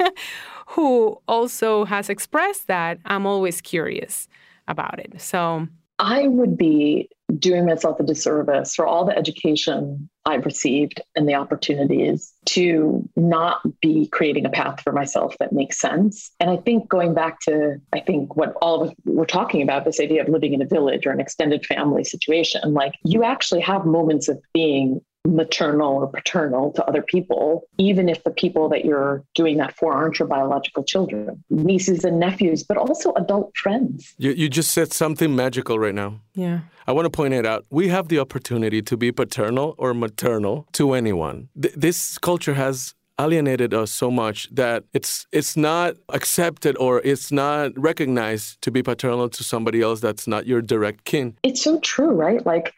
who 0.73 1.21
also 1.29 1.85
has 1.85 2.09
expressed 2.09 2.67
that 2.67 2.99
I'm 3.05 3.27
always 3.27 3.61
curious 3.61 4.29
about 4.69 4.99
it. 4.99 5.21
So 5.21 5.69
I 5.99 6.27
would 6.29 6.57
be 6.57 7.09
doing 7.39 7.67
myself 7.67 8.01
a 8.01 8.03
disservice 8.03 8.75
for 8.75 8.87
all 8.87 9.05
the 9.05 9.17
education 9.17 10.09
I've 10.25 10.45
received 10.45 11.01
and 11.17 11.29
the 11.29 11.35
opportunities 11.35 12.33
to 12.47 13.09
not 13.17 13.61
be 13.81 14.07
creating 14.09 14.47
a 14.47 14.51
path 14.51 14.81
for 14.81 14.93
myself 14.93 15.35
that 15.41 15.53
makes 15.53 15.81
sense. 15.81 16.31
And 16.41 16.51
I 16.51 16.57
think 16.57 16.89
going 16.89 17.15
back 17.15 17.41
to, 17.41 17.77
I 17.93 18.01
think 18.01 18.37
what 18.37 18.55
all 18.61 18.83
of 18.83 18.91
us 18.91 18.95
were 19.05 19.27
talking 19.27 19.63
about, 19.63 19.85
this 19.85 20.01
idea 20.01 20.23
of 20.23 20.29
living 20.29 20.53
in 20.53 20.63
a 20.63 20.67
village 20.67 21.07
or 21.07 21.11
an 21.11 21.21
extended 21.21 21.65
family 21.67 22.05
situation, 22.05 22.75
like 22.75 22.95
you 23.05 23.25
actually 23.25 23.61
have 23.61 23.85
moments 23.85 24.29
of 24.29 24.41
being 24.53 25.01
maternal 25.27 25.95
or 25.95 26.07
paternal 26.07 26.73
to 26.73 26.85
other 26.85 27.03
people, 27.03 27.69
even 27.79 28.09
if 28.09 28.23
the 28.25 28.31
people 28.31 28.69
that 28.69 28.85
you're 28.85 29.23
doing 29.35 29.57
that 29.59 29.77
for 29.77 29.93
aren't 29.93 30.19
your 30.19 30.29
biological 30.29 30.83
children, 30.83 31.43
nieces 31.51 32.05
and 32.05 32.19
nephews, 32.19 32.63
but 32.63 32.77
also 32.77 33.13
adult 33.15 33.57
friends. 33.57 34.15
You, 34.19 34.33
you 34.33 34.49
just 34.49 34.73
said 34.73 34.93
something 34.93 35.35
magical 35.35 35.79
right 35.79 35.95
now. 35.95 36.21
yeah. 36.35 36.61
I 36.85 36.91
want 36.91 37.07
to 37.07 37.11
point 37.11 37.33
it 37.33 37.47
out. 37.47 37.65
We 37.71 37.89
have 37.89 38.09
the 38.09 38.19
opportunity 38.19 38.83
to 38.83 38.97
be 38.97 39.13
paternal 39.13 39.77
or 39.79 39.95
maternal 39.95 40.67
to 40.73 40.95
anyone. 40.95 41.49
Th- 41.61 41.73
this 41.77 42.19
culture 42.19 42.55
has 42.55 42.97
alienated 43.21 43.73
us 43.73 43.93
so 43.93 44.11
much 44.11 44.49
that 44.53 44.83
it's 44.93 45.29
it's 45.31 45.57
not 45.57 45.95
accepted 46.09 46.77
or 46.79 47.01
it's 47.03 47.31
not 47.31 47.71
recognized 47.77 48.61
to 48.63 48.73
be 48.73 48.83
paternal 48.83 49.29
to 49.29 49.45
somebody 49.45 49.81
else 49.81 50.01
that's 50.01 50.27
not 50.27 50.49
your 50.49 50.61
direct 50.61 51.05
kin. 51.05 51.37
It's 51.45 51.63
so 51.63 51.79
true, 51.81 52.11
right? 52.11 52.45
Like 52.45 52.75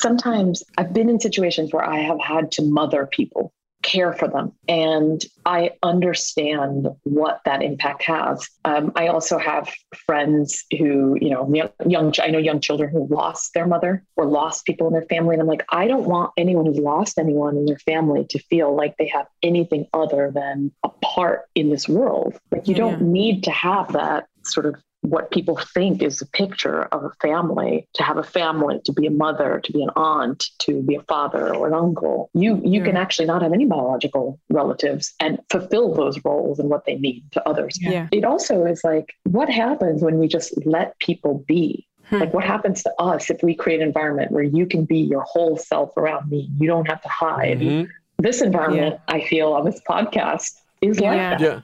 sometimes 0.00 0.62
I've 0.78 0.92
been 0.92 1.08
in 1.08 1.20
situations 1.20 1.72
where 1.72 1.84
I 1.84 2.00
have 2.00 2.20
had 2.20 2.52
to 2.52 2.62
mother 2.62 3.06
people, 3.06 3.52
care 3.82 4.12
for 4.12 4.26
them, 4.26 4.52
and 4.68 5.24
I 5.44 5.70
understand 5.82 6.88
what 7.04 7.40
that 7.44 7.62
impact 7.62 8.02
has. 8.04 8.48
Um, 8.64 8.92
I 8.96 9.06
also 9.08 9.38
have 9.38 9.72
friends 10.06 10.64
who, 10.76 11.16
you 11.20 11.30
know, 11.30 11.48
young, 11.54 11.70
young, 11.86 12.12
I 12.20 12.28
know 12.28 12.38
young 12.38 12.60
children 12.60 12.90
who 12.90 13.06
lost 13.08 13.54
their 13.54 13.66
mother 13.66 14.02
or 14.16 14.26
lost 14.26 14.64
people 14.64 14.88
in 14.88 14.92
their 14.92 15.02
family. 15.02 15.34
And 15.34 15.42
I'm 15.42 15.46
like, 15.48 15.64
I 15.70 15.86
don't 15.86 16.06
want 16.06 16.32
anyone 16.36 16.66
who's 16.66 16.78
lost 16.78 17.18
anyone 17.18 17.56
in 17.56 17.66
their 17.66 17.78
family 17.78 18.26
to 18.30 18.38
feel 18.38 18.74
like 18.74 18.96
they 18.96 19.06
have 19.08 19.26
anything 19.42 19.86
other 19.94 20.32
than 20.34 20.72
a 20.82 20.88
part 20.88 21.42
in 21.54 21.70
this 21.70 21.88
world. 21.88 22.38
Like, 22.50 22.66
you 22.66 22.74
Yeah. 22.74 22.80
don't 22.80 23.02
need 23.02 23.44
to 23.44 23.50
have 23.52 23.92
that 23.92 24.26
sort 24.44 24.66
of 24.66 24.76
what 25.10 25.30
people 25.30 25.56
think 25.74 26.02
is 26.02 26.20
a 26.20 26.26
picture 26.26 26.82
of 26.94 27.04
a 27.04 27.10
family 27.20 27.86
to 27.94 28.02
have 28.02 28.18
a 28.18 28.22
family 28.22 28.80
to 28.84 28.92
be 28.92 29.06
a 29.06 29.10
mother 29.10 29.60
to 29.64 29.72
be 29.72 29.82
an 29.82 29.90
aunt 29.96 30.40
to 30.58 30.82
be 30.82 30.94
a 30.96 31.02
father 31.02 31.54
or 31.54 31.66
an 31.66 31.74
uncle 31.74 32.30
you 32.34 32.60
you 32.64 32.82
can 32.82 32.96
actually 32.96 33.26
not 33.32 33.40
have 33.42 33.52
any 33.52 33.66
biological 33.66 34.38
relatives 34.50 35.14
and 35.20 35.38
fulfill 35.50 35.94
those 35.94 36.16
roles 36.24 36.58
and 36.58 36.68
what 36.70 36.84
they 36.86 36.96
mean 36.96 37.22
to 37.32 37.40
others 37.48 37.78
Yeah. 37.80 38.08
it 38.12 38.24
also 38.24 38.64
is 38.66 38.80
like 38.84 39.08
what 39.24 39.48
happens 39.48 40.02
when 40.02 40.18
we 40.18 40.26
just 40.28 40.48
let 40.66 40.98
people 40.98 41.44
be 41.46 41.86
Hmm. 42.08 42.18
like 42.22 42.32
what 42.32 42.44
happens 42.44 42.84
to 42.84 42.92
us 43.00 43.30
if 43.30 43.42
we 43.42 43.52
create 43.62 43.80
an 43.80 43.86
environment 43.88 44.30
where 44.30 44.44
you 44.58 44.64
can 44.72 44.84
be 44.84 44.98
your 45.14 45.22
whole 45.22 45.56
self 45.56 45.90
around 45.96 46.30
me 46.30 46.48
you 46.60 46.66
don't 46.72 46.86
have 46.92 47.02
to 47.02 47.08
hide 47.08 47.58
Mhm. 47.60 47.88
this 48.26 48.40
environment 48.42 48.94
i 49.08 49.18
feel 49.30 49.48
on 49.52 49.64
this 49.64 49.80
podcast 49.92 50.52
is 50.82 51.00
like 51.00 51.18
that 51.18 51.40
Yeah. 51.40 51.60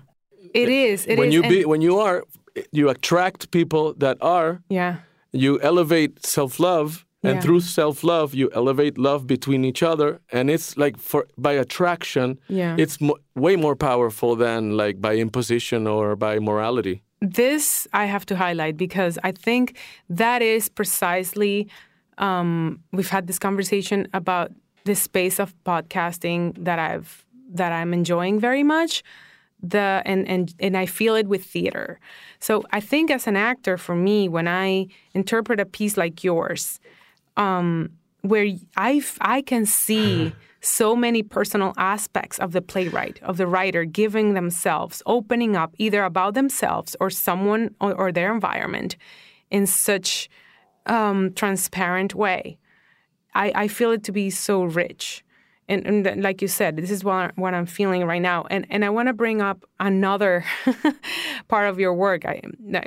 It 0.63 0.69
is. 0.69 1.07
It 1.07 1.17
when 1.19 1.29
is, 1.29 1.35
you 1.35 1.43
and- 1.45 1.51
be 1.55 1.65
when 1.73 1.81
you 1.89 1.95
are 2.07 2.25
you 2.73 2.89
attract 2.89 3.51
people 3.51 3.95
that 3.99 4.17
are 4.21 4.63
yeah. 4.69 4.97
you 5.33 5.59
elevate 5.61 6.25
self-love 6.27 7.05
and 7.25 7.35
Yeah. 7.35 7.41
through 7.43 7.61
self-love 7.61 8.35
you 8.35 8.51
elevate 8.53 8.99
love 8.99 9.27
between 9.27 9.65
each 9.65 9.83
other 9.83 10.21
and 10.33 10.51
it's 10.51 10.77
like 10.77 10.97
for 10.99 11.27
by 11.39 11.53
attraction 11.53 12.39
Yeah. 12.49 12.77
it's 12.83 13.01
mo- 13.01 13.19
way 13.35 13.57
more 13.57 13.77
powerful 13.77 14.37
than 14.37 14.77
like 14.77 15.01
by 15.01 15.15
imposition 15.17 15.87
or 15.87 16.17
by 16.17 16.39
morality 16.39 17.03
this 17.21 17.87
I 17.93 18.07
have 18.07 18.25
to 18.27 18.35
highlight 18.37 18.77
because 18.77 19.19
I 19.29 19.33
think 19.33 19.77
that 20.11 20.43
is 20.43 20.69
precisely 20.69 21.69
um, 22.19 22.81
we've 22.93 23.09
had 23.11 23.27
this 23.27 23.39
conversation 23.39 24.07
about 24.13 24.51
this 24.85 25.01
space 25.01 25.39
of 25.43 25.55
podcasting 25.65 26.53
that 26.65 26.79
I've 26.79 27.25
that 27.55 27.73
I'm 27.73 27.93
enjoying 27.95 28.41
very 28.41 28.63
much. 28.63 29.03
The 29.63 30.03
and 30.05 30.27
and 30.29 30.53
and 30.59 30.77
I 30.77 30.87
feel 30.87 31.15
it 31.15 31.29
with 31.29 31.45
theater. 31.45 32.01
So 32.41 32.65
I 32.73 32.81
think 32.81 33.11
as 33.11 33.27
an 33.27 33.37
actor, 33.37 33.79
for 33.79 33.95
me, 33.95 34.29
when 34.29 34.49
I 34.49 34.89
interpret 35.15 35.61
a 35.61 35.65
piece 35.67 35.97
like 35.97 36.25
yours, 36.25 36.81
um, 37.37 37.91
where 38.23 38.47
I 38.77 39.43
can 39.47 39.67
see 39.67 40.33
so 40.61 40.95
many 40.95 41.23
personal 41.23 41.75
aspects 41.77 42.39
of 42.39 42.53
the 42.53 42.63
playwright 42.63 43.21
of 43.23 43.37
the 43.37 43.47
writer 43.47 43.85
giving 43.85 44.35
themselves 44.35 45.03
opening 45.07 45.57
up 45.57 45.75
either 45.79 46.05
about 46.05 46.35
themselves 46.35 46.95
or 47.01 47.11
someone 47.11 47.75
or, 47.81 47.93
or 47.95 48.13
their 48.13 48.33
environment 48.33 48.97
in 49.51 49.67
such 49.67 50.31
um, 50.87 51.33
transparent 51.35 52.15
way 52.15 52.59
I, 53.35 53.53
I 53.55 53.69
feel 53.69 53.91
it 53.93 54.05
to 54.05 54.13
be 54.13 54.31
so 54.31 54.65
rich 54.65 55.25
and, 55.69 55.87
and 55.87 56.23
like 56.23 56.43
you 56.43 56.49
said 56.49 56.77
this 56.77 56.91
is 56.91 57.05
what, 57.05 57.37
what 57.37 57.55
i'm 57.55 57.67
feeling 57.67 58.05
right 58.05 58.23
now. 58.23 58.45
And, 58.51 58.67
and 58.71 58.85
i 58.85 58.91
want 58.91 59.09
to 59.09 59.13
bring 59.13 59.41
up 59.41 59.65
another 59.81 60.45
part 61.49 61.69
of 61.69 61.79
your 61.79 61.95
work. 61.95 62.25
I, 62.25 62.41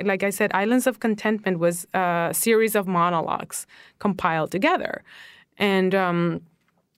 like 0.04 0.22
i 0.22 0.30
said 0.30 0.50
islands 0.54 0.86
of 0.86 1.00
contentment 1.00 1.58
was 1.58 1.86
a 1.94 2.30
series 2.32 2.74
of 2.74 2.86
monologues 2.86 3.66
compiled 3.98 4.50
together. 4.50 5.02
And 5.58 5.94
um, 5.94 6.42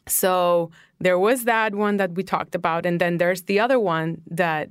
so 0.07 0.71
there 1.01 1.19
was 1.19 1.45
that 1.45 1.75
one 1.75 1.97
that 1.99 2.13
we 2.13 2.23
talked 2.23 2.55
about, 2.55 2.85
and 2.85 3.01
then 3.01 3.19
there's 3.19 3.43
the 3.43 3.61
other 3.61 3.79
one 3.79 4.21
that 4.29 4.71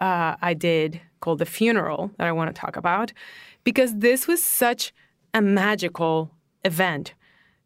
uh, 0.00 0.34
I 0.42 0.54
did 0.54 1.00
called 1.20 1.38
The 1.38 1.46
Funeral 1.46 2.10
that 2.18 2.26
I 2.26 2.32
want 2.32 2.54
to 2.54 2.60
talk 2.60 2.76
about 2.76 3.12
because 3.64 3.96
this 3.96 4.26
was 4.26 4.42
such 4.42 4.92
a 5.34 5.40
magical 5.40 6.30
event 6.64 7.14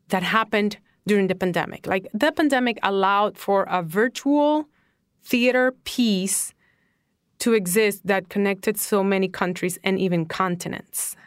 that 0.08 0.22
happened 0.22 0.78
during 1.06 1.26
the 1.26 1.34
pandemic. 1.34 1.86
Like 1.86 2.08
the 2.12 2.32
pandemic 2.32 2.78
allowed 2.82 3.36
for 3.36 3.64
a 3.64 3.82
virtual 3.82 4.68
theater 5.22 5.72
piece 5.84 6.54
to 7.38 7.54
exist 7.54 8.06
that 8.06 8.28
connected 8.28 8.78
so 8.78 9.02
many 9.02 9.28
countries 9.28 9.78
and 9.82 9.98
even 9.98 10.26
continents. 10.26 11.16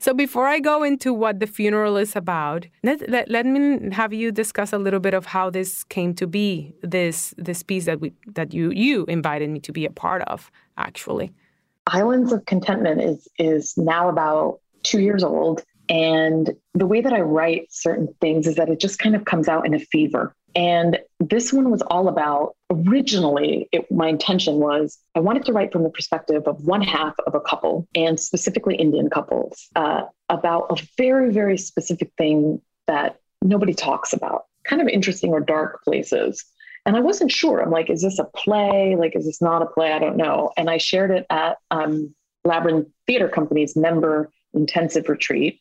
So 0.00 0.14
before 0.14 0.46
I 0.46 0.60
go 0.60 0.82
into 0.82 1.12
what 1.12 1.40
the 1.40 1.46
funeral 1.46 1.98
is 1.98 2.16
about, 2.16 2.66
let, 2.82 3.06
let, 3.10 3.28
let 3.30 3.44
me 3.44 3.90
have 3.92 4.14
you 4.14 4.32
discuss 4.32 4.72
a 4.72 4.78
little 4.78 4.98
bit 4.98 5.12
of 5.12 5.26
how 5.26 5.50
this 5.50 5.84
came 5.84 6.14
to 6.14 6.26
be, 6.26 6.74
this 6.82 7.34
this 7.36 7.62
piece 7.62 7.84
that 7.84 8.00
we 8.00 8.14
that 8.26 8.54
you 8.54 8.70
you 8.70 9.04
invited 9.08 9.50
me 9.50 9.60
to 9.60 9.72
be 9.72 9.84
a 9.84 9.90
part 9.90 10.22
of, 10.22 10.50
actually. 10.78 11.30
Islands 11.86 12.32
of 12.32 12.46
Contentment 12.46 13.02
is 13.02 13.28
is 13.38 13.76
now 13.76 14.08
about 14.08 14.60
two 14.84 15.00
years 15.00 15.22
old. 15.22 15.62
And 15.90 16.52
the 16.72 16.86
way 16.86 17.00
that 17.00 17.12
I 17.12 17.20
write 17.20 17.66
certain 17.70 18.14
things 18.20 18.46
is 18.46 18.54
that 18.54 18.68
it 18.68 18.78
just 18.78 19.00
kind 19.00 19.16
of 19.16 19.24
comes 19.24 19.48
out 19.48 19.66
in 19.66 19.74
a 19.74 19.80
fever. 19.80 20.34
And 20.54 20.98
this 21.18 21.52
one 21.52 21.70
was 21.70 21.82
all 21.82 22.08
about 22.08 22.54
originally, 22.70 23.68
it, 23.72 23.90
my 23.90 24.08
intention 24.08 24.56
was 24.56 24.98
I 25.14 25.20
wanted 25.20 25.44
to 25.46 25.52
write 25.52 25.72
from 25.72 25.82
the 25.82 25.90
perspective 25.90 26.44
of 26.46 26.64
one 26.64 26.82
half 26.82 27.14
of 27.26 27.34
a 27.34 27.40
couple, 27.40 27.88
and 27.94 28.18
specifically 28.18 28.76
Indian 28.76 29.10
couples, 29.10 29.68
uh, 29.76 30.02
about 30.28 30.66
a 30.70 30.86
very, 30.96 31.32
very 31.32 31.58
specific 31.58 32.12
thing 32.16 32.60
that 32.86 33.16
nobody 33.42 33.74
talks 33.74 34.12
about, 34.12 34.44
kind 34.64 34.80
of 34.80 34.88
interesting 34.88 35.30
or 35.30 35.40
dark 35.40 35.82
places. 35.84 36.44
And 36.86 36.96
I 36.96 37.00
wasn't 37.00 37.30
sure. 37.30 37.60
I'm 37.60 37.70
like, 37.70 37.90
is 37.90 38.02
this 38.02 38.18
a 38.18 38.24
play? 38.24 38.96
Like, 38.98 39.14
is 39.14 39.26
this 39.26 39.42
not 39.42 39.62
a 39.62 39.66
play? 39.66 39.92
I 39.92 39.98
don't 39.98 40.16
know. 40.16 40.50
And 40.56 40.70
I 40.70 40.78
shared 40.78 41.10
it 41.10 41.26
at 41.30 41.58
um, 41.70 42.14
Labyrinth 42.44 42.88
Theater 43.06 43.28
Company's 43.28 43.76
member 43.76 44.30
intensive 44.54 45.08
retreat 45.08 45.60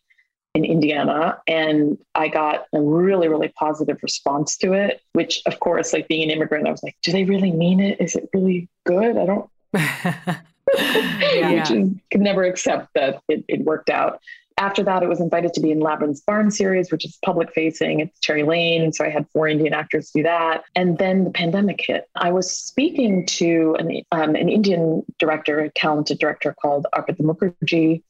in 0.55 0.65
Indiana. 0.65 1.39
And 1.47 1.97
I 2.15 2.27
got 2.27 2.65
a 2.73 2.81
really, 2.81 3.27
really 3.27 3.49
positive 3.49 3.97
response 4.01 4.57
to 4.57 4.73
it, 4.73 5.01
which, 5.13 5.41
of 5.45 5.59
course, 5.59 5.93
like 5.93 6.07
being 6.07 6.23
an 6.23 6.35
immigrant, 6.35 6.67
I 6.67 6.71
was 6.71 6.83
like, 6.83 6.95
do 7.03 7.11
they 7.11 7.23
really 7.23 7.51
mean 7.51 7.79
it? 7.79 8.01
Is 8.01 8.15
it 8.15 8.29
really 8.33 8.67
good? 8.85 9.17
I 9.17 9.25
don't, 9.25 9.49
which 10.73 11.71
is, 11.71 11.89
could 12.11 12.21
never 12.21 12.43
accept 12.43 12.89
that 12.95 13.21
it, 13.27 13.45
it 13.47 13.61
worked 13.61 13.89
out. 13.89 14.19
After 14.57 14.83
that, 14.83 15.03
it 15.03 15.07
was 15.07 15.21
invited 15.21 15.53
to 15.53 15.61
be 15.61 15.71
in 15.71 15.79
Labyrinth's 15.79 16.19
Barn 16.19 16.51
series, 16.51 16.91
which 16.91 17.05
is 17.05 17.17
public 17.23 17.53
facing. 17.53 18.01
It's 18.01 18.19
Cherry 18.19 18.43
Lane. 18.43 18.91
So 18.91 19.05
I 19.05 19.09
had 19.09 19.25
four 19.31 19.47
Indian 19.47 19.73
actors 19.73 20.11
do 20.11 20.21
that. 20.23 20.63
And 20.75 20.97
then 20.97 21.23
the 21.23 21.31
pandemic 21.31 21.79
hit. 21.81 22.09
I 22.15 22.33
was 22.33 22.51
speaking 22.51 23.25
to 23.27 23.77
an, 23.79 24.01
um, 24.11 24.35
an 24.35 24.49
Indian 24.49 25.05
director, 25.17 25.61
a 25.61 25.69
talented 25.69 26.19
director 26.19 26.53
called 26.61 26.87
Arpita 26.93 27.21
Mukherjee, 27.21 28.03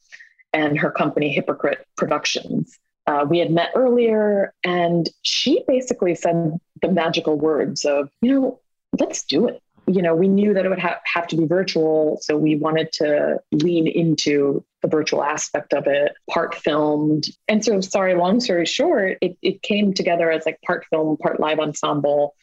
and 0.52 0.78
her 0.78 0.90
company, 0.90 1.34
Hypokrit 1.36 1.76
Productions. 1.96 2.78
Uh, 3.06 3.24
we 3.28 3.38
had 3.38 3.50
met 3.50 3.70
earlier, 3.74 4.52
and 4.62 5.08
she 5.22 5.64
basically 5.66 6.14
said 6.14 6.58
the 6.82 6.88
magical 6.88 7.36
words 7.36 7.84
of, 7.84 8.08
you 8.20 8.32
know, 8.32 8.60
let's 8.98 9.24
do 9.24 9.48
it. 9.48 9.62
You 9.86 10.02
know, 10.02 10.14
we 10.14 10.28
knew 10.28 10.54
that 10.54 10.64
it 10.64 10.68
would 10.68 10.78
ha- 10.78 11.00
have 11.04 11.26
to 11.28 11.36
be 11.36 11.46
virtual, 11.46 12.18
so 12.20 12.36
we 12.36 12.54
wanted 12.56 12.92
to 12.92 13.40
lean 13.50 13.88
into 13.88 14.64
the 14.82 14.88
virtual 14.88 15.24
aspect 15.24 15.72
of 15.72 15.86
it, 15.86 16.12
part 16.28 16.54
filmed. 16.54 17.24
And 17.48 17.64
so, 17.64 17.80
sorry, 17.80 18.14
long 18.14 18.38
story 18.40 18.66
short, 18.66 19.18
it, 19.20 19.36
it 19.42 19.62
came 19.62 19.92
together 19.92 20.30
as 20.30 20.46
like 20.46 20.60
part 20.62 20.84
film, 20.90 21.16
part 21.16 21.40
live 21.40 21.58
ensemble. 21.58 22.34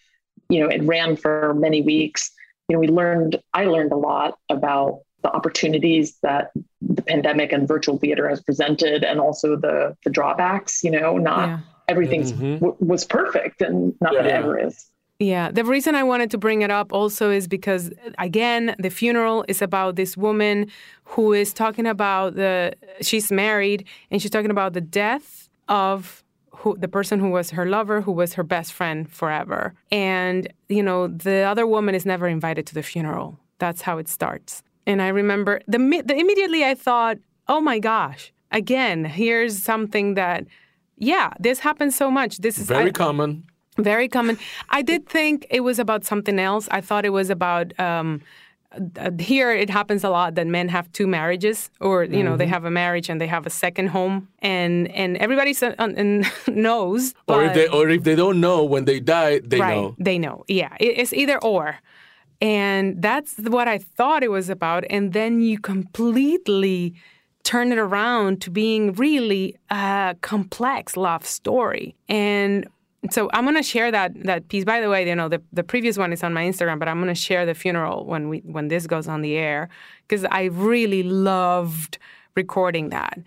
You 0.50 0.62
know, 0.62 0.68
it 0.68 0.84
ran 0.84 1.16
for 1.16 1.54
many 1.54 1.82
weeks. 1.82 2.32
you 2.68 2.76
know, 2.76 2.80
we 2.80 2.88
learned, 2.88 3.42
I 3.54 3.66
learned 3.66 3.92
a 3.92 3.98
lot 3.98 4.38
about 4.50 5.02
the 5.24 5.32
opportunities 5.32 6.18
that 6.22 6.52
the 6.82 7.02
pandemic 7.02 7.52
and 7.52 7.68
virtual 7.68 7.98
theater 7.98 8.30
has 8.30 8.42
presented 8.42 9.04
and 9.04 9.20
also 9.20 9.56
the, 9.56 9.96
the 10.04 10.10
drawbacks, 10.10 10.84
you 10.84 10.92
know, 10.92 11.18
not 11.18 11.50
Yeah. 11.50 11.60
everything's 11.88 12.34
Mhm. 12.34 12.60
w- 12.60 12.76
was 12.80 13.04
perfect 13.06 13.62
and 13.62 13.94
not 14.02 14.14
that 14.14 14.26
it 14.26 14.30
Yeah. 14.30 14.38
ever 14.38 14.60
is. 14.60 14.86
Yeah, 15.20 15.50
the 15.50 15.64
reason 15.64 15.96
I 15.96 16.04
wanted 16.04 16.30
to 16.32 16.38
bring 16.38 16.62
it 16.62 16.70
up 16.70 16.94
also 16.94 17.32
is 17.32 17.48
because 17.48 17.92
again, 18.20 18.76
the 18.78 18.92
funeral 18.92 19.44
is 19.48 19.64
about 19.64 19.96
this 19.96 20.16
woman 20.16 20.68
who 21.06 21.34
is 21.34 21.54
talking 21.54 21.88
about 21.88 22.36
the 22.36 22.74
she's 23.02 23.32
married 23.32 23.86
and 24.12 24.22
she's 24.22 24.30
talking 24.30 24.52
about 24.52 24.74
the 24.74 24.82
death 24.82 25.50
of 25.70 26.24
who 26.52 26.78
the 26.78 26.88
person 26.88 27.20
who 27.20 27.32
was 27.32 27.50
her 27.52 27.66
lover, 27.66 28.02
who 28.02 28.12
was 28.12 28.36
her 28.36 28.44
best 28.44 28.72
friend 28.74 29.10
forever. 29.10 29.74
And 29.92 30.48
you 30.70 30.84
know, 30.84 31.08
the 31.08 31.38
other 31.42 31.66
woman 31.66 31.96
is 31.96 32.06
never 32.06 32.28
invited 32.28 32.68
to 32.68 32.76
the 32.76 32.84
funeral. 32.84 33.40
That's 33.58 33.82
how 33.82 33.98
it 33.98 34.08
starts. 34.08 34.62
And 34.88 35.02
I 35.02 35.10
remember 35.22 35.54
the, 35.74 35.78
the 36.10 36.16
immediately 36.24 36.62
I 36.72 36.74
thought, 36.88 37.18
"Oh 37.54 37.62
my 37.72 37.78
gosh, 37.80 38.32
again, 38.52 39.06
here's 39.06 39.54
something 39.72 40.16
that 40.16 40.42
yeah, 41.12 41.28
this 41.40 41.60
happens 41.60 41.96
so 41.96 42.10
much. 42.10 42.38
This 42.46 42.58
is 42.58 42.68
Very 42.68 42.90
I- 42.90 43.04
common. 43.06 43.44
very 43.78 44.08
common. 44.18 44.36
I 44.70 44.82
did 44.92 45.02
think 45.18 45.46
it 45.58 45.62
was 45.70 45.78
about 45.86 46.02
something 46.12 46.40
else. 46.40 46.66
I 46.78 46.82
thought 46.88 47.04
it 47.06 47.14
was 47.22 47.30
about 47.30 47.68
um, 47.80 48.22
uh, 48.98 49.12
here. 49.20 49.52
It 49.64 49.70
happens 49.70 50.04
a 50.04 50.10
lot 50.10 50.34
that 50.36 50.48
men 50.48 50.68
have 50.70 50.86
two 50.98 51.06
marriages, 51.08 51.70
or 51.80 51.96
you 52.04 52.24
know, 52.24 52.32
Mm-hmm. 52.32 52.38
they 52.42 52.48
have 52.56 52.66
a 52.66 52.72
marriage 52.72 53.08
and 53.12 53.20
they 53.22 53.28
have 53.28 53.46
a 53.46 53.50
second 53.66 53.88
home, 53.98 54.16
and 54.42 54.88
and 55.02 55.18
everybody 55.26 55.54
uh, 55.62 55.74
and 56.02 56.26
knows. 56.48 57.14
Or 57.28 57.44
if 57.48 57.54
they 57.54 57.68
or 57.68 57.90
if 57.98 58.02
they 58.08 58.16
don't 58.16 58.40
know 58.40 58.64
when 58.74 58.86
they 58.86 59.00
die, 59.00 59.42
they 59.52 59.60
right, 59.60 59.76
know. 59.76 59.96
they 60.00 60.18
know. 60.18 60.44
Yeah, 60.48 60.74
it's 60.80 61.14
either 61.14 61.38
or, 61.44 61.66
and 62.42 63.02
that's 63.02 63.36
what 63.38 63.68
I 63.68 63.80
thought 63.80 64.24
it 64.24 64.32
was 64.32 64.50
about. 64.50 64.84
And 64.90 65.14
then 65.14 65.42
you 65.42 65.60
completely 65.60 66.94
turn 67.44 67.72
it 67.72 67.78
around 67.78 68.42
to 68.42 68.52
being 68.52 68.94
really 68.94 69.56
a 69.70 70.16
complex 70.22 70.98
love 70.98 71.26
story. 71.26 71.96
And 72.10 72.68
so 73.10 73.30
I'm 73.34 73.46
gonna 73.46 73.64
share 73.64 73.92
that 73.92 74.24
that 74.26 74.50
piece. 74.50 74.66
By 74.66 74.82
the 74.82 74.90
way, 74.90 75.08
you 75.08 75.16
know 75.16 75.30
the, 75.30 75.42
the 75.54 75.64
previous 75.64 75.98
one 75.98 76.12
is 76.12 76.24
on 76.24 76.34
my 76.34 76.44
Instagram, 76.44 76.80
but 76.80 76.88
I'm 76.88 77.00
gonna 77.00 77.16
share 77.16 77.46
the 77.46 77.54
funeral 77.54 78.06
when 78.06 78.30
we 78.30 78.40
when 78.40 78.68
this 78.68 78.86
goes 78.86 79.08
on 79.08 79.22
the 79.22 79.36
air 79.36 79.70
because 80.08 80.26
I 80.26 80.44
really 80.46 81.04
loved 81.04 81.98
recording 82.36 82.90
that. 82.90 83.18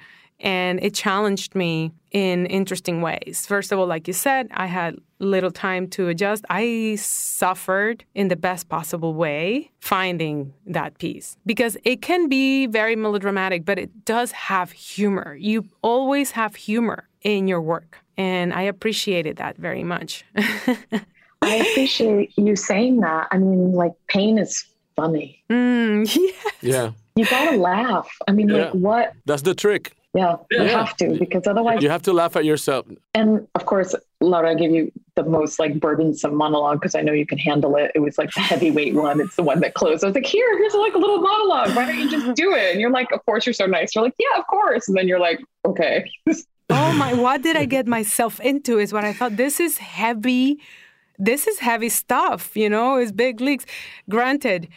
And 0.41 0.83
it 0.83 0.95
challenged 0.95 1.55
me 1.55 1.93
in 2.13 2.47
interesting 2.47 3.03
ways. 3.03 3.45
First 3.47 3.73
of 3.73 3.79
all, 3.79 3.87
like 3.87 4.09
you 4.09 4.15
said, 4.15 4.49
I 4.53 4.67
had 4.67 4.97
little 5.19 5.51
time 5.51 5.87
to 5.89 6.09
adjust. 6.09 6.45
I 6.49 6.97
suffered 6.99 8.05
in 8.15 8.29
the 8.29 8.37
best 8.37 8.69
possible 8.69 9.13
way 9.15 9.71
finding 9.81 10.55
that 10.67 10.99
piece 10.99 11.37
because 11.45 11.77
it 11.85 12.01
can 12.03 12.29
be 12.29 12.67
very 12.67 12.97
melodramatic, 12.97 13.65
but 13.65 13.79
it 13.79 14.05
does 14.05 14.33
have 14.33 14.73
humor. 14.73 15.37
You 15.39 15.67
always 15.83 16.31
have 16.33 16.57
humor 16.57 17.09
in 17.23 17.47
your 17.47 17.61
work. 17.61 17.99
And 18.17 18.53
I 18.53 18.63
appreciated 18.63 19.37
that 19.37 19.57
very 19.57 19.85
much. 19.85 20.25
I 21.43 21.57
appreciate 21.57 22.33
you 22.37 22.57
saying 22.57 23.01
that. 23.01 23.29
I 23.31 23.39
mean, 23.39 23.73
like 23.73 23.93
pain 24.09 24.39
is 24.39 24.65
funny. 24.97 25.43
mm, 25.51 26.05
yeah. 26.17 26.33
Yeah, 26.63 26.91
You 27.17 27.25
gotta 27.27 27.57
laugh. 27.57 28.09
I 28.29 28.33
mean, 28.33 28.49
like 28.49 28.73
what? 28.73 29.13
that's 29.27 29.43
the 29.43 29.55
trick. 29.55 29.93
Yeah, 30.13 30.37
you 30.51 30.63
have 30.63 30.97
to 30.97 31.17
because 31.17 31.47
otherwise 31.47 31.83
You 31.83 31.89
have 31.89 32.03
to 32.03 32.13
laugh 32.13 32.35
at 32.35 32.45
yourself. 32.45 32.85
And 33.15 33.47
of 33.55 33.65
course, 33.65 33.95
Laura, 34.21 34.51
I 34.51 34.55
gave 34.55 34.73
you 34.73 34.91
the 35.15 35.23
most 35.23 35.61
like 35.61 35.79
burdensome 35.79 36.35
monologue 36.35 36.81
because 36.81 36.97
I 36.97 37.03
know 37.03 37.13
you 37.13 37.27
can 37.27 37.39
handle 37.39 37.77
it. 37.77 37.93
It 37.95 38.01
was 38.01 38.19
like 38.19 38.33
the 38.33 38.41
heavyweight 38.41 38.95
one. 38.95 39.21
It's 39.21 39.37
the 39.37 39.45
one 39.45 39.61
that 39.61 39.75
closed. 39.75 40.03
I 40.03 40.09
was 40.09 40.17
like, 40.17 40.27
here, 40.27 40.59
here's 40.59 40.75
like 40.75 40.95
a 40.95 40.99
little 40.99 41.21
monologue. 41.21 41.77
Why 41.77 41.87
don't 41.87 41.99
you 41.99 42.11
just 42.11 42.35
do 42.35 42.55
it? 42.55 42.73
And 42.73 42.81
you're 42.81 42.91
like, 42.91 43.13
of 43.13 43.25
course, 43.25 43.47
you're 43.47 43.53
so 43.53 43.67
nice. 43.67 43.95
You're 43.95 44.03
like, 44.03 44.17
yeah, 44.19 44.41
of 44.41 44.47
course. 44.49 44.89
And 44.89 44.97
then 44.97 45.07
you're 45.07 45.21
like, 45.21 45.41
okay. 45.65 46.11
oh 46.71 46.93
my 46.93 47.13
what 47.15 47.43
did 47.43 47.57
i 47.57 47.65
get 47.65 47.87
myself 47.87 48.39
into 48.41 48.79
is 48.79 48.93
what 48.93 49.05
i 49.05 49.13
thought 49.13 49.37
this 49.37 49.59
is 49.59 49.79
heavy 49.79 50.57
this 51.19 51.49
is 51.49 51.59
heavy 51.59 51.89
stuff 51.89 52.57
you 52.57 52.69
know 52.69 52.97
it's 52.97 53.11
big 53.11 53.41
leagues 53.41 53.67
granted 54.09 54.69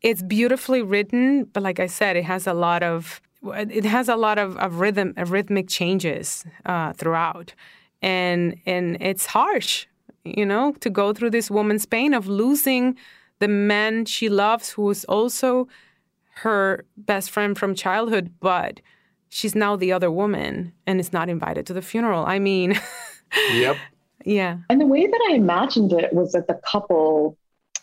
it's 0.00 0.22
beautifully 0.22 0.80
written 0.80 1.44
but 1.44 1.62
like 1.62 1.78
i 1.78 1.86
said 1.86 2.16
it 2.16 2.24
has 2.24 2.46
a 2.46 2.54
lot 2.54 2.82
of 2.82 3.20
it 3.44 3.84
has 3.84 4.08
a 4.08 4.16
lot 4.16 4.38
of, 4.38 4.56
of 4.58 4.80
rhythm 4.80 5.14
of 5.16 5.30
rhythmic 5.30 5.68
changes 5.68 6.44
uh, 6.66 6.92
throughout 6.92 7.54
and 8.00 8.56
and 8.66 8.96
it's 9.00 9.26
harsh 9.26 9.86
you 10.24 10.46
know 10.46 10.72
to 10.80 10.90
go 10.90 11.12
through 11.12 11.30
this 11.30 11.50
woman's 11.50 11.86
pain 11.86 12.14
of 12.14 12.28
losing 12.28 12.96
the 13.40 13.48
man 13.48 14.04
she 14.04 14.28
loves 14.28 14.70
who 14.70 14.88
is 14.90 15.04
also 15.06 15.66
her 16.36 16.84
best 16.96 17.30
friend 17.30 17.58
from 17.58 17.74
childhood 17.74 18.32
but 18.40 18.80
she's 19.32 19.54
now 19.54 19.76
the 19.76 19.90
other 19.92 20.10
woman 20.10 20.72
and 20.86 21.00
is 21.00 21.10
not 21.12 21.30
invited 21.30 21.66
to 21.66 21.72
the 21.72 21.80
funeral. 21.80 22.24
I 22.26 22.38
mean, 22.38 22.78
Yep. 23.54 23.76
yeah. 24.26 24.58
And 24.68 24.78
the 24.78 24.86
way 24.86 25.06
that 25.06 25.28
I 25.30 25.34
imagined 25.34 25.92
it 25.94 26.12
was 26.12 26.32
that 26.32 26.48
the 26.48 26.60
couple, 26.70 27.38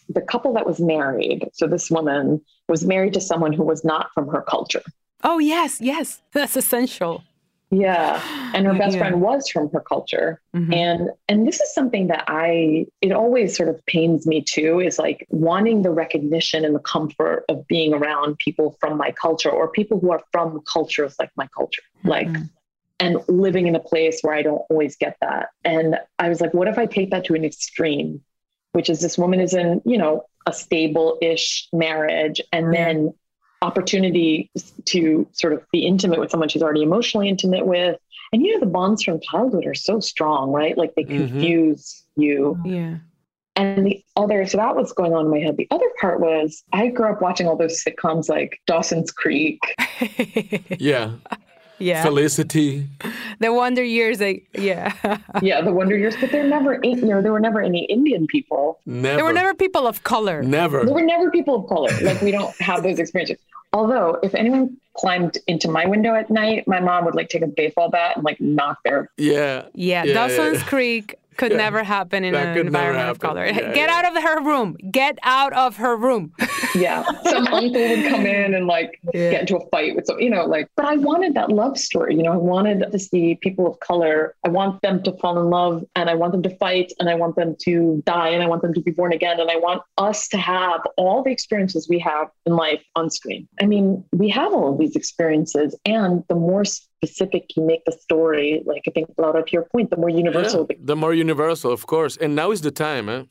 the 0.08 0.22
couple 0.22 0.54
that 0.54 0.68
was 0.68 0.80
married, 0.80 1.50
so 1.54 1.66
this 1.66 1.90
woman 1.90 2.40
was 2.68 2.86
married 2.86 3.14
to 3.16 3.22
someone 3.22 3.52
who 3.52 3.64
was 3.64 3.84
not 3.84 4.12
from 4.14 4.28
her 4.28 4.44
culture. 4.44 4.84
Oh, 5.24 5.40
yes, 5.40 5.80
yes. 5.82 6.22
That's 6.34 6.56
essential. 6.56 7.24
Yeah. 7.72 8.20
And 8.56 8.66
her 8.66 8.74
best 8.74 8.96
Yeah. 8.96 9.02
friend 9.02 9.22
was 9.22 9.48
from 9.48 9.70
her 9.72 9.80
culture. 9.80 10.42
Mhm. 10.56 10.74
And 10.74 11.10
and 11.28 11.48
this 11.48 11.62
is 11.62 11.72
something 11.72 12.08
that 12.08 12.24
I 12.28 12.88
it 13.02 13.12
always 13.12 13.56
sort 13.56 13.70
of 13.70 13.86
pains 13.86 14.26
me 14.26 14.42
too 14.42 14.80
is 14.80 14.98
like 14.98 15.28
wanting 15.30 15.84
the 15.84 15.92
recognition 15.92 16.66
and 16.66 16.74
the 16.74 16.80
comfort 16.80 17.46
of 17.48 17.68
being 17.68 17.94
around 17.94 18.40
people 18.40 18.76
from 18.80 18.98
my 18.98 19.12
culture 19.12 19.52
or 19.52 19.68
people 19.70 20.00
who 20.00 20.12
are 20.12 20.24
from 20.32 20.62
cultures 20.62 21.16
like 21.20 21.30
my 21.36 21.48
culture. 21.56 21.84
Like 22.04 22.28
Mhm. 22.28 22.50
and 23.00 23.18
living 23.28 23.68
in 23.68 23.76
a 23.76 23.80
place 23.80 24.22
where 24.24 24.34
I 24.34 24.42
don't 24.42 24.64
always 24.72 24.96
get 24.96 25.16
that. 25.22 25.50
And 25.64 25.96
I 26.18 26.28
was 26.28 26.42
like, 26.42 26.54
what 26.56 26.68
if 26.68 26.80
I 26.80 26.88
take 26.88 27.12
that 27.12 27.24
to 27.26 27.36
an 27.36 27.46
extreme, 27.46 28.22
which 28.72 28.90
is 28.90 29.00
this 29.00 29.16
woman 29.18 29.40
is 29.40 29.54
in, 29.54 29.80
you 29.86 29.98
know, 30.00 30.24
a 30.48 30.54
stable-ish 30.54 31.68
marriage 31.72 32.42
and 32.52 32.74
then 32.74 33.14
opportunity 33.62 34.50
to 34.86 35.28
sort 35.34 35.54
of 35.54 35.64
be 35.72 35.86
intimate 35.86 36.20
with 36.20 36.32
someone 36.32 36.50
she's 36.50 36.62
already 36.62 36.84
emotionally 36.84 37.30
intimate 37.30 37.66
with. 37.66 37.98
And 38.32 38.42
you 38.44 38.54
know, 38.54 38.60
the 38.60 38.66
bonds 38.72 39.04
from 39.04 39.20
childhood 39.20 39.66
are 39.66 39.74
so 39.74 40.00
strong, 40.00 40.52
right? 40.52 40.78
Like 40.78 40.94
they 40.96 41.04
Mhm. 41.04 41.30
confuse 41.30 42.04
you. 42.16 42.58
Yeah. 42.64 42.96
And 43.56 43.86
the 43.86 44.02
other, 44.16 44.46
so 44.46 44.58
that 44.58 44.76
was 44.76 44.94
going 44.94 45.14
on 45.14 45.26
in 45.26 45.32
my 45.32 45.40
head. 45.40 45.58
The 45.58 45.68
other 45.72 45.90
part 46.00 46.22
was 46.22 46.64
I 46.72 46.88
grew 46.88 47.12
up 47.12 47.22
watching 47.22 47.48
all 47.48 47.58
those 47.58 47.84
sitcoms 47.84 48.30
like 48.30 48.60
Dawson's 48.68 49.12
Creek. 49.12 49.60
Yeah. 50.80 51.12
yeah. 51.80 52.04
Felicity. 52.04 52.88
the 53.40 53.52
Wonder 53.54 53.84
Years, 53.84 54.20
like, 54.22 54.48
yeah. 54.54 54.94
yeah, 55.42 55.62
the 55.62 55.74
Wonder 55.74 55.98
Years, 55.98 56.16
but 56.22 56.32
there 56.32 56.44
never, 56.48 56.80
you 56.84 56.96
know, 56.98 57.22
there 57.22 57.32
were 57.34 57.40
never 57.40 57.62
any 57.62 57.84
Indian 57.86 58.28
people. 58.28 58.80
Never. 58.86 59.16
there 59.18 59.26
were 59.26 59.34
never 59.34 59.54
people 59.54 59.88
of 59.88 60.04
color. 60.04 60.42
Never. 60.44 60.86
There 60.86 60.94
were 60.94 61.02
never 61.02 61.30
people 61.32 61.56
of 61.56 61.68
color. 61.68 61.90
Like 62.02 62.22
we 62.22 62.32
don't 62.32 62.56
have 62.62 62.84
those 62.84 63.00
experiences. 63.00 63.38
Although 63.72 64.20
if 64.24 64.34
anyone 64.34 64.78
climbed 64.98 65.38
into 65.48 65.70
my 65.70 65.86
window 65.86 66.16
at 66.16 66.30
night, 66.30 66.68
my 66.68 66.80
mom 66.80 67.06
would 67.06 67.16
like 67.16 67.30
take 67.30 67.44
a 67.44 67.48
baseball 67.48 67.90
bat 67.90 68.16
and 68.16 68.26
like 68.26 68.42
knock 68.42 68.80
their 68.84 69.12
Yeah. 69.18 69.66
Yeah, 69.74 70.04
Yeah, 70.04 70.14
Dawson's 70.14 70.60
yeah. 70.60 70.66
Creek 70.68 71.19
could 71.40 71.52
Yeah. 71.52 71.58
never 71.66 71.84
happen 71.84 72.24
in 72.24 72.34
That 72.34 72.58
an 72.58 72.68
environment 72.68 73.10
of 73.10 73.20
color. 73.20 73.46
Yeah, 73.46 73.54
Get 73.74 73.76
yeah. 73.90 73.96
out 73.98 74.06
of 74.16 74.22
her 74.28 74.38
room. 74.44 74.76
Get 74.92 75.18
out 75.24 75.54
of 75.54 75.78
her 75.78 75.96
room. 75.96 76.34
yeah. 76.76 77.04
Some 77.24 77.48
uncle 77.48 77.82
would 77.92 78.06
come 78.14 78.26
in 78.26 78.54
and 78.54 78.68
like 78.68 79.00
Yeah. 79.14 79.32
get 79.32 79.42
into 79.42 79.56
a 79.58 79.66
fight 79.70 79.96
with 79.96 80.06
some, 80.06 80.20
you 80.20 80.30
know, 80.30 80.46
like, 80.46 80.68
but 80.76 80.86
I 80.86 80.96
wanted 80.98 81.34
that 81.36 81.50
love 81.50 81.78
story. 81.78 82.16
You 82.16 82.24
know, 82.24 82.34
I 82.34 82.38
wanted 82.54 82.92
to 82.92 83.00
see 83.00 83.36
people 83.42 83.66
of 83.68 83.80
color. 83.80 84.36
I 84.46 84.50
want 84.50 84.82
them 84.82 85.02
to 85.04 85.12
fall 85.22 85.40
in 85.40 85.50
love 85.50 85.84
and 85.96 86.10
I 86.10 86.16
want 86.16 86.32
them 86.34 86.44
to 86.44 86.56
fight 86.58 86.92
and 87.00 87.10
I 87.10 87.16
want 87.16 87.36
them 87.38 87.56
to 87.66 88.04
die 88.06 88.30
and 88.30 88.44
I 88.44 88.48
want 88.48 88.62
them 88.62 88.74
to 88.74 88.82
be 88.82 88.92
born 88.92 89.14
again. 89.14 89.40
And 89.40 89.50
I 89.50 89.56
want 89.56 89.82
us 89.98 90.28
to 90.30 90.38
have 90.38 90.82
all 90.98 91.24
the 91.24 91.32
experiences 91.32 91.88
we 91.90 92.00
have 92.00 92.28
in 92.46 92.54
life 92.56 92.84
on 92.96 93.10
screen. 93.10 93.48
I 93.62 93.66
mean, 93.66 94.04
we 94.12 94.28
have 94.30 94.54
all 94.54 94.74
of 94.74 94.78
these 94.78 94.96
experiences 94.96 95.76
and 95.86 96.24
the 96.28 96.36
more 96.36 96.66
specific 97.00 97.44
you 97.56 97.64
make 97.66 97.84
the 97.86 97.96
story, 98.06 98.62
like 98.66 98.84
I 98.90 98.92
think 98.92 99.08
Laura, 99.18 99.42
to 99.44 99.52
your 99.58 99.66
point, 99.74 99.90
the 99.90 99.98
more 100.04 100.10
universal 100.24 100.62
Yeah, 100.70 100.76
the 100.94 100.96
more 100.96 101.14
universal, 101.14 101.72
of 101.72 101.84
course. 101.94 102.14
And 102.24 102.32
now 102.36 102.52
is 102.52 102.62
the 102.62 102.72
time. 102.72 103.06
Eh? 103.16 103.22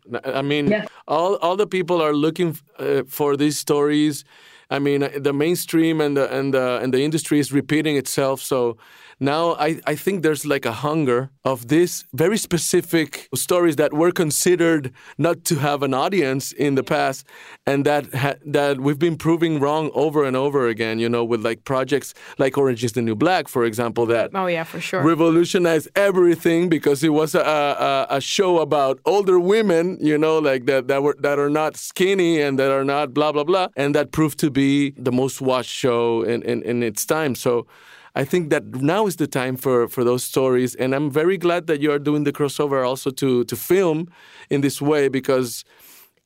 I 0.41 0.43
mean, 0.43 0.65
Yeah. 0.69 0.85
all 1.07 1.33
all 1.45 1.57
the 1.57 1.67
people 1.77 1.99
are 2.07 2.15
looking 2.27 2.51
uh, 2.79 3.03
for 3.17 3.37
these 3.37 3.57
stories. 3.67 4.25
I 4.71 4.79
mean, 4.79 5.03
uh, 5.03 5.11
the 5.17 5.33
mainstream 5.33 6.01
and 6.01 6.17
the 6.17 6.33
and 6.37 6.53
the 6.53 6.81
and 6.83 6.93
the 6.93 7.03
industry 7.03 7.39
is 7.39 7.53
repeating 7.53 7.97
itself. 7.97 8.41
So 8.41 8.77
now 9.21 9.55
I, 9.55 9.81
I 9.87 9.95
think 9.97 10.23
there's 10.23 10.47
like 10.47 10.65
a 10.65 10.73
hunger 10.73 11.31
of 11.45 11.69
these 11.69 12.05
very 12.15 12.39
specific 12.39 13.29
stories 13.35 13.77
that 13.77 13.93
were 13.93 14.13
considered 14.13 14.93
not 15.17 15.45
to 15.47 15.57
have 15.57 15.83
an 15.83 15.93
audience 15.93 16.53
in 16.53 16.77
the 16.77 16.85
past 16.85 17.27
and 17.67 17.85
that 17.85 18.15
ha- 18.15 18.39
that 18.47 18.81
we've 18.81 18.99
been 18.99 19.17
proving 19.17 19.59
wrong 19.59 19.91
over 19.95 20.25
and 20.25 20.37
over 20.37 20.69
again 20.69 21.01
you 21.01 21.09
know 21.09 21.25
with 21.25 21.45
like 21.45 21.65
projects 21.65 22.15
like 22.39 22.57
orange 22.57 22.85
is 22.85 22.93
the 22.93 23.03
new 23.03 23.17
black 23.17 23.49
for 23.49 23.65
example 23.65 24.07
that 24.07 24.31
Oh 24.35 24.47
yeah, 24.47 24.65
for 24.65 24.81
sure. 24.81 25.03
revolutionized 25.03 25.89
everything 25.97 26.69
because 26.69 27.03
it 27.03 27.15
was 27.21 27.35
a, 27.35 27.41
a, 27.41 28.07
a 28.19 28.21
show 28.21 28.61
about 28.61 29.01
older 29.05 29.39
women, 29.41 29.99
you 30.01 30.19
know, 30.25 30.39
like 30.39 30.63
that 30.67 30.87
that 30.91 31.03
were 31.03 31.17
that 31.27 31.39
are 31.45 31.51
not 31.51 31.73
skinny 31.77 32.41
and 32.45 32.59
that 32.61 32.71
are 32.71 32.85
not 32.85 33.07
blah 33.17 33.33
blah 33.33 33.47
blah, 33.51 33.67
and 33.75 33.95
that 33.97 34.07
proved 34.19 34.39
to 34.45 34.51
be 34.51 34.58
the 34.63 35.13
most 35.13 35.41
watched 35.41 35.71
show 35.71 36.23
in, 36.23 36.43
in, 36.43 36.63
in 36.63 36.83
its 36.83 37.05
time. 37.07 37.35
So. 37.35 37.67
I 38.15 38.25
think 38.25 38.51
that 38.51 38.65
now 38.97 39.07
is 39.07 39.17
the 39.17 39.29
time 39.29 39.57
for, 39.57 39.87
for 39.87 40.03
those 40.03 40.25
stories, 40.25 40.75
and 40.75 40.93
I'm 40.93 41.09
very 41.11 41.39
glad 41.39 41.67
that 41.69 41.81
you 41.81 41.93
are 41.93 42.01
doing 42.01 42.25
the 42.25 42.33
crossover 42.33 42.85
also 42.91 43.11
to 43.11 43.45
to 43.45 43.55
film 43.57 43.99
in 44.51 44.61
this 44.61 44.81
way 44.83 45.09
because 45.09 45.65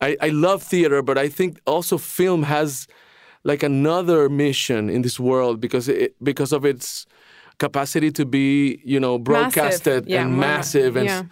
I, 0.01 0.16
I 0.26 0.30
love 0.30 0.62
theater, 0.62 1.03
but 1.03 1.16
I 1.18 1.28
think 1.28 1.59
also 1.66 1.99
film 1.99 2.45
has 2.45 2.87
like 3.45 3.62
another 3.66 4.28
mission 4.30 4.89
in 4.89 5.03
this 5.03 5.18
world 5.20 5.61
because 5.61 5.87
it, 5.89 6.14
because 6.22 6.53
of 6.57 6.64
its 6.64 7.05
capacity 7.59 8.11
to 8.12 8.24
be 8.24 8.80
you 8.85 9.01
know 9.01 9.18
broadcasted 9.18 10.07
Yeah, 10.07 10.22
and 10.22 10.30
more- 10.30 10.41
massive 10.47 10.97
and 11.01 11.09
yeah. 11.09 11.22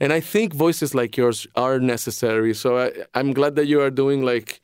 and 0.00 0.12
I 0.12 0.20
think 0.20 0.52
voices 0.54 0.94
like 0.94 1.16
yours 1.20 1.46
are 1.54 1.78
necessary. 1.80 2.52
So 2.54 2.68
I, 2.78 2.86
I'm 3.18 3.32
glad 3.32 3.54
that 3.56 3.66
you 3.66 3.80
are 3.80 3.90
doing 4.02 4.20
like 4.32 4.60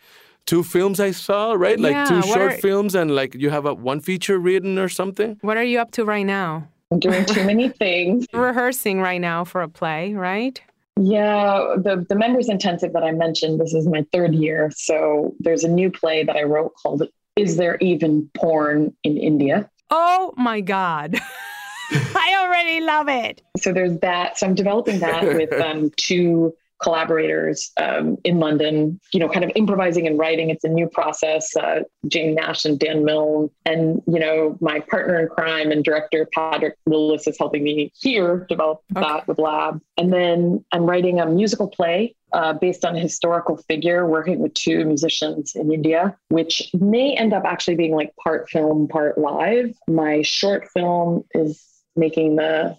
two 0.46 0.62
films 0.62 1.00
I 1.00 1.10
saw 1.10 1.52
right 1.52 1.78
like 1.78 1.92
Yeah, 1.92 2.04
two 2.06 2.22
short 2.22 2.52
are- 2.52 2.58
films 2.58 2.94
and 2.94 3.14
like 3.14 3.34
you 3.34 3.50
have 3.50 3.66
a 3.66 3.74
one 3.74 4.00
feature 4.00 4.38
written 4.38 4.78
or 4.78 4.88
something. 4.88 5.38
What 5.42 5.56
are 5.56 5.64
you 5.64 5.78
up 5.80 5.90
to 5.92 6.04
right 6.04 6.24
now? 6.26 6.68
I'm 6.92 7.00
doing 7.00 7.24
too 7.24 7.44
many 7.44 7.68
things. 7.84 8.26
Rehearsing 8.32 9.00
right 9.00 9.20
now 9.20 9.44
for 9.44 9.60
a 9.62 9.68
play, 9.68 10.14
right? 10.14 10.60
Yeah, 10.98 11.74
the 11.76 12.06
the 12.08 12.14
members 12.14 12.48
intensive 12.48 12.92
that 12.94 13.02
I 13.02 13.12
mentioned. 13.12 13.60
This 13.60 13.74
is 13.74 13.86
my 13.86 14.06
third 14.12 14.34
year, 14.34 14.70
so 14.74 15.34
there's 15.40 15.62
a 15.64 15.68
new 15.68 15.90
play 15.90 16.24
that 16.24 16.36
I 16.36 16.44
wrote 16.44 16.72
called 16.80 17.02
"Is 17.36 17.56
There 17.58 17.76
Even 17.80 18.30
Porn 18.34 18.94
in 19.04 19.18
India?" 19.18 19.68
Oh 19.90 20.32
my 20.38 20.60
God. 20.62 21.16
I 21.90 22.36
already 22.40 22.80
love 22.80 23.08
it. 23.08 23.42
So 23.58 23.72
there's 23.72 23.98
that. 23.98 24.38
So 24.38 24.46
I'm 24.46 24.54
developing 24.54 24.98
that 25.00 25.22
with 25.22 25.52
um, 25.60 25.90
two 25.96 26.54
collaborators 26.82 27.72
um, 27.78 28.16
in 28.24 28.38
London. 28.38 29.00
You 29.12 29.20
know, 29.20 29.28
kind 29.28 29.44
of 29.44 29.52
improvising 29.54 30.06
and 30.06 30.18
writing. 30.18 30.50
It's 30.50 30.64
a 30.64 30.68
new 30.68 30.88
process. 30.88 31.54
Uh, 31.56 31.80
Jane 32.06 32.34
Nash 32.34 32.64
and 32.64 32.78
Dan 32.78 33.04
Milne, 33.04 33.50
and 33.64 34.02
you 34.06 34.18
know, 34.18 34.56
my 34.60 34.80
partner 34.80 35.20
in 35.20 35.28
crime 35.28 35.70
and 35.70 35.84
director 35.84 36.28
Patrick 36.32 36.76
Willis 36.86 37.26
is 37.26 37.36
helping 37.38 37.62
me 37.62 37.92
here 37.98 38.46
develop 38.48 38.82
that 38.90 39.26
with 39.26 39.38
Lab. 39.38 39.80
And 39.96 40.12
then 40.12 40.64
I'm 40.72 40.84
writing 40.84 41.20
a 41.20 41.26
musical 41.26 41.68
play 41.68 42.14
uh, 42.32 42.52
based 42.52 42.84
on 42.84 42.96
a 42.96 43.00
historical 43.00 43.56
figure, 43.56 44.06
working 44.06 44.40
with 44.40 44.54
two 44.54 44.84
musicians 44.84 45.54
in 45.54 45.72
India, 45.72 46.16
which 46.28 46.70
may 46.74 47.14
end 47.14 47.32
up 47.32 47.44
actually 47.44 47.76
being 47.76 47.94
like 47.94 48.14
part 48.22 48.48
film, 48.50 48.88
part 48.88 49.16
live. 49.18 49.74
My 49.88 50.22
short 50.22 50.68
film 50.70 51.24
is 51.34 51.64
making 51.94 52.36
the 52.36 52.76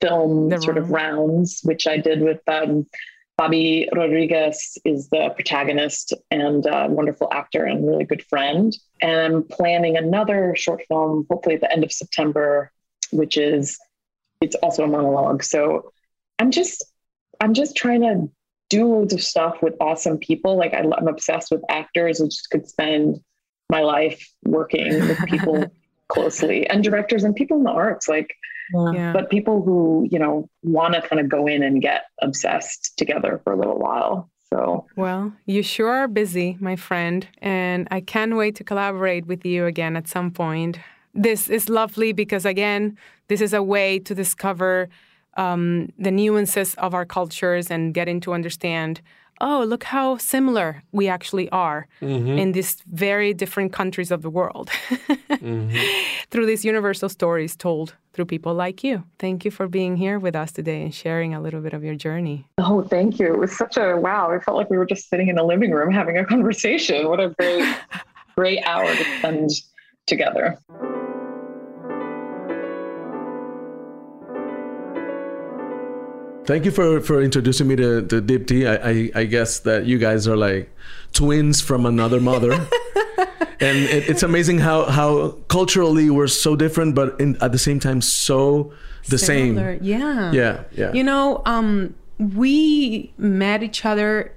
film 0.00 0.60
sort 0.60 0.78
of 0.78 0.90
rounds, 0.90 1.60
which 1.64 1.86
I 1.86 1.98
did 1.98 2.22
with 2.22 2.40
um, 2.46 2.86
Bobby 3.38 3.88
Rodriguez 3.94 4.76
is 4.84 5.08
the 5.10 5.30
protagonist 5.30 6.12
and 6.28 6.66
a 6.66 6.88
wonderful 6.88 7.28
actor 7.32 7.64
and 7.64 7.86
really 7.86 8.04
good 8.04 8.24
friend. 8.24 8.76
And 9.00 9.36
I'm 9.36 9.42
planning 9.44 9.96
another 9.96 10.56
short 10.56 10.82
film, 10.88 11.24
hopefully 11.30 11.54
at 11.54 11.60
the 11.60 11.72
end 11.72 11.84
of 11.84 11.92
September, 11.92 12.72
which 13.12 13.36
is 13.36 13.78
it's 14.40 14.56
also 14.56 14.82
a 14.82 14.88
monologue. 14.88 15.44
So 15.44 15.92
I'm 16.40 16.50
just 16.50 16.84
I'm 17.40 17.54
just 17.54 17.76
trying 17.76 18.00
to 18.00 18.28
do 18.70 18.84
loads 18.86 19.14
of 19.14 19.22
stuff 19.22 19.62
with 19.62 19.74
awesome 19.80 20.18
people. 20.18 20.56
Like 20.56 20.74
I, 20.74 20.78
I'm 20.80 21.06
obsessed 21.06 21.52
with 21.52 21.62
actors 21.68 22.18
and 22.18 22.32
just 22.32 22.50
could 22.50 22.68
spend 22.68 23.20
my 23.70 23.82
life 23.82 24.28
working 24.44 24.94
with 24.98 25.24
people 25.26 25.64
closely 26.08 26.66
and 26.68 26.82
directors 26.82 27.24
and 27.24 27.34
people 27.34 27.56
in 27.58 27.64
the 27.64 27.70
arts. 27.70 28.08
Like 28.08 28.34
Yeah. 28.72 29.12
but 29.12 29.30
people 29.30 29.62
who 29.62 30.06
you 30.10 30.18
know 30.18 30.48
want 30.62 30.94
to 30.94 31.00
kind 31.02 31.20
of 31.20 31.28
go 31.28 31.46
in 31.46 31.62
and 31.62 31.80
get 31.80 32.02
obsessed 32.20 32.96
together 32.96 33.40
for 33.42 33.52
a 33.52 33.56
little 33.56 33.78
while 33.78 34.28
so 34.50 34.86
Well, 34.96 35.32
you 35.46 35.62
sure 35.62 35.90
are 35.90 36.08
busy, 36.08 36.56
my 36.60 36.76
friend, 36.76 37.26
and 37.42 37.86
I 37.90 38.00
can't 38.00 38.36
wait 38.36 38.54
to 38.56 38.64
collaborate 38.64 39.26
with 39.26 39.44
you 39.44 39.66
again 39.66 39.96
at 39.96 40.08
some 40.08 40.30
point. 40.30 40.78
This 41.14 41.50
is 41.50 41.68
lovely 41.68 42.12
because, 42.12 42.46
again, 42.46 42.96
this 43.28 43.40
is 43.40 43.52
a 43.52 43.62
way 43.62 43.98
to 43.98 44.14
discover 44.14 44.88
um, 45.36 45.90
the 45.98 46.10
nuances 46.10 46.74
of 46.76 46.94
our 46.94 47.04
cultures 47.04 47.70
and 47.70 47.92
getting 47.92 48.20
to 48.20 48.32
understand. 48.32 49.00
Oh, 49.40 49.64
look 49.64 49.84
how 49.84 50.16
similar 50.16 50.82
we 50.92 51.08
actually 51.08 51.48
are 51.50 51.86
mm-hmm. 52.00 52.38
in 52.38 52.52
these 52.52 52.82
very 52.92 53.32
different 53.34 53.72
countries 53.72 54.10
of 54.10 54.22
the 54.22 54.30
world. 54.30 54.70
Mm-hmm. 55.38 55.76
Through 56.30 56.46
these 56.46 56.64
universal 56.64 57.08
stories 57.08 57.54
told 57.54 57.94
through 58.12 58.24
people 58.24 58.54
like 58.54 58.82
you. 58.82 59.04
Thank 59.20 59.44
you 59.44 59.52
for 59.52 59.68
being 59.68 59.96
here 59.96 60.18
with 60.18 60.34
us 60.34 60.50
today 60.50 60.82
and 60.82 60.92
sharing 60.92 61.32
a 61.32 61.40
little 61.40 61.60
bit 61.60 61.74
of 61.74 61.84
your 61.84 61.94
journey. 61.94 62.48
oh 62.58 62.82
thank 62.82 63.20
you. 63.20 63.32
It 63.32 63.38
was 63.38 63.56
such 63.56 63.76
a 63.76 63.96
wow 63.96 64.32
it 64.32 64.42
felt 64.42 64.56
like 64.56 64.68
we 64.68 64.76
were 64.76 64.86
just 64.86 65.08
sitting 65.08 65.28
in 65.28 65.38
a 65.38 65.44
living 65.44 65.70
room 65.70 65.92
having 65.92 66.18
a 66.18 66.24
conversation. 66.34 67.08
What 67.08 67.20
a 67.20 67.28
great 67.38 67.76
great 68.36 68.62
hour 68.64 68.84
to 68.84 69.04
spend 69.18 69.50
together 70.06 70.58
Thank 76.48 76.64
you 76.64 76.70
for, 76.70 77.02
for 77.02 77.20
introducing 77.20 77.68
me 77.68 77.76
to, 77.76 78.00
to 78.06 78.22
Dipti. 78.22 78.66
I, 78.66 78.90
I, 78.90 79.20
I 79.20 79.24
guess 79.26 79.58
that 79.60 79.84
you 79.84 79.98
guys 79.98 80.26
are 80.26 80.34
like 80.34 80.74
twins 81.12 81.60
from 81.60 81.84
another 81.84 82.22
mother. 82.22 82.52
and 83.60 83.76
it, 83.76 84.08
it's 84.08 84.22
amazing 84.22 84.60
how, 84.60 84.84
how 84.84 85.32
culturally 85.48 86.08
we're 86.08 86.26
so 86.26 86.56
different, 86.56 86.94
but 86.94 87.20
in, 87.20 87.36
at 87.42 87.52
the 87.52 87.58
same 87.58 87.78
time, 87.78 88.00
so 88.00 88.72
the 89.10 89.18
Similar, 89.18 89.74
same. 89.74 89.84
Yeah. 89.84 90.32
Yeah, 90.32 90.64
yeah. 90.72 90.92
You 90.94 91.04
know, 91.04 91.42
um, 91.44 91.94
we 92.18 93.12
met 93.18 93.62
each 93.62 93.84
other 93.84 94.34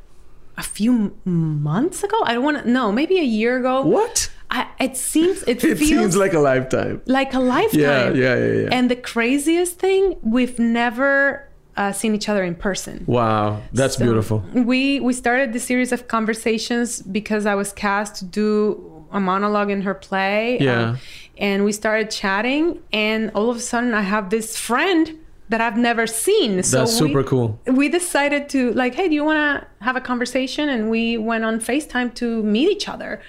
a 0.58 0.64
few 0.64 1.16
months 1.24 2.04
ago. 2.04 2.18
I 2.26 2.34
don't 2.34 2.44
want 2.44 2.62
to. 2.66 2.70
No, 2.70 2.92
maybe 2.92 3.20
a 3.20 3.24
year 3.24 3.58
ago. 3.58 3.84
what? 3.84 4.30
I, 4.50 4.68
it 4.82 4.98
seems. 4.98 5.44
It, 5.44 5.64
It 5.64 5.78
feels 5.78 5.88
seems 5.88 6.18
like 6.18 6.34
a 6.34 6.40
lifetime. 6.40 7.02
like 7.06 7.34
a 7.34 7.40
lifetime. 7.40 7.80
Yeah, 7.80 8.10
yeah, 8.10 8.36
yeah, 8.36 8.54
yeah. 8.64 8.70
And 8.70 8.92
the 8.92 8.98
craziest 8.98 9.80
thing, 9.80 10.18
we've 10.22 10.60
never 10.60 11.48
uh, 11.78 11.92
seen 11.92 12.14
each 12.16 12.30
other 12.30 12.44
in 12.44 12.56
person. 12.56 13.04
Wow, 13.08 13.62
that's 13.74 13.98
So 13.98 14.04
beautiful. 14.06 14.44
We 14.54 15.00
we 15.00 15.14
started 15.14 15.54
the 15.54 15.60
series 15.60 15.92
of 15.92 16.08
conversations 16.08 17.02
because 17.02 17.46
I 17.46 17.56
was 17.56 17.72
cast 17.74 18.16
to 18.18 18.26
do 18.26 19.06
a 19.12 19.20
monologue 19.20 19.70
in 19.70 19.82
her 19.82 19.94
play. 19.94 20.58
Yeah. 20.60 20.82
um, 20.82 20.98
and 21.38 21.66
we 21.66 21.72
started 21.72 22.12
chatting, 22.12 22.80
and 22.94 23.32
all 23.34 23.50
of 23.50 23.58
a 23.58 23.60
sudden, 23.60 23.94
I 23.94 24.02
have 24.02 24.30
this 24.30 24.58
friend 24.58 25.18
that 25.50 25.60
I've 25.60 25.78
never 25.78 26.08
seen. 26.08 26.64
So 26.64 26.80
That's 26.80 26.94
super 26.98 27.20
we, 27.20 27.24
cool. 27.26 27.60
We 27.66 27.90
decided 27.90 28.48
to 28.50 28.72
like, 28.74 28.96
hey, 28.96 29.10
do 29.10 29.16
you 29.16 29.26
want 29.26 29.40
to 29.62 29.84
have 29.84 29.96
a 29.96 30.02
conversation? 30.02 30.70
And 30.70 30.90
we 30.90 31.18
went 31.18 31.44
on 31.44 31.60
Facetime 31.60 32.14
to 32.16 32.42
meet 32.44 32.70
each 32.70 32.88
other. 32.88 33.22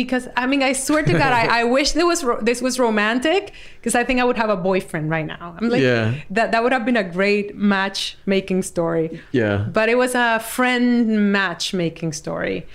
Because 0.00 0.24
I 0.36 0.44
mean, 0.50 0.62
I 0.70 0.72
swear 0.74 1.02
to 1.10 1.12
God, 1.22 1.32
I, 1.42 1.44
I 1.60 1.64
wish 1.76 1.88
this 1.92 2.04
was 2.12 2.20
ro- 2.28 2.40
this 2.48 2.60
was 2.66 2.74
romantic. 2.78 3.42
Because 3.78 3.94
I 4.00 4.04
think 4.06 4.20
I 4.20 4.24
would 4.28 4.36
have 4.36 4.50
a 4.58 4.60
boyfriend 4.70 5.06
right 5.16 5.24
now. 5.34 5.56
I'm 5.58 5.68
like, 5.74 5.80
Yeah. 5.82 6.14
that 6.36 6.52
that 6.52 6.60
would 6.62 6.72
have 6.76 6.84
been 6.84 6.96
a 7.06 7.08
great 7.18 7.46
matchmaking 7.56 8.62
story 8.72 9.06
Yeah. 9.32 9.56
but 9.78 9.88
it 9.88 9.96
was 10.04 10.12
a 10.14 10.38
friend 10.40 11.32
matchmaking 11.32 12.12
story 12.22 12.66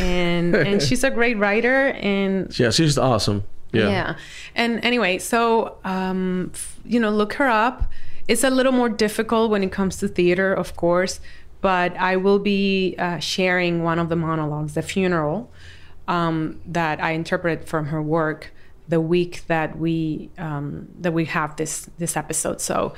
and 0.00 0.54
and 0.68 0.82
she's 0.86 1.04
a 1.04 1.10
great 1.18 1.36
writer 1.38 1.78
and 2.14 2.34
Yeah, 2.58 2.70
she's 2.70 2.98
awesome. 2.98 3.44
Yeah. 3.72 3.88
yeah, 3.96 4.10
and 4.54 4.72
anyway 4.90 5.18
so 5.18 5.76
um 5.84 6.50
f- 6.54 6.78
you 6.92 6.98
know 7.02 7.10
look 7.20 7.32
her 7.40 7.48
up 7.66 7.76
it's 8.32 8.42
a 8.44 8.48
little 8.58 8.72
more 8.80 8.88
difficult 8.88 9.50
when 9.52 9.62
it 9.62 9.72
comes 9.78 9.96
to 10.00 10.08
theater 10.08 10.50
of 10.62 10.68
course 10.76 11.14
but 11.60 11.90
i 12.10 12.14
will 12.24 12.38
be 12.38 12.94
uh, 13.06 13.18
sharing 13.34 13.74
one 13.90 13.98
of 14.02 14.08
the 14.08 14.16
monologues 14.28 14.72
the 14.74 14.82
funeral 14.94 15.38
um, 16.08 16.60
that 16.66 17.00
i 17.02 17.10
interpreted 17.12 17.68
from 17.68 17.86
her 17.86 18.00
work 18.02 18.52
the 18.88 19.00
week 19.00 19.42
that 19.48 19.76
we 19.78 20.30
um, 20.38 20.88
that 21.00 21.12
we 21.12 21.24
have 21.24 21.56
this 21.56 21.88
this 21.98 22.16
episode 22.16 22.60
so 22.60 22.94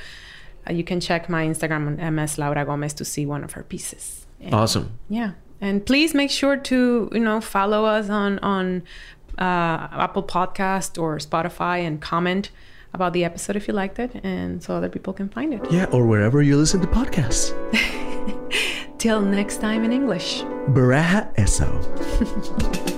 uh, 0.68 0.72
you 0.72 0.84
can 0.84 1.00
check 1.00 1.28
my 1.28 1.46
instagram 1.46 1.98
on 2.02 2.14
ms 2.14 2.38
laura 2.38 2.64
gomez 2.64 2.92
to 2.94 3.04
see 3.04 3.24
one 3.26 3.42
of 3.44 3.52
her 3.52 3.62
pieces 3.62 4.26
And- 4.40 4.54
Awesome. 4.54 4.86
yeah, 5.08 5.30
and 5.60 5.84
please 5.84 6.14
make 6.14 6.30
sure 6.30 6.56
to 6.70 7.08
you 7.12 7.20
know 7.20 7.40
follow 7.40 7.84
us 7.86 8.08
on 8.10 8.38
on 8.40 8.82
uh, 9.38 9.88
Apple 10.04 10.22
Podcast 10.22 10.98
or 11.02 11.18
Spotify 11.18 11.86
and 11.86 12.00
comment 12.00 12.50
about 12.92 13.12
the 13.12 13.24
episode 13.24 13.56
if 13.56 13.66
you 13.68 13.74
liked 13.74 13.98
it, 13.98 14.10
and 14.24 14.62
so 14.62 14.74
other 14.74 14.88
people 14.88 15.12
can 15.12 15.28
find 15.28 15.54
it. 15.54 15.60
Yeah, 15.70 15.86
or 15.92 16.06
wherever 16.06 16.42
you 16.42 16.56
listen 16.56 16.80
to 16.80 16.86
podcasts. 16.88 17.50
Till 18.98 19.20
next 19.20 19.60
time 19.60 19.84
in 19.84 19.92
English. 19.92 20.42
Baraja 20.74 21.30
Eso. 21.36 21.68